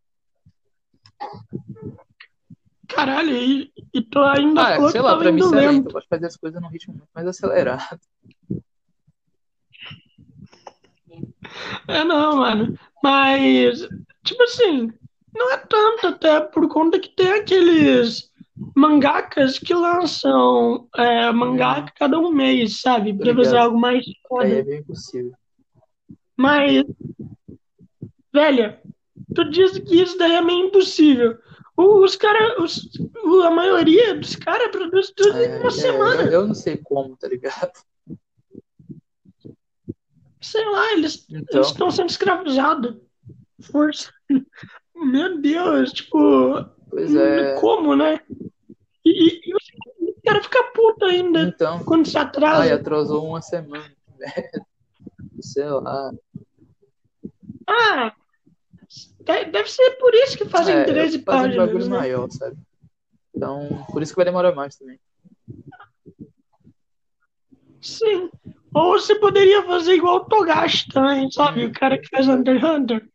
Caralho, 2.89 3.37
e, 3.37 3.73
e 3.95 4.03
tu 4.03 4.19
ainda 4.19 4.75
ah, 4.75 4.91
sei 4.91 5.01
lá, 5.01 5.17
pra 5.17 5.31
mim 5.31 5.41
isso 5.41 5.55
é 5.55 5.71
lento. 5.71 5.89
Eu 5.89 5.93
gosto 5.93 6.07
de 6.07 6.09
fazer 6.09 6.27
as 6.27 6.37
coisas 6.37 6.61
num 6.61 6.69
ritmo 6.69 6.95
muito 6.95 7.09
mais 7.15 7.27
acelerado. 7.27 8.01
É, 11.89 12.05
não, 12.05 12.37
mano. 12.37 12.79
Mas, 13.03 13.87
tipo 14.25 14.43
assim, 14.43 14.93
não 15.35 15.53
é 15.53 15.57
tanto, 15.59 16.09
até 16.09 16.41
por 16.41 16.69
conta 16.69 16.99
que 16.99 17.15
tem 17.15 17.33
aqueles 17.33 18.31
mangakas 18.77 19.59
que 19.59 19.73
lançam 19.73 20.89
é, 20.97 21.31
mangá 21.33 21.81
hum. 21.81 21.87
cada 21.97 22.19
um 22.19 22.31
mês, 22.31 22.81
sabe? 22.81 23.17
Pra 23.17 23.35
fazer 23.35 23.57
algo 23.57 23.79
mais 23.79 24.05
foda. 24.29 24.45
Aí 24.45 24.59
é 24.59 24.63
bem 24.63 24.83
possível. 24.83 25.33
Mas, 26.37 26.85
velho, 28.33 28.77
tu 29.35 29.51
diz 29.51 29.79
que 29.79 30.01
isso 30.01 30.17
daí 30.19 30.33
é 30.33 30.41
meio 30.41 30.67
impossível. 30.67 31.39
Os 31.77 32.15
caras, 32.17 32.89
a 33.45 33.51
maioria 33.51 34.15
dos 34.15 34.37
caras 34.37 34.71
produz 34.71 35.13
tudo 35.17 35.37
é, 35.39 35.47
em 35.47 35.61
uma 35.61 35.69
é, 35.69 35.71
semana. 35.71 36.23
Eu, 36.25 36.33
eu 36.33 36.47
não 36.47 36.55
sei 36.55 36.77
como, 36.77 37.17
tá 37.17 37.29
ligado? 37.29 37.73
Sei 40.41 40.65
lá, 40.65 40.93
eles 40.93 41.27
então... 41.31 41.61
estão 41.61 41.91
sendo 41.91 42.11
escravizados. 42.11 42.97
Força. 43.61 44.13
Meu 44.95 45.41
Deus, 45.41 45.93
tipo. 45.93 46.65
Pois 46.89 47.15
é. 47.15 47.55
Como, 47.61 47.95
né? 47.95 48.21
E, 49.05 49.51
e, 49.51 49.55
o 49.55 50.23
cara 50.25 50.43
fica 50.43 50.63
puto 50.75 51.05
ainda 51.07 51.43
então, 51.43 51.83
quando 51.85 52.07
se 52.07 52.19
atrasa. 52.19 52.63
Ai, 52.63 52.73
atrasou 52.73 53.27
uma 53.27 53.41
semana. 53.41 53.91
Sei 55.41 55.65
lá. 55.65 56.13
Ah, 57.67 58.15
deve 59.25 59.71
ser 59.71 59.91
por 59.99 60.15
isso 60.15 60.37
que 60.37 60.45
fazem 60.47 60.75
é, 60.75 60.85
13 60.85 61.19
páginas. 61.21 61.55
um 61.57 61.67
bagulho 61.67 61.89
né? 61.89 61.99
maior, 61.99 62.31
sabe? 62.31 62.57
Então, 63.35 63.87
por 63.93 64.03
isso 64.03 64.13
que 64.13 64.17
vai 64.17 64.25
demorar 64.25 64.55
mais 64.55 64.77
também. 64.77 64.99
Sim. 67.81 68.31
Ou 68.75 68.93
você 68.93 69.15
poderia 69.17 69.65
fazer 69.65 69.95
igual 69.95 70.17
o 70.17 70.25
Togashi 70.25 70.89
também, 70.89 71.31
sabe? 71.31 71.65
O 71.65 71.73
cara 71.73 71.99
que 71.99 72.09
faz 72.09 72.29
Hunter 72.29 72.57
x 72.57 72.65
Hunter. 72.65 73.09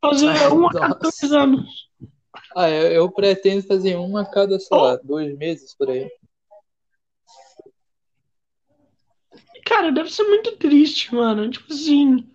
Fazer 0.00 0.52
um 0.52 0.66
a 0.68 0.72
14 0.72 1.36
anos. 1.36 1.88
Ah, 2.56 2.70
eu, 2.70 2.92
eu, 2.92 3.10
pretendo 3.10 3.66
fazer 3.66 3.96
uma 3.96 4.22
a 4.22 4.30
cada, 4.30 4.58
sei 4.58 4.76
lá, 4.76 4.96
dois 4.96 5.36
meses 5.36 5.74
por 5.74 5.90
aí. 5.90 6.08
Cara, 9.64 9.92
deve 9.92 10.10
ser 10.10 10.24
muito 10.24 10.56
triste, 10.56 11.14
mano. 11.14 11.50
Tipo 11.50 11.72
assim, 11.72 12.28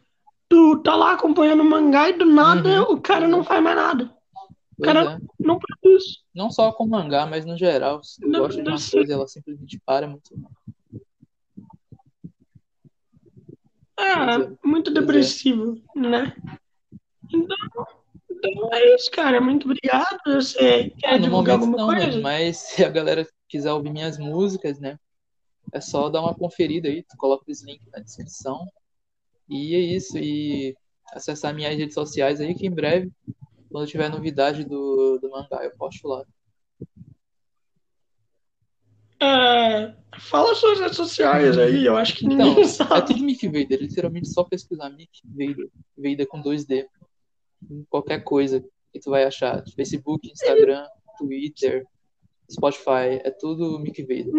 tu 0.49 0.77
tá 0.83 0.95
lá 0.95 1.13
acompanhando 1.13 1.61
o 1.61 1.69
mangá 1.69 2.09
e 2.09 2.13
do 2.13 2.25
nada 2.25 2.83
uhum. 2.83 2.95
o 2.95 3.01
cara 3.01 3.27
não 3.27 3.43
faz 3.43 3.61
mais 3.63 3.75
nada. 3.75 4.05
O 4.05 4.83
pois 4.83 4.87
cara 4.87 5.13
é. 5.13 5.19
não 5.39 5.57
produz. 5.57 6.03
Não 6.33 6.51
só 6.51 6.71
com 6.71 6.85
mangá, 6.85 7.25
mas 7.25 7.45
no 7.45 7.57
geral. 7.57 8.03
Se 8.03 8.19
tu 8.19 8.29
gosta 8.29 8.61
de 8.61 8.69
uma 8.69 8.77
ser. 8.77 8.97
coisa, 8.97 9.13
ela 9.13 9.27
simplesmente 9.27 9.81
para 9.85 10.05
é 10.05 10.09
muito. 10.09 10.29
Ah, 13.97 14.35
é, 14.35 14.67
muito 14.67 14.91
depressivo, 14.91 15.81
é. 15.95 15.99
né? 15.99 16.35
Então, 17.33 17.57
então 18.29 18.73
é 18.73 18.95
isso, 18.95 19.09
cara. 19.11 19.39
Muito 19.39 19.65
obrigado. 19.65 20.19
Você 20.25 20.89
quer 20.99 21.13
ah, 21.13 21.17
no 21.17 21.23
divulgar 21.23 21.57
momento 21.57 21.79
alguma 21.79 21.95
não, 21.95 22.03
coisa? 22.03 22.21
mas 22.21 22.57
se 22.75 22.83
a 22.83 22.89
galera 22.89 23.25
quiser 23.47 23.71
ouvir 23.71 23.91
minhas 23.91 24.17
músicas, 24.17 24.79
né? 24.79 24.99
É 25.73 25.79
só 25.79 26.09
dar 26.09 26.21
uma 26.21 26.35
conferida 26.35 26.89
aí. 26.89 27.01
Tu 27.03 27.15
coloca 27.17 27.49
os 27.49 27.63
links 27.63 27.87
na 27.91 27.99
descrição. 27.99 28.67
E 29.49 29.75
é 29.75 29.79
isso. 29.79 30.17
E 30.17 30.75
acessar 31.13 31.53
minhas 31.53 31.77
redes 31.77 31.93
sociais 31.93 32.41
aí, 32.41 32.53
que 32.53 32.65
em 32.65 32.71
breve, 32.71 33.11
quando 33.69 33.87
tiver 33.87 34.09
novidade 34.09 34.63
do, 34.63 35.17
do 35.19 35.29
mangá, 35.29 35.63
eu 35.63 35.71
posto 35.77 36.07
lá. 36.07 36.25
É, 39.21 39.95
fala 40.19 40.53
suas 40.55 40.79
redes 40.79 40.97
sociais 40.97 41.57
aí, 41.57 41.85
eu 41.85 41.95
acho 41.95 42.15
que 42.15 42.27
ninguém 42.27 42.51
então, 42.51 42.63
sabe. 42.67 42.93
É 42.93 43.01
tudo 43.01 43.23
Mick 43.23 43.47
Vader, 43.47 43.81
literalmente 43.81 44.29
só 44.29 44.43
pesquisar 44.43 44.89
Mick 44.89 45.21
Vader, 45.23 45.69
Vader 45.97 46.27
com 46.27 46.41
2D. 46.41 46.85
Qualquer 47.89 48.23
coisa 48.23 48.63
que 48.91 48.99
tu 48.99 49.09
vai 49.09 49.23
achar. 49.23 49.63
Facebook, 49.75 50.29
Instagram, 50.29 50.85
Twitter, 51.17 51.85
Spotify, 52.51 53.21
é 53.23 53.31
tudo 53.31 53.79
Mick 53.79 54.01
Vader. 54.03 54.33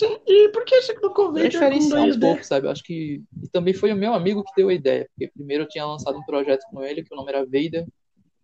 Sim, 0.00 0.18
e 0.26 0.48
por 0.48 0.64
que 0.64 0.80
você 0.80 0.94
colocou 0.94 1.30
Vader 1.30 1.50
diferenciar 1.50 2.04
um 2.04 2.18
pouco, 2.18 2.42
sabe? 2.42 2.66
Eu 2.66 2.70
acho 2.70 2.82
que 2.82 3.22
e 3.42 3.48
também 3.52 3.74
foi 3.74 3.92
o 3.92 3.96
meu 3.96 4.14
amigo 4.14 4.42
que 4.42 4.52
deu 4.56 4.70
a 4.70 4.72
ideia, 4.72 5.06
porque 5.10 5.30
primeiro 5.30 5.64
eu 5.64 5.68
tinha 5.68 5.84
lançado 5.84 6.16
um 6.16 6.24
projeto 6.24 6.64
com 6.70 6.82
ele, 6.82 7.04
que 7.04 7.12
o 7.12 7.16
nome 7.16 7.28
era 7.28 7.44
Vader, 7.44 7.86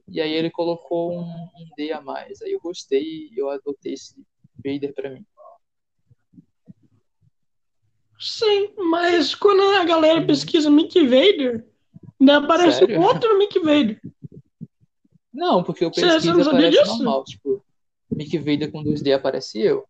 e 0.07 0.21
aí 0.21 0.35
ele 0.35 0.51
colocou 0.51 1.13
um, 1.13 1.23
um 1.23 1.69
D 1.75 1.93
a 1.93 2.01
mais. 2.03 2.43
Aí 2.43 2.53
eu 2.53 2.61
gostei 2.61 3.03
e 3.03 3.33
eu 3.39 3.49
adotei 3.49 3.95
esse 3.95 4.15
Vader 4.63 4.93
para 4.93 5.09
mim. 5.09 5.25
Sim, 8.21 8.75
mas 8.77 9.35
quando 9.35 9.63
a 9.79 9.85
galera 9.85 10.21
uhum. 10.21 10.27
pesquisa 10.27 10.69
Mick 10.69 11.03
Vader, 11.05 11.67
ainda 12.21 12.37
aparece 12.37 12.81
Sério? 12.81 13.01
outro 13.01 13.39
Mick 13.39 13.59
Vader. 13.61 13.99
Não, 15.33 15.65
porque 15.65 15.87
eu 15.87 15.91
pesquiso 15.91 16.43
aparece 16.43 16.71
disso? 16.71 16.99
normal, 16.99 17.25
tipo, 17.25 17.65
Mick 18.11 18.37
Vader 18.37 18.71
com 18.71 18.85
2D 18.85 19.15
aparece 19.15 19.59
eu. 19.59 19.87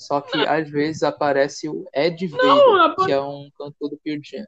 Só 0.00 0.22
que 0.22 0.38
ah. 0.38 0.56
às 0.56 0.70
vezes 0.70 1.02
aparece 1.02 1.68
o 1.68 1.84
Ed 1.94 2.26
Vader, 2.26 2.46
não, 2.46 2.96
que 2.96 3.12
é 3.12 3.20
um 3.20 3.50
cantor 3.50 3.90
do 3.90 4.00
Jam. 4.24 4.46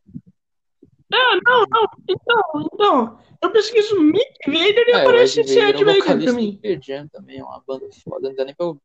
Ah, 1.12 1.38
não, 1.44 1.66
não. 1.70 1.88
Então, 2.08 2.68
então. 2.72 3.18
Eu 3.42 3.50
pesquiso 3.52 4.00
Mick 4.00 4.46
Vader 4.46 4.88
e 4.88 4.92
é, 4.92 5.02
aparece 5.02 5.40
esse 5.42 5.58
Ed 5.58 5.84
Vader 5.84 5.98
é 5.98 6.24
pra 6.24 6.32
mim. 6.32 6.58
Jam 6.82 7.06
também 7.08 7.38
é 7.38 7.44
uma 7.44 7.62
banda 7.66 7.86
foda. 8.02 8.30
Não 8.30 8.34
dá 8.34 8.46
nem 8.46 8.54
pra 8.54 8.64
eu 8.64 8.80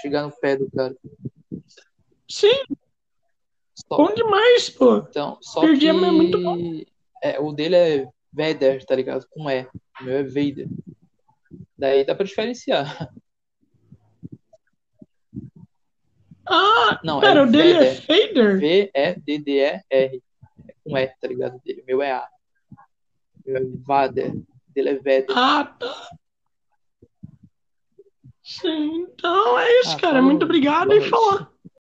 chegar 0.00 0.24
no 0.24 0.32
pé 0.32 0.56
do 0.56 0.68
cara. 0.72 0.96
Sim. 2.28 2.64
Só... 3.76 3.96
Bom 3.96 4.12
demais, 4.12 4.70
pô. 4.70 4.96
Então, 4.96 5.38
só 5.40 5.60
Pearl 5.60 5.78
que... 5.78 5.88
É 5.88 5.92
muito 5.92 6.42
bom. 6.42 6.58
É, 7.22 7.38
o 7.38 7.52
dele 7.52 7.76
é 7.76 8.08
Vader, 8.32 8.84
tá 8.84 8.96
ligado? 8.96 9.24
Com 9.30 9.48
E. 9.48 9.68
O 10.00 10.04
meu 10.04 10.16
é 10.16 10.24
Vader. 10.24 10.66
Daí 11.78 12.04
dá 12.04 12.12
pra 12.12 12.26
diferenciar. 12.26 13.08
Ah, 16.54 17.00
não, 17.02 17.18
pera, 17.18 17.40
é 17.40 17.42
o 17.42 17.46
dele 17.50 17.72
é 17.72 17.94
Vader? 17.94 18.58
V-E-D-D-E-R. 18.58 19.82
É 19.90 20.74
com 20.84 20.98
E, 20.98 21.06
tá 21.06 21.28
ligado? 21.28 21.58
Dele. 21.64 21.80
O 21.80 21.86
meu 21.86 22.02
é 22.02 22.12
A. 22.12 22.28
Meu 23.46 23.56
é 23.56 23.60
Vader. 23.86 24.32
O 24.32 24.44
dele 24.74 24.88
é 24.90 24.94
Vader. 24.96 25.26
Ah, 25.30 25.64
tá. 25.64 26.08
Sim, 28.42 29.06
então 29.08 29.58
é 29.58 29.80
isso, 29.80 29.96
ah, 29.96 30.00
cara. 30.00 30.14
Falou. 30.14 30.24
Muito 30.24 30.44
obrigado 30.44 30.88
Boa 30.88 30.98
e 30.98 31.08
falar. 31.08 31.51